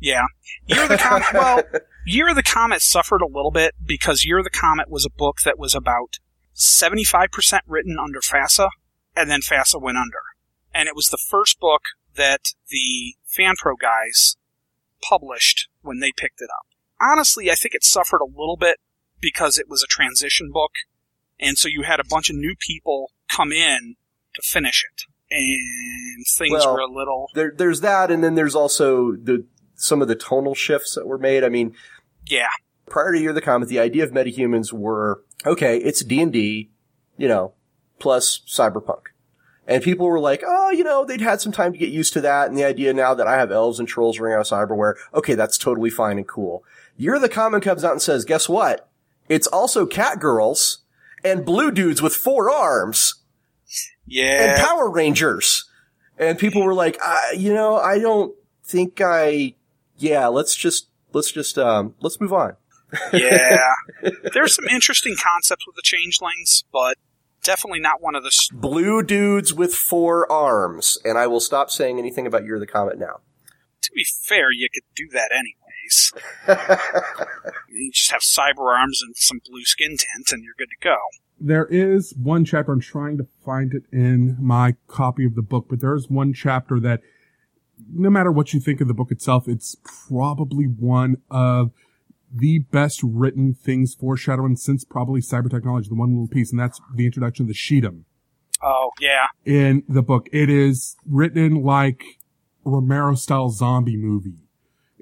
[0.00, 0.24] Yeah.
[0.66, 1.62] Year of the Comet, well,
[2.06, 5.10] Year of the Comet suffered a little bit because Year of the Comet was a
[5.10, 6.18] book that was about
[6.54, 8.68] 75% written under FASA,
[9.16, 10.20] and then FASA went under.
[10.74, 11.82] And it was the first book
[12.16, 14.36] that the FanPro guys
[15.02, 16.66] published when they picked it up.
[17.00, 18.78] Honestly, I think it suffered a little bit
[19.22, 20.72] because it was a transition book,
[21.40, 23.96] and so you had a bunch of new people come in
[24.34, 25.04] to finish it.
[25.30, 30.02] And things Well, were a little, There, there's that, and then there's also the, some
[30.02, 31.42] of the tonal shifts that were made.
[31.42, 31.74] I mean,
[32.26, 32.50] yeah,
[32.86, 36.70] prior to Year of the Comet, the idea of metahumans were, okay, it's D&D,
[37.16, 37.54] you know,
[37.98, 39.06] plus cyberpunk.
[39.66, 42.20] And people were like, oh, you know, they'd had some time to get used to
[42.20, 44.94] that, and the idea now that I have elves and trolls running out of cyberware,
[45.14, 46.62] okay, that's totally fine and cool.
[46.98, 48.90] Year of the Comet comes out and says, guess what?
[49.28, 50.78] It's also cat girls
[51.24, 53.14] and blue dudes with four arms
[54.06, 54.54] yeah.
[54.56, 55.68] and Power Rangers.
[56.18, 56.98] And people were like,
[57.36, 58.34] you know, I don't
[58.64, 59.54] think I,
[59.96, 62.56] yeah, let's just, let's just, um, let's move on.
[63.12, 63.58] yeah.
[64.34, 66.98] There's some interesting concepts with the changelings, but
[67.42, 68.28] definitely not one of the.
[68.28, 72.66] s- Blue dudes with four arms, and I will stop saying anything about You're the
[72.66, 73.20] Comet now.
[73.82, 75.30] To be fair, you could do that
[77.74, 80.96] You just have cyber arms and some blue skin tint, and you're good to go.
[81.40, 85.66] There is one chapter, I'm trying to find it in my copy of the book,
[85.68, 87.00] but there is one chapter that,
[87.92, 89.76] no matter what you think of the book itself, it's
[90.08, 91.72] probably one of
[92.32, 96.80] the best written things foreshadowing since probably cyber technology, the one little piece, and that's
[96.94, 98.04] the introduction of the shedim
[98.62, 100.28] Oh yeah, in the book.
[100.32, 102.04] It is written like
[102.64, 104.41] Romero style zombie movie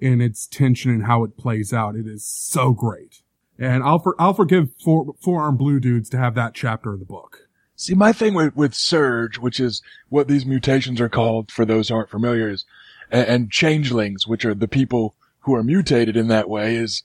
[0.00, 1.96] in its tension and how it plays out.
[1.96, 3.22] It is so great.
[3.58, 7.04] And I'll for, I'll forgive four, forearm blue dudes to have that chapter in the
[7.04, 7.48] book.
[7.76, 11.88] See, my thing with, with Surge, which is what these mutations are called for those
[11.88, 12.64] who aren't familiar is,
[13.10, 17.02] and, and changelings, which are the people who are mutated in that way is,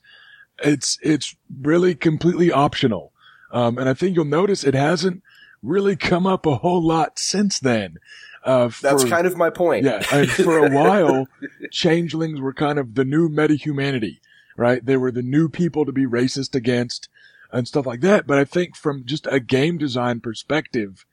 [0.63, 3.11] it's, it's really completely optional.
[3.51, 5.21] Um, and I think you'll notice it hasn't
[5.61, 7.97] really come up a whole lot since then.
[8.45, 9.85] Uh, That's for- kind of my point.
[9.85, 11.27] yeah, and for a while,
[11.71, 14.21] changelings were kind of the new meta-humanity,
[14.55, 14.85] right?
[14.85, 17.09] They were the new people to be racist against
[17.51, 18.27] and stuff like that.
[18.27, 21.05] But I think from just a game design perspective,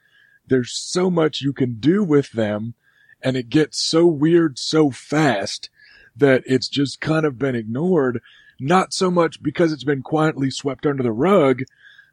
[0.47, 2.75] there's so much you can do with them
[3.23, 5.71] and it gets so weird so fast
[6.17, 8.21] that it's just kind of been ignored.
[8.61, 11.63] Not so much because it's been quietly swept under the rug,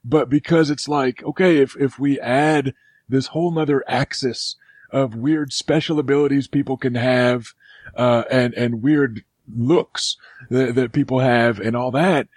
[0.06, 2.74] but because it's like, okay, if, if we add
[3.08, 4.56] this whole nother axis
[4.92, 7.54] of weird special abilities people can have,
[7.96, 10.18] uh, and, and weird looks
[10.50, 12.28] that, that people have and all that,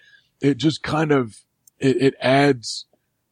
[0.41, 1.41] it just kind of,
[1.79, 2.87] it, it adds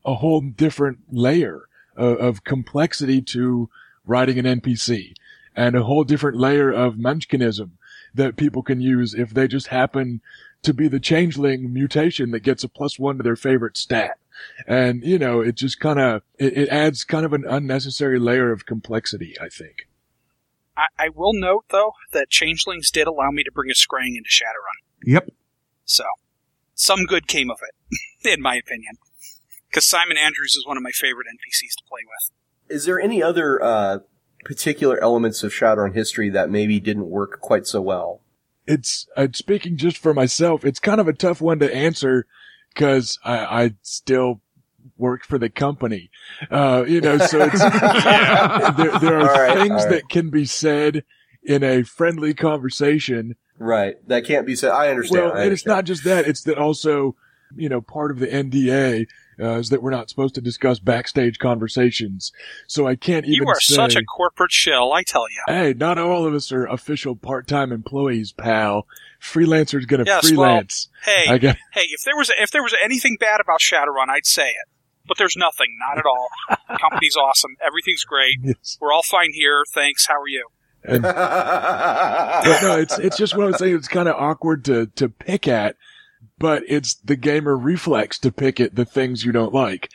[0.05, 3.69] a whole different layer of, of complexity to
[4.05, 5.15] writing an NPC
[5.55, 7.73] and a whole different layer of munchkinism
[8.15, 10.21] that people can use if they just happen
[10.63, 14.19] to be the changeling mutation that gets a plus one to their favorite stat.
[14.67, 18.53] And, you know, it just kind of, it, it adds kind of an unnecessary layer
[18.53, 19.87] of complexity, I think.
[20.77, 24.31] I, I will note though that changelings did allow me to bring a Skrang into
[24.31, 25.29] Shadowrun, Yep.
[25.85, 26.05] so
[26.75, 27.99] some good came of it,
[28.33, 28.97] in my opinion.
[29.69, 32.75] Because Simon Andrews is one of my favorite NPCs to play with.
[32.75, 33.99] Is there any other uh,
[34.45, 38.21] particular elements of Shadowrun history that maybe didn't work quite so well?
[38.71, 42.27] It's, uh, speaking just for myself, it's kind of a tough one to answer
[42.73, 44.41] because I, I still
[44.97, 46.11] work for the company.
[46.51, 47.59] Uh, you know, so it's,
[48.77, 49.91] there, there are right, things right.
[49.91, 51.05] that can be said
[51.43, 53.97] in a friendly conversation Right.
[54.09, 54.71] That can't be said.
[54.73, 55.27] I understand.
[55.27, 57.15] Well, I and it's not just that; it's that also,
[57.55, 59.07] you know, part of the NDA
[59.41, 62.33] uh, is that we're not supposed to discuss backstage conversations.
[62.67, 65.43] So I can't even You are say, such a corporate shell, I tell you.
[65.47, 68.87] "Hey, not all of us are official part-time employees, pal.
[69.21, 73.17] Freelancer's gonna Yes, freelance." Hey, I got hey, if there was if there was anything
[73.19, 74.69] bad about Shadowrun, I'd say it.
[75.07, 76.29] But there's nothing, not at all.
[76.69, 77.57] The company's awesome.
[77.67, 78.37] Everything's great.
[78.43, 78.79] yes.
[78.81, 79.65] We're all fine here.
[79.73, 80.07] Thanks.
[80.07, 80.47] How are you?
[80.85, 83.75] And, but no, it's it's just what I'm saying.
[83.77, 85.77] It's kind of awkward to to pick at,
[86.41, 89.91] but it's the gamer reflex to pick at the things you don't like.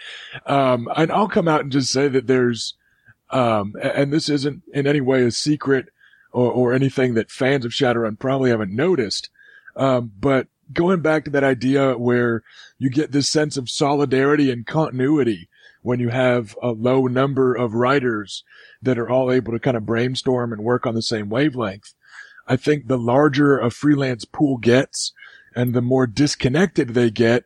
[0.45, 2.75] Um, and I'll come out and just say that there's,
[3.31, 5.89] um, and this isn't in any way a secret
[6.31, 9.29] or or anything that fans of Shadowrun probably haven't noticed.
[9.75, 12.43] Um, but going back to that idea where
[12.77, 15.49] you get this sense of solidarity and continuity
[15.81, 18.43] when you have a low number of writers
[18.81, 21.93] that are all able to kind of brainstorm and work on the same wavelength.
[22.47, 25.11] I think the larger a freelance pool gets
[25.55, 27.45] and the more disconnected they get,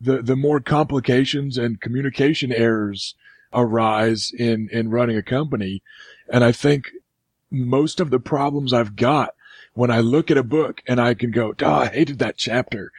[0.00, 3.14] the, the more complications and communication errors
[3.52, 5.82] arise in, in running a company.
[6.28, 6.90] And I think
[7.50, 9.30] most of the problems I've got
[9.74, 12.92] when I look at a book and I can go, oh, I hated that chapter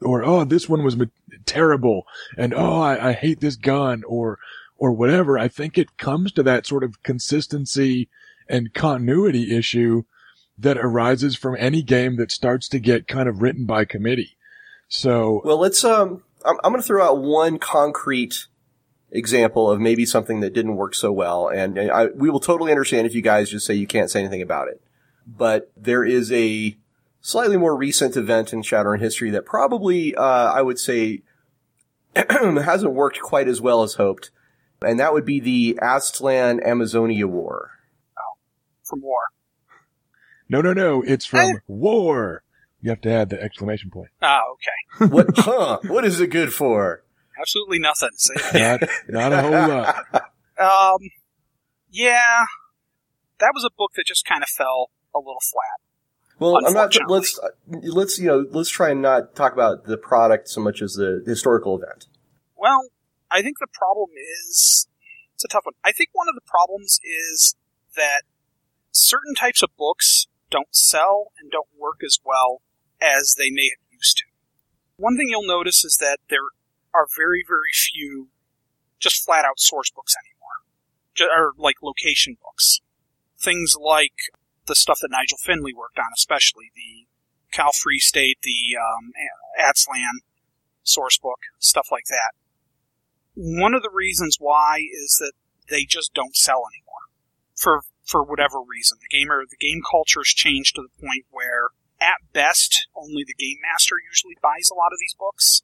[0.00, 0.96] or, oh, this one was
[1.44, 2.06] terrible.
[2.36, 4.38] And, oh, I, I hate this gun or,
[4.76, 5.38] or whatever.
[5.38, 8.08] I think it comes to that sort of consistency
[8.48, 10.04] and continuity issue
[10.58, 14.36] that arises from any game that starts to get kind of written by committee.
[14.88, 15.84] So well, let's.
[15.84, 18.46] Um, I'm, I'm going to throw out one concrete
[19.10, 22.72] example of maybe something that didn't work so well, and, and I, we will totally
[22.72, 24.82] understand if you guys just say you can't say anything about it.
[25.26, 26.76] But there is a
[27.20, 31.22] slightly more recent event in Shadowrun history that probably, uh, I would say,
[32.16, 34.30] hasn't worked quite as well as hoped,
[34.80, 37.72] and that would be the Aztlan Amazonia War.
[38.84, 39.20] From war.
[40.48, 42.42] No, no, no, it's from war.
[42.80, 44.10] You have to add the exclamation point.
[44.22, 45.10] Ah, okay.
[45.14, 45.26] What?
[45.36, 45.78] huh?
[45.86, 47.02] What is it good for?
[47.40, 48.10] Absolutely nothing.
[48.16, 48.34] See?
[48.58, 50.04] Not, not a whole lot.
[50.58, 51.10] Um,
[51.90, 52.44] yeah,
[53.38, 55.80] that was a book that just kind of fell a little flat.
[56.40, 56.96] Well, I'm not.
[57.08, 60.94] Let's let's you know let's try and not talk about the product so much as
[60.94, 62.06] the historical event.
[62.56, 62.90] Well,
[63.30, 64.86] I think the problem is
[65.34, 65.74] it's a tough one.
[65.84, 67.56] I think one of the problems is
[67.96, 68.22] that
[68.92, 72.62] certain types of books don't sell and don't work as well
[73.00, 74.24] as they may have used to.
[74.96, 76.46] One thing you'll notice is that there
[76.94, 78.28] are very, very few
[78.98, 82.80] just flat out source books anymore, or like location books.
[83.38, 84.14] Things like
[84.66, 87.06] the stuff that Nigel Findley worked on, especially the
[87.52, 89.12] Cal Free State, the um,
[89.60, 90.22] Aztlan
[90.82, 92.32] source book, stuff like that.
[93.34, 95.32] One of the reasons why is that
[95.70, 97.06] they just don't sell anymore
[97.54, 98.98] for for whatever reason.
[99.00, 103.36] The gamer the game culture has changed to the point where at best only the
[103.36, 105.62] game master usually buys a lot of these books.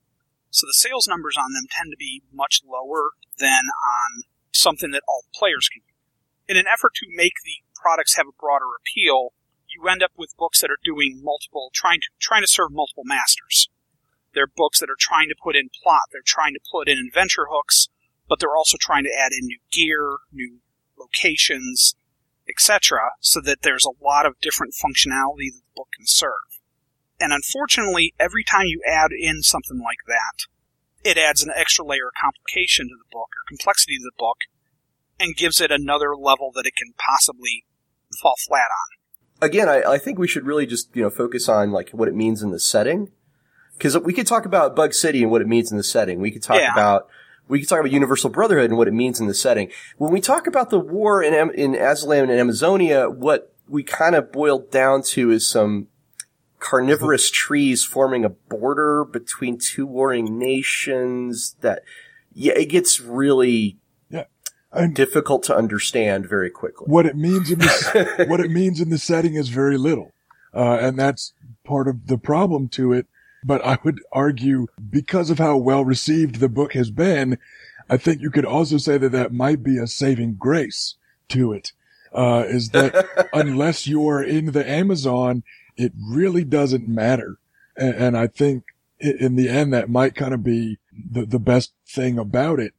[0.51, 5.03] So the sales numbers on them tend to be much lower than on something that
[5.09, 5.99] all players can use.
[6.47, 9.33] In an effort to make the products have a broader appeal,
[9.67, 13.05] you end up with books that are doing multiple, trying to trying to serve multiple
[13.05, 13.69] masters.
[14.35, 16.13] They're books that are trying to put in plot.
[16.13, 17.89] They're trying to put in adventure hooks,
[18.29, 20.61] but they're also trying to add in new gear, new
[20.99, 21.95] locations,
[22.49, 26.61] etc., so that there's a lot of different functionality that the book can serve.
[27.21, 30.47] And unfortunately, every time you add in something like that,
[31.09, 34.39] it adds an extra layer of complication to the book or complexity to the book
[35.21, 37.65] and gives it another level that it can possibly
[38.21, 39.49] fall flat on.
[39.49, 42.15] Again, I, I think we should really just, you know, focus on like what it
[42.15, 43.11] means in the setting
[43.77, 46.21] because we could talk about Bug City and what it means in the setting.
[46.21, 46.73] We could talk yeah.
[46.73, 47.09] about
[47.49, 49.71] we could talk about Universal Brotherhood and what it means in the setting.
[49.99, 54.33] When we talk about the war in in Aztlan and Amazonia, what we kind of
[54.33, 55.89] boiled down to is some
[56.59, 61.57] carnivorous trees forming a border between two warring nations.
[61.61, 61.83] That
[62.33, 64.25] yeah, it gets really yeah.
[64.73, 66.87] And difficult to understand very quickly.
[66.87, 70.13] What it means in the, what it means in the setting is very little,
[70.55, 71.35] uh, and that's
[71.65, 73.07] part of the problem to it
[73.45, 77.39] but I would argue because of how well received the book has been,
[77.91, 80.95] I think you could also say that that might be a saving grace
[81.29, 81.73] to it.
[82.13, 85.43] Uh, is that unless you are in the Amazon,
[85.77, 87.39] it really doesn't matter.
[87.77, 88.65] And, and I think
[88.99, 92.73] in the end, that might kind of be the, the best thing about it.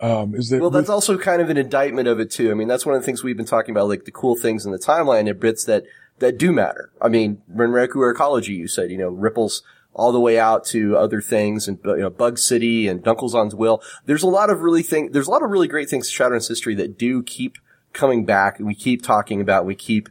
[0.00, 2.50] Um, is that well, that's also kind of an indictment of it too.
[2.50, 4.66] I mean, that's one of the things we've been talking about, like the cool things
[4.66, 5.84] in the timeline and bits that,
[6.18, 6.90] that do matter.
[7.00, 9.62] I mean, Renraku arcology, you said, you know, ripples
[9.94, 13.82] all the way out to other things and you know Bug City and Dunkelzahn's Will.
[14.06, 15.12] There's a lot of really thing.
[15.12, 17.58] There's a lot of really great things to Shadowrun's history that do keep
[17.92, 19.66] coming back, and we keep talking about.
[19.66, 20.08] We keep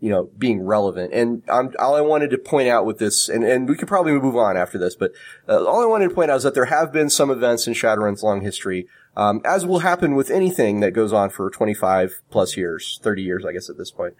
[0.00, 1.12] you know being relevant.
[1.12, 4.12] And I'm, all I wanted to point out with this, and and we could probably
[4.12, 5.12] move on after this, but
[5.48, 7.74] uh, all I wanted to point out is that there have been some events in
[7.74, 8.86] Shadowrun's long history.
[9.16, 13.44] Um, as will happen with anything that goes on for 25 plus years, 30 years,
[13.44, 14.14] I guess at this point,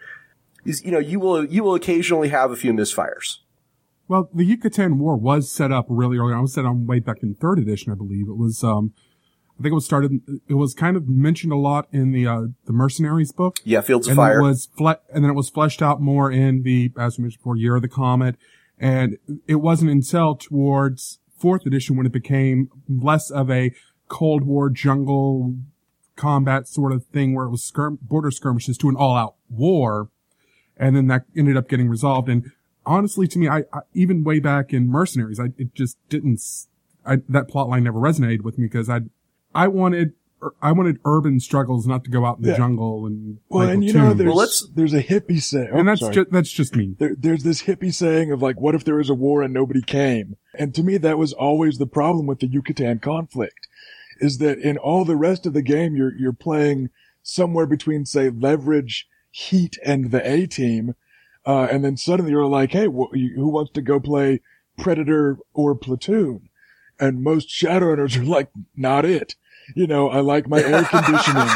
[0.65, 3.37] is, you know, you will, you will occasionally have a few misfires
[4.09, 6.35] well, the Yucatan War was set up really early.
[6.35, 8.29] I was set on way back in third edition, I believe.
[8.29, 8.95] It was, um,
[9.59, 12.43] I think it was started, it was kind of mentioned a lot in the, uh,
[12.65, 13.59] the Mercenaries book.
[13.65, 14.41] Yeah, Fields of and Fire.
[14.41, 17.41] It was fle- and then it was fleshed out more in the, as we mentioned
[17.41, 18.37] before, Year of the Comet.
[18.79, 23.73] And it wasn't until towards fourth edition when it became less of a
[24.09, 25.55] Cold War jungle
[26.17, 30.09] combat sort of thing where it was skirm- border skirmishes to an all out war.
[30.77, 32.29] And then that ended up getting resolved.
[32.29, 32.53] And
[32.89, 36.41] honestly, to me, I, I even way back in Mercenaries, I it just didn't.
[37.07, 39.03] I, that plot line never resonated with me because I
[39.55, 42.57] I wanted er, I wanted urban struggles, not to go out in the yeah.
[42.57, 46.01] jungle and well, and you know, there's well, there's a hippie saying, oh, and that's
[46.01, 46.97] just that's just me.
[46.99, 49.83] There, there's this hippie saying of like, what if there was a war and nobody
[49.83, 50.37] came?
[50.55, 53.69] And to me, that was always the problem with the Yucatan conflict,
[54.21, 56.91] is that in all the rest of the game, you're you're playing
[57.23, 60.95] somewhere between say leverage, heat, and the A team,
[61.49, 64.43] uh, and then suddenly you're like, hey, wh- who wants to go play
[64.77, 66.51] Predator or Platoon?
[67.01, 69.35] And most Shadowrunners are like, not it.
[69.75, 71.49] You know, I like my air conditioning.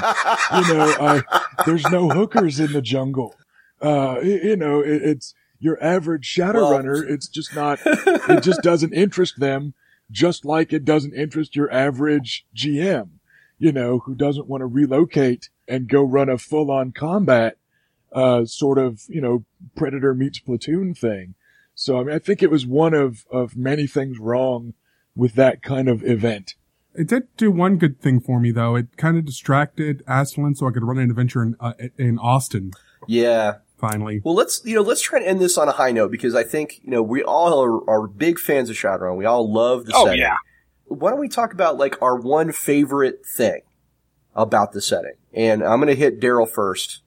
[0.57, 1.23] you know, I,
[1.67, 3.35] there's no hookers in the jungle.
[3.83, 7.03] Uh, you know, it, it's your average Shadowrunner.
[7.05, 9.75] Well, it's just not, it just doesn't interest them,
[10.11, 13.11] just like it doesn't interest your average GM,
[13.59, 17.59] you know, who doesn't want to relocate and go run a full on combat
[18.15, 19.45] uh, sort of, you know,
[19.77, 21.35] Predator meets Platoon thing.
[21.75, 24.75] So, I mean, I think it was one of, of many things wrong
[25.17, 26.55] with that kind of event.
[26.95, 28.77] It did do one good thing for me though.
[28.77, 32.73] It kind of distracted Aztlan so I could run an adventure in, uh, in Austin.
[33.09, 33.57] Yeah.
[33.79, 34.21] Finally.
[34.23, 36.45] Well, let's, you know, let's try and end this on a high note because I
[36.45, 39.17] think, you know, we all are, are big fans of Shadowrun.
[39.17, 40.21] We all love the oh, setting.
[40.21, 40.37] yeah.
[40.85, 43.63] Why don't we talk about like our one favorite thing
[44.37, 45.15] about the setting?
[45.33, 47.03] And I'm going to hit Daryl first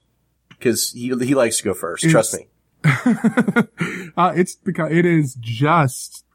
[0.58, 2.04] because he he likes to go first.
[2.04, 2.48] It's, trust me.
[4.18, 6.26] uh, it's because it is just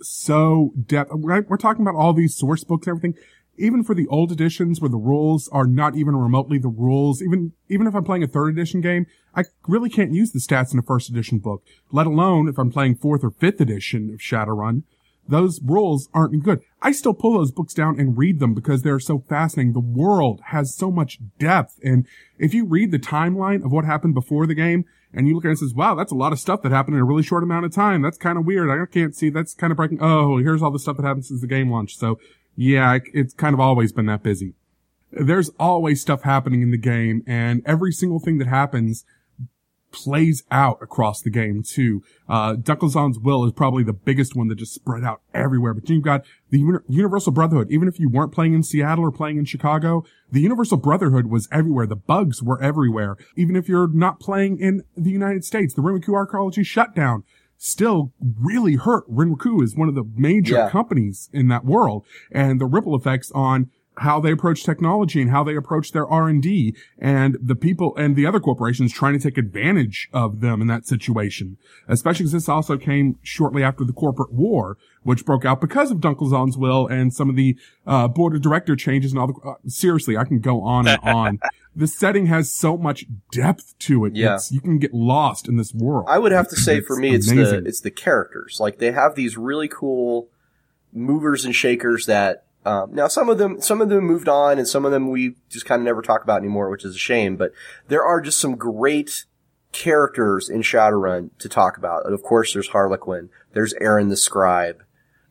[0.00, 1.12] so depth.
[1.12, 3.22] We're, we're talking about all these source books and everything.
[3.56, 7.52] even for the old editions where the rules are not even remotely the rules, even,
[7.68, 10.78] even if I'm playing a third edition game, I really can't use the stats in
[10.78, 14.84] a first edition book, let alone if I'm playing fourth or fifth edition of Shadowrun.
[15.28, 16.60] Those rules aren't good.
[16.80, 19.74] I still pull those books down and read them because they're so fascinating.
[19.74, 21.78] The world has so much depth.
[21.84, 22.06] And
[22.38, 25.48] if you read the timeline of what happened before the game and you look at
[25.48, 27.42] it and says, wow, that's a lot of stuff that happened in a really short
[27.42, 28.00] amount of time.
[28.00, 28.70] That's kind of weird.
[28.70, 29.28] I can't see.
[29.28, 29.98] That's kind of breaking.
[30.00, 31.98] Oh, here's all the stuff that happened since the game launched.
[31.98, 32.18] So
[32.56, 34.54] yeah, it's kind of always been that busy.
[35.10, 39.04] There's always stuff happening in the game and every single thing that happens
[39.90, 42.02] plays out across the game too.
[42.28, 45.74] Uh, Dunkelzahn's will is probably the biggest one that just spread out everywhere.
[45.74, 47.68] But you've got the Uni- Universal Brotherhood.
[47.70, 51.48] Even if you weren't playing in Seattle or playing in Chicago, the Universal Brotherhood was
[51.50, 51.86] everywhere.
[51.86, 53.16] The bugs were everywhere.
[53.36, 57.24] Even if you're not playing in the United States, the Renraku Arcology shutdown
[57.56, 59.08] still really hurt.
[59.10, 60.70] Renraku is one of the major Yeah.
[60.70, 65.44] companies in that world and the ripple effects on how they approach technology and how
[65.44, 70.08] they approach their R&D and the people and the other corporations trying to take advantage
[70.12, 71.56] of them in that situation.
[71.86, 75.98] Especially because this also came shortly after the corporate war, which broke out because of
[75.98, 77.56] Dunkelzahn's will and some of the,
[77.86, 81.00] uh, board of director changes and all the, uh, seriously, I can go on and
[81.02, 81.38] on.
[81.74, 84.16] the setting has so much depth to it.
[84.16, 84.34] Yeah.
[84.34, 86.06] It's, you can get lost in this world.
[86.08, 88.58] I would have to say for me, it's the it's the characters.
[88.60, 90.28] Like they have these really cool
[90.92, 92.44] movers and shakers that.
[92.64, 95.36] Um, now some of them, some of them moved on, and some of them we
[95.48, 97.36] just kind of never talk about anymore, which is a shame.
[97.36, 97.52] But
[97.88, 99.24] there are just some great
[99.72, 102.04] characters in Shadowrun to talk about.
[102.04, 104.82] And of course, there's Harlequin, there's Ehran the Scribe,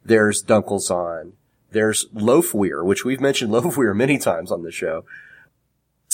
[0.05, 1.33] there's Dunkelzahn,
[1.71, 5.05] there's Lofwyr, which we've mentioned Lofwyr many times on the show.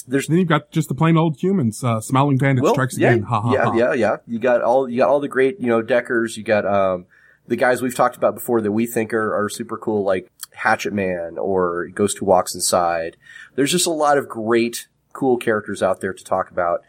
[0.05, 3.11] There's then you've got just the plain old humans, uh, Smiling Bandit well, strikes yeah,
[3.11, 3.23] again.
[3.23, 3.73] Ha ha yeah, ha.
[3.73, 4.17] yeah, yeah.
[4.27, 6.35] You got all you got all the great you know deckers.
[6.35, 7.05] You got um
[7.47, 10.93] the guys we've talked about before that we think are, are super cool, like Hatchet
[10.93, 13.17] Man or Ghost Who Walks Inside.
[13.55, 16.81] There's just a lot of great, cool characters out there to talk about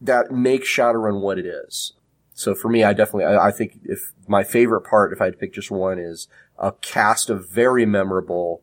[0.00, 1.94] that make Shadowrun what it is.
[2.34, 5.34] So for me, I definitely, I, I think if my favorite part, if I had
[5.34, 6.28] to pick just one, is
[6.58, 8.62] a cast of very memorable,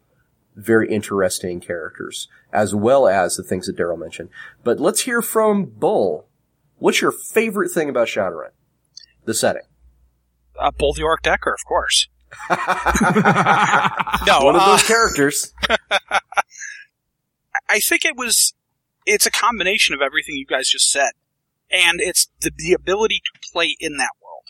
[0.55, 4.30] very interesting characters, as well as the things that Daryl mentioned.
[4.63, 6.27] But let's hear from Bull.
[6.77, 8.51] What's your favorite thing about Shadowrun?
[9.25, 9.63] The setting.
[10.59, 12.07] Uh, Bull the Orc Decker, of course.
[12.49, 15.53] no, One of uh, those characters.
[17.69, 18.53] I think it was
[19.05, 21.11] it's a combination of everything you guys just said.
[21.71, 24.45] And it's the, the ability to play in that world.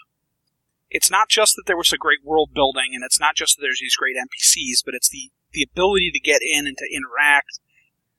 [0.89, 3.61] It's not just that there was a great world building and it's not just that
[3.61, 7.59] there's these great NPCs, but it's the, the ability to get in and to interact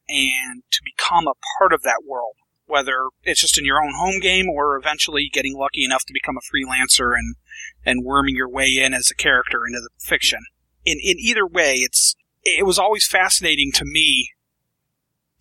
[0.08, 2.36] and to become a part of that world.
[2.66, 6.36] Whether it's just in your own home game or eventually getting lucky enough to become
[6.38, 7.36] a freelancer and,
[7.84, 10.40] and worming your way in as a character into the fiction.
[10.84, 14.30] In, in either way, it's, it was always fascinating to me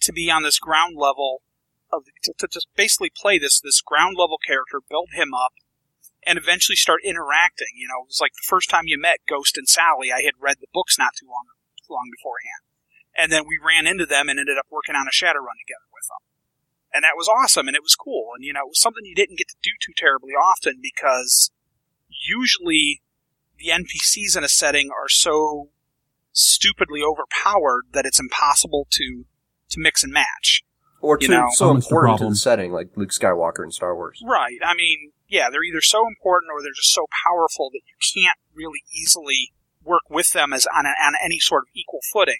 [0.01, 1.41] to be on this ground level
[1.91, 5.53] of to, to just basically play this this ground level character, build him up,
[6.25, 7.75] and eventually start interacting.
[7.75, 10.11] You know, it was like the first time you met Ghost and Sally.
[10.11, 11.45] I had read the books not too long
[11.89, 12.63] long beforehand,
[13.15, 16.07] and then we ran into them and ended up working on a Shadowrun together with
[16.09, 16.23] them,
[16.93, 18.31] and that was awesome and it was cool.
[18.35, 21.51] And you know, it was something you didn't get to do too terribly often because
[22.23, 23.01] usually
[23.57, 25.69] the NPCs in a setting are so
[26.31, 29.25] stupidly overpowered that it's impossible to
[29.69, 30.63] to mix and match.
[31.01, 34.21] Or you know- so Almost important to the setting, like Luke Skywalker in Star Wars.
[34.25, 34.59] Right.
[34.63, 38.37] I mean, yeah, they're either so important or they're just so powerful that you can't
[38.53, 39.51] really easily
[39.83, 42.37] work with them as on, a, on any sort of equal footing.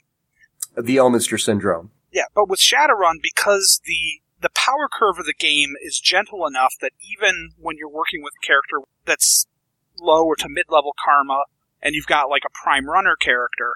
[0.76, 1.92] The Elminster Syndrome.
[2.12, 6.74] Yeah, but with Shadowrun, because the the power curve of the game is gentle enough
[6.82, 9.48] that even when you're working with a character that's
[10.04, 11.44] low or to mid level karma,
[11.82, 13.74] and you've got like a prime runner character,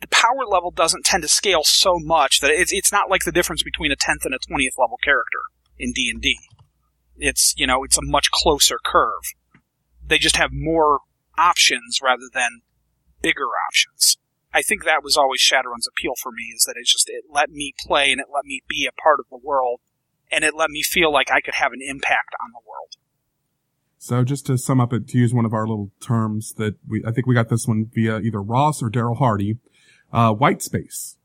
[0.00, 3.32] the power level doesn't tend to scale so much that it's it's not like the
[3.32, 5.40] difference between a tenth and a twentieth level character
[5.78, 6.38] in D and D.
[7.16, 9.34] It's you know it's a much closer curve.
[10.04, 11.00] They just have more
[11.38, 12.62] options rather than
[13.22, 14.16] bigger options.
[14.52, 17.50] I think that was always Shadowrun's appeal for me is that it just it let
[17.50, 19.80] me play and it let me be a part of the world
[20.30, 22.96] and it let me feel like I could have an impact on the world.
[24.02, 27.04] So just to sum up it, to use one of our little terms that we,
[27.06, 29.58] I think we got this one via either Ross or Daryl Hardy,
[30.10, 31.18] uh, white space.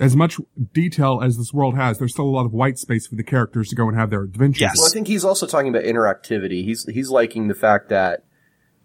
[0.00, 0.38] As much
[0.72, 3.68] detail as this world has, there's still a lot of white space for the characters
[3.68, 4.60] to go and have their adventures.
[4.60, 4.74] Yes.
[4.76, 6.64] Well, I think he's also talking about interactivity.
[6.64, 8.24] He's he's liking the fact that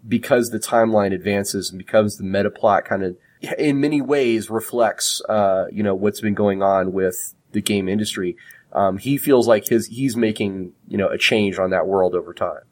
[0.06, 3.16] because the timeline advances and becomes the meta plot kind of
[3.58, 8.36] in many ways reflects uh, you know what's been going on with the game industry.
[8.72, 12.32] Um, he feels like his he's making you know a change on that world over
[12.32, 12.62] time.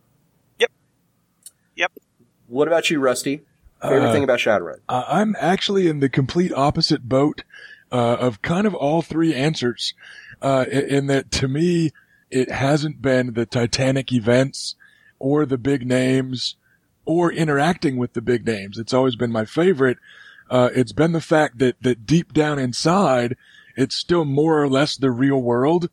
[1.76, 1.92] Yep.
[1.94, 2.02] Yep.
[2.48, 3.42] What about you, Rusty?
[3.82, 4.78] Favorite Uh, thing about Shadowrun?
[4.88, 7.42] Uh, I'm actually in the complete opposite boat
[7.92, 9.94] uh, of kind of all three answers.
[10.42, 11.90] Uh, in, in that, to me,
[12.30, 14.74] it hasn't been the Titanic events
[15.18, 16.56] or the big names
[17.04, 18.78] or interacting with the big names.
[18.78, 19.98] It's always been my favorite.
[20.50, 23.36] Uh, it's been the fact that that deep down inside,
[23.76, 25.88] it's still more or less the real world,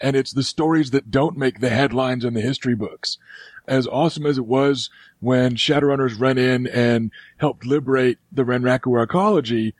[0.00, 3.18] and it's the stories that don't make the headlines in the history books.
[3.66, 4.90] As awesome as it was
[5.24, 9.72] when Shadowrunners ran in and helped liberate the Renraku arcology,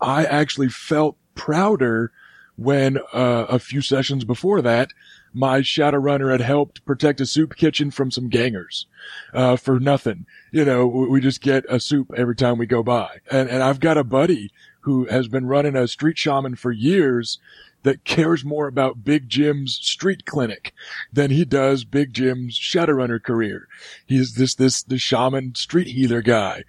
[0.00, 2.12] I actually felt prouder
[2.56, 4.90] when uh, a few sessions before that,
[5.32, 8.86] my Shadowrunner had helped protect a soup kitchen from some gangers
[9.32, 10.26] uh, for nothing.
[10.52, 13.20] You know, we we just get a soup every time we go by.
[13.30, 14.50] And, and I've got a buddy
[14.80, 17.38] who has been running a street shaman for years
[17.82, 20.72] that cares more about Big Jim's street clinic
[21.12, 23.66] than he does Big Jim's Shadowrunner career.
[24.06, 26.64] He's this, this, the shaman street healer guy.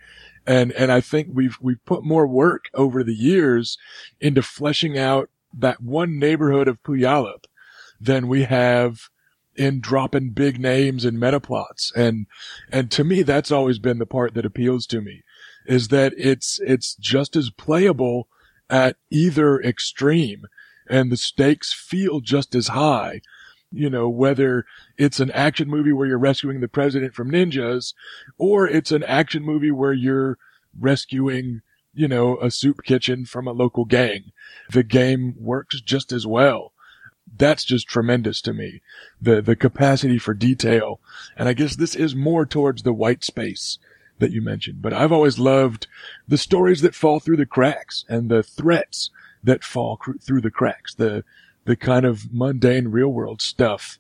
[0.46, 3.78] And, and I think we've, we've put more work over the years
[4.20, 7.46] into fleshing out that one neighborhood of Puyallup
[8.00, 9.10] than we have
[9.56, 11.92] in dropping big names and meta plots.
[11.96, 12.26] And,
[12.72, 15.24] and to me, that's always been the part that appeals to me
[15.68, 18.28] is that it's, it's just as playable
[18.70, 20.46] at either extreme
[20.92, 23.22] and the stakes feel just as high.
[23.72, 24.66] You know, whether
[24.98, 27.94] it's an action movie where you're rescuing the president from ninjas
[28.38, 30.38] or it's an action movie where you're
[30.78, 31.62] rescuing,
[31.94, 34.34] you know, a soup kitchen from a local gang.
[34.70, 36.74] The game works just as well
[37.38, 38.82] that's just tremendous to me.
[39.22, 41.00] The, the capacity for detail.
[41.38, 43.80] And I guess this is more towards the white space
[44.20, 45.88] that you mentioned, but I've always loved
[46.28, 49.10] the stories that fall through the cracks and the threats
[49.44, 51.24] that fall cr- through the cracks, the,
[51.66, 54.00] the kind of mundane real world stuff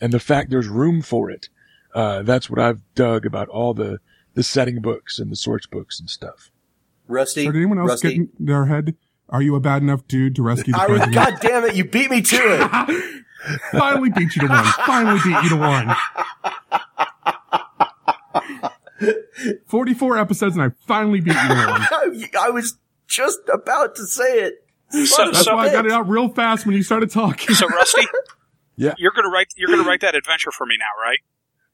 [0.00, 1.48] and the fact there's room for it.
[1.94, 4.00] Uh, that's what I've dug about all the,
[4.34, 6.50] the setting books and the source books and stuff.
[7.06, 7.44] Rusty?
[7.44, 8.08] So did anyone else Rusty?
[8.08, 8.96] get in their head?
[9.28, 11.14] Are you a bad enough dude to rescue the I was, president?
[11.14, 13.24] God damn it, you beat me to it.
[13.72, 14.64] Finally beat you to one.
[14.86, 15.96] Finally beat you to one.
[19.66, 21.80] 44 episodes and I finally beat you to one.
[21.82, 24.61] I, I was just about to say it.
[24.92, 27.54] So, That's a why I got it out real fast when you started talking.
[27.54, 28.02] so Rusty,
[28.76, 28.94] Yeah.
[28.98, 31.18] you're gonna write you're gonna write that adventure for me now, right?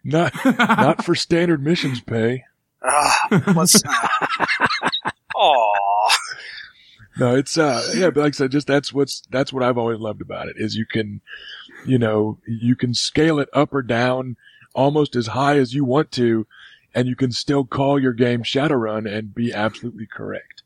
[0.05, 0.33] Not,
[0.79, 2.45] not for standard missions pay.
[2.83, 3.83] Ah, let's.
[5.37, 6.17] Aw.
[7.19, 9.99] No, it's uh yeah, but like I said, just that's what's that's what I've always
[9.99, 11.21] loved about it is you can,
[11.85, 14.37] you know, you can scale it up or down
[14.75, 16.47] almost as high as you want to,
[16.95, 20.58] and you can still call your game Shadowrun and be absolutely correct.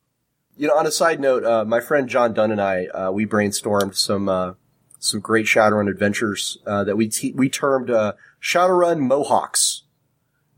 [0.56, 3.26] You know, on a side note, uh, my friend John Dunn and I, uh, we
[3.26, 4.54] brainstormed some, uh,
[4.98, 9.84] some great Shadowrun adventures, uh, that we, te- we termed, uh, Shadowrun Mohawks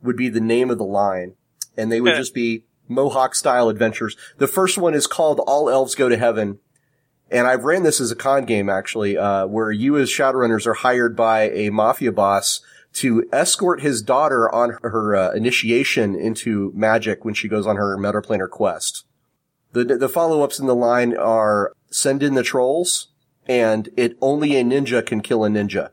[0.03, 1.35] would be the name of the line.
[1.77, 4.17] And they would just be Mohawk style adventures.
[4.39, 6.59] The first one is called All Elves Go to Heaven.
[7.31, 10.75] And I've ran this as a con game actually, uh, where you as Shadowrunners are
[10.75, 12.61] hired by a mafia boss
[12.95, 17.97] to escort his daughter on her uh, initiation into magic when she goes on her
[17.97, 19.05] metaplanar quest.
[19.75, 23.09] The the follow ups in the line are send in the trolls
[23.47, 25.91] and it only a ninja can kill a ninja.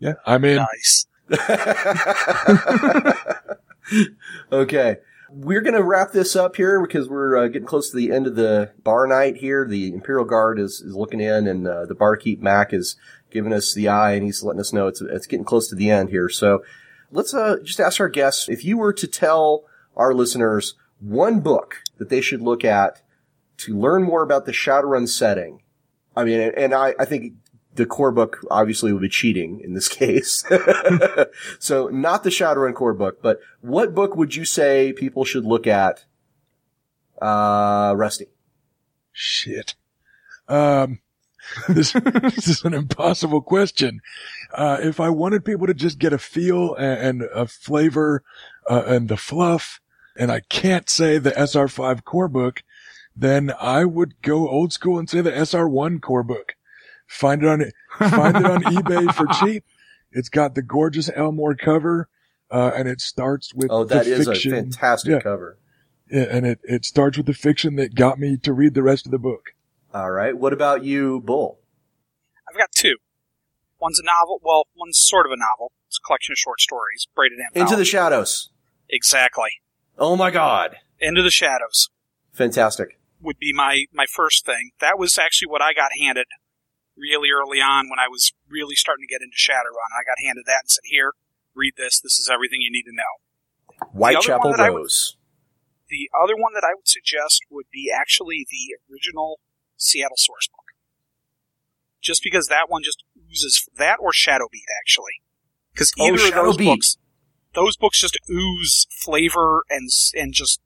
[0.00, 0.56] Yeah, I'm in.
[0.56, 1.06] Nice.
[4.52, 4.96] okay.
[5.30, 8.26] We're going to wrap this up here because we're uh, getting close to the end
[8.26, 9.66] of the bar night here.
[9.66, 12.96] The Imperial Guard is, is looking in and uh, the barkeep Mac is
[13.30, 15.90] giving us the eye and he's letting us know it's, it's getting close to the
[15.90, 16.30] end here.
[16.30, 16.64] So
[17.10, 19.64] let's uh, just ask our guests if you were to tell
[19.96, 23.02] our listeners one book that they should look at
[23.58, 25.62] to learn more about the Shadowrun setting.
[26.16, 27.34] I mean, and I, I think
[27.74, 30.44] the core book obviously would be cheating in this case.
[31.58, 35.66] so not the Shadowrun core book, but what book would you say people should look
[35.66, 36.04] at?
[37.20, 38.26] Uh, Rusty.
[39.12, 39.74] Shit.
[40.46, 41.00] Um,
[41.68, 44.00] this, this is an impossible question.
[44.52, 48.22] Uh, if I wanted people to just get a feel and, and a flavor,
[48.68, 49.80] uh, and the fluff,
[50.18, 52.62] and I can't say the SR5 core book,
[53.16, 56.54] then I would go old school and say the SR1 core book.
[57.06, 57.64] Find it on,
[58.10, 59.64] find it on eBay for cheap.
[60.12, 62.08] It's got the gorgeous Elmore cover,
[62.50, 64.52] uh, and it starts with Oh, that the is fiction.
[64.52, 65.20] a fantastic Yeah.
[65.20, 65.58] cover.
[66.10, 69.04] Yeah, and it, it starts with the fiction that got me to read the rest
[69.06, 69.50] of the book.
[69.92, 70.36] All right.
[70.36, 71.60] What about you, Bull?
[72.48, 72.96] I've got two.
[73.80, 74.40] One's a novel.
[74.42, 75.72] Well, one's sort of a novel.
[75.86, 77.06] It's a collection of short stories.
[77.14, 78.50] Braided Into the Shadows.
[78.88, 79.50] exactly.
[79.98, 80.76] Oh my God.
[81.00, 81.90] Into the Shadows
[82.32, 82.98] Fantastic.
[83.20, 84.70] would be my my first thing.
[84.80, 86.26] That was actually what I got handed
[86.96, 89.90] really early on when I was really starting to get into Shadowrun.
[89.94, 91.12] I got handed that and said, "Here,
[91.54, 92.00] read this.
[92.00, 95.16] This is everything you need to know." Whitechapel I would- Rose.
[95.88, 99.40] The other one that I would suggest would be actually the original
[99.76, 100.66] Seattle source book.
[102.02, 105.22] Just because that one just oozes that or Shadowbeat actually.
[105.72, 106.64] Because Oh, either of those Shadowbeat.
[106.66, 106.96] books,
[107.58, 110.60] those books just ooze flavor and and just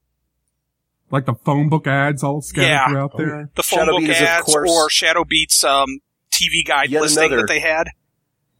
[1.10, 2.88] Like the phone book ads all scattered Yeah.
[2.88, 3.50] throughout Oh, there.
[3.54, 5.98] the phone Shadowbeat book is, of ads course- or Shadowbeat's um,
[6.30, 7.88] TV guide Yet listing another- that they had.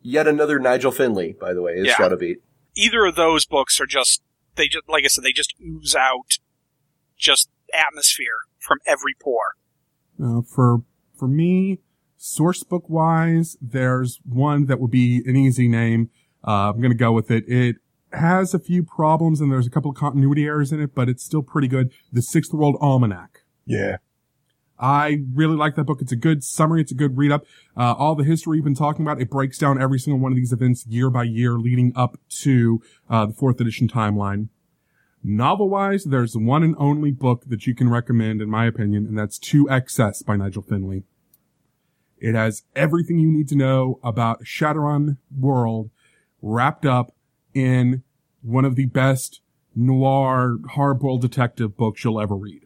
[0.02, 1.94] Yet another Nigel Findley, by the way, is Yeah.
[1.94, 2.36] Shadowbeat.
[2.74, 4.22] Either of those books are just
[4.56, 6.38] they just like I said they just ooze out
[7.16, 9.56] just atmosphere from every pore.
[10.22, 10.82] Uh, for
[11.18, 11.78] for me,
[12.18, 16.10] source book wise, there's one that would be an easy name.
[16.46, 17.44] Uh, I'm gonna go with it.
[17.48, 17.76] It
[18.14, 21.24] has a few problems and there's a couple of continuity errors in it, but it's
[21.24, 21.92] still pretty good.
[22.12, 23.42] The Sixth World Almanac.
[23.66, 23.96] Yeah.
[24.78, 26.02] I really like that book.
[26.02, 26.80] It's a good summary.
[26.80, 27.44] It's a good read up.
[27.76, 30.36] Uh, all the history we've been talking about, it breaks down every single one of
[30.36, 34.48] these events year by year leading up to, uh, the fourth edition timeline.
[35.22, 39.16] Novel wise, there's one and only book that you can recommend, in my opinion, and
[39.16, 41.04] that's 2XS by Nigel Findley.
[42.18, 45.90] It has everything you need to know about Shadowrun world
[46.40, 47.14] wrapped up
[47.54, 48.02] in
[48.42, 49.40] one of the best
[49.74, 52.62] noir hardboiled detective books you'll ever read.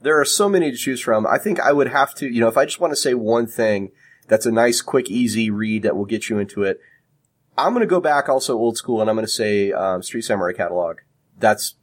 [0.00, 1.26] There are so many to choose from.
[1.26, 3.46] I think I would have to, you know, if I just want to say one
[3.46, 3.92] thing
[4.26, 6.80] that's a nice, quick, easy read that will get you into it,
[7.56, 10.22] I'm going to go back also old school and I'm going to say um, Street
[10.22, 10.98] Samurai catalog.
[11.38, 11.74] That's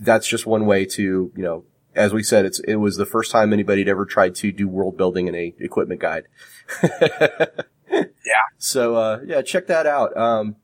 [0.00, 1.02] that's just one way to,
[1.34, 1.64] you know,
[1.94, 4.68] as we said, it's it was the first time anybody had ever tried to do
[4.68, 6.24] world building in a equipment guide.
[8.28, 8.42] Yeah.
[8.58, 10.14] So uh, yeah, check that out.
[10.16, 10.56] Um,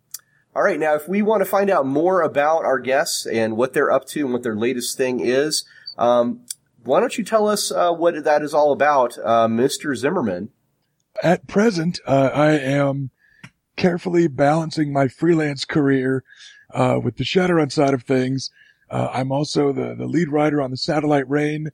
[0.55, 3.73] all right, now if we want to find out more about our guests and what
[3.73, 5.65] they're up to and what their latest thing is,
[5.99, 6.41] um,
[6.85, 9.97] why don't you tell us uh, what that is all about, uh, Mr.
[9.97, 10.51] Zimmerman?
[11.23, 13.11] At present, uh, I am
[13.77, 16.23] carefully balancing my freelance career
[16.73, 18.51] uh, with the Shadowrun side of things.
[18.91, 21.71] Uh, I'm also the, the lead writer on the Satellite Rain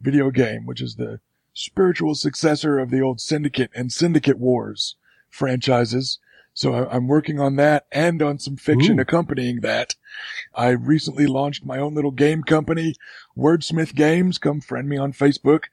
[0.00, 1.20] video game, which is the
[1.52, 4.96] spiritual successor of the old Syndicate and Syndicate Wars
[5.28, 6.18] franchises.
[6.54, 9.02] So I, I'm working on that and on some fiction Ooh.
[9.02, 9.94] accompanying that.
[10.54, 12.94] I recently launched my own little game company,
[13.36, 14.38] Wordsmith Games.
[14.38, 15.64] Come friend me on Facebook.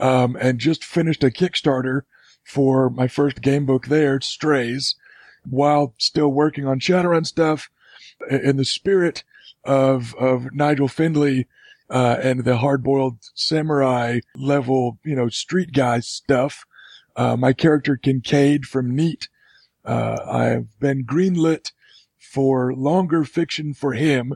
[0.00, 2.02] Um, and just finished a Kickstarter
[2.44, 4.96] for my first game book there, Strays,
[5.48, 7.70] while still working on Shadowrun stuff
[8.30, 9.24] in the spirit
[9.64, 11.46] of, of Nigel Findley,
[11.90, 16.64] uh, and the hard-boiled samurai level, you know, street guy stuff.
[17.16, 19.28] Uh, my character Kincaid from Neat,
[19.84, 21.72] uh, I've been greenlit
[22.18, 24.34] for longer fiction for him,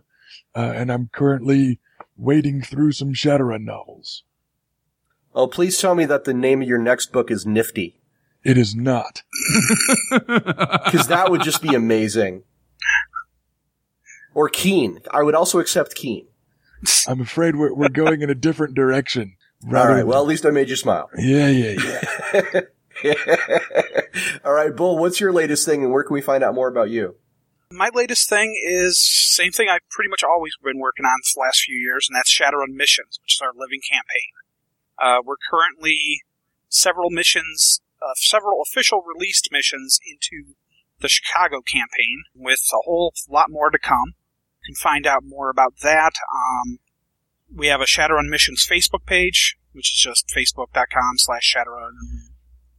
[0.54, 1.80] uh, and I'm currently
[2.16, 4.24] wading through some Shadowrun novels.
[5.34, 8.00] Oh, please tell me that the name of your next book is Nifty,
[8.42, 9.22] It is not.
[10.10, 12.44] because that would just be amazing.
[14.34, 15.00] Or Keen.
[15.10, 16.26] I would also accept Keen.
[17.06, 19.36] I'm afraid we're, we're going in a different direction.
[19.64, 20.06] All rather right.
[20.06, 21.10] Well, at least I made you smile.
[21.18, 22.00] yeah, yeah,
[23.02, 23.12] yeah.
[24.46, 24.96] All right, Bull.
[24.96, 27.16] What's your latest thing, and where can we find out more about you?
[27.72, 31.40] My latest thing is same thing I've pretty much always been working on for the
[31.40, 34.30] last few years, and that's Shadowrun Missions, which is our living campaign.
[35.02, 36.22] Uh, we're currently
[36.68, 40.54] several missions, uh, several official released missions into
[41.00, 44.14] the Chicago campaign, with a whole lot more to come.
[44.62, 46.12] You can find out more about that.
[46.32, 46.78] Um,
[47.52, 51.90] we have a Shadowrun Missions Facebook page, which is just facebook.com slash Shadowrun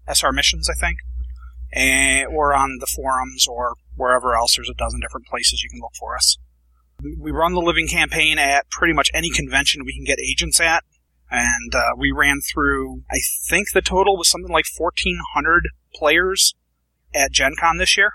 [0.07, 0.99] SR Missions, I think
[1.73, 4.55] and, or on the forums or wherever else.
[4.55, 6.37] There's a dozen different places you can look for us.
[7.19, 10.83] We run the living campaign at pretty much any convention we can get agents at,
[11.29, 13.03] and uh, we ran through.
[13.11, 16.55] I think the total was something like 1,400 players
[17.13, 18.13] at Gen Con this year,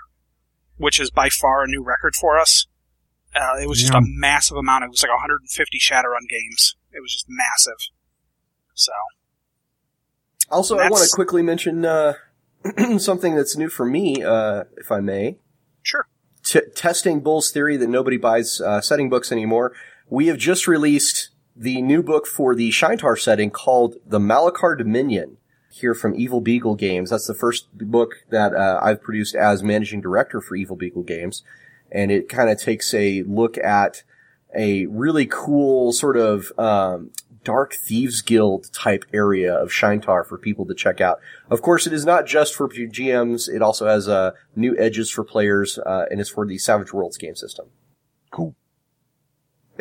[0.77, 2.67] which is by far a new record for us.
[3.35, 3.99] Uh, it was just Yeah.
[3.99, 4.83] a massive amount.
[4.83, 6.75] It was like 150 Shadowrun games.
[6.91, 7.89] It was just massive.
[8.75, 8.91] So
[10.49, 12.13] Also, I want to quickly mention uh,
[12.97, 15.37] something that's new for me, uh, if I may.
[15.81, 16.07] sure.
[16.43, 19.73] T- testing Bull's theory that nobody buys uh, setting books anymore.
[20.09, 25.37] We have just released the new book for the Shaintar setting called The Malakar Dominion.
[25.69, 27.09] Here from Evil Beagle Games.
[27.09, 31.41] That's the first book that uh, I've produced as managing director for Evil Beagle Games,
[31.91, 34.03] and it kind of takes a look at
[34.55, 37.09] a really cool sort of um,
[37.43, 41.19] dark thieves guild type area of Shaintar for people to check out.
[41.49, 45.23] Of course, it is not just for GMs; it also has uh, new edges for
[45.23, 47.67] players, uh, and it's for the Savage Worlds game system.
[48.31, 48.55] Cool.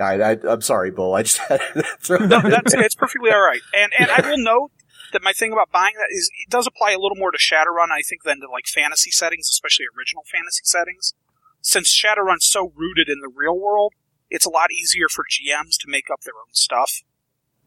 [0.00, 1.14] I, I, I'm sorry, Bull.
[1.14, 3.60] I just had to throw no, that in that's it's perfectly all right.
[3.74, 4.72] And and I will note
[5.12, 7.90] that my thing about buying that is it does apply a little more to Shadowrun,
[7.92, 11.14] I think, than to like fantasy settings, especially original fantasy settings.
[11.60, 13.92] Since Shadowrun's so rooted in the real world,
[14.30, 17.02] it's a lot easier for GMs to make up their own stuff.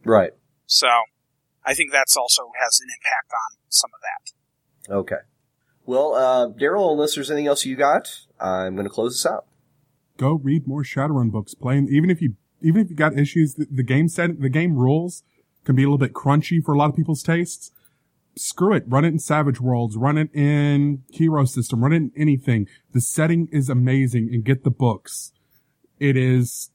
[0.06, 0.32] Right.
[0.66, 0.88] So
[1.66, 4.94] I think that's also has an impact on some of that.
[4.94, 5.26] Okay.
[5.86, 9.46] Well, uh, Daryl, unless there's anything else you got, I'm going to close this out.
[10.18, 11.54] Go read more Shadowrun books.
[11.54, 14.76] Playing even if you even if you got issues, the, the game set the game
[14.76, 15.24] rules
[15.66, 17.72] can be a little bit crunchy for a lot of people's tastes.
[18.38, 18.84] Screw it.
[18.88, 19.98] Run it in Savage Worlds.
[19.98, 21.82] Run it in Hero System.
[21.82, 22.68] Run it in anything.
[22.94, 25.32] The setting is amazing and get the books.
[26.00, 26.70] It is,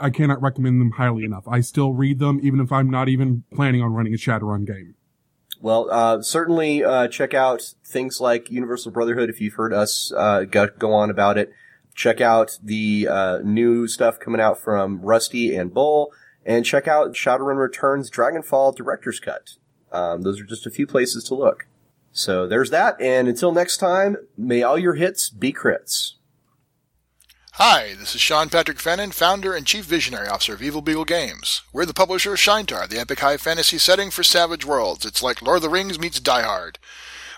[0.00, 1.46] I cannot recommend them highly enough.
[1.48, 4.94] I still read them even if I'm not even planning on running a Shadowrun game.
[5.60, 10.44] Well, uh, certainly uh, check out things like Universal Brotherhood if you've heard us uh,
[10.44, 11.52] go, on about it.
[11.94, 16.12] Check out the uh, new stuff coming out from Rusty and Bull,
[16.46, 19.54] and check out Shadowrun Returns Dragonfall Director's Cut.
[19.90, 21.66] Um, those are just a few places to look.
[22.12, 26.12] So there's that, and until next time, may all your hits be crits.
[27.60, 31.62] Hi, this is Sean Patrick Fannon, founder and chief visionary officer of Evil Beagle Games.
[31.72, 35.04] We're the publisher of Shaintar, the epic high fantasy setting for Savage Worlds.
[35.04, 36.78] It's like Lord of the Rings meets Die Hard.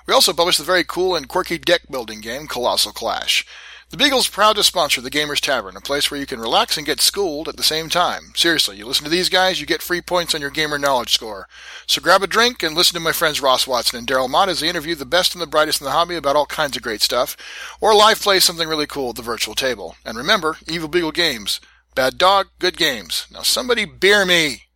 [0.07, 3.47] We also publish the very cool and quirky deck building game Colossal Clash.
[3.91, 6.87] The Beagle's proud to sponsor the Gamers Tavern, a place where you can relax and
[6.87, 8.31] get schooled at the same time.
[8.37, 11.49] Seriously, you listen to these guys, you get free points on your gamer knowledge score.
[11.89, 14.61] So grab a drink and listen to my friends Ross Watson and Daryl Mott as
[14.61, 17.03] they interview the best and the brightest in the hobby about all kinds of great
[17.03, 17.37] stuff,
[17.81, 19.97] or live play something really cool at the virtual table.
[20.05, 21.61] And remember, Evil Beagle Games.
[21.97, 23.27] Bad dog, good games.
[23.33, 24.70] Now somebody beer me!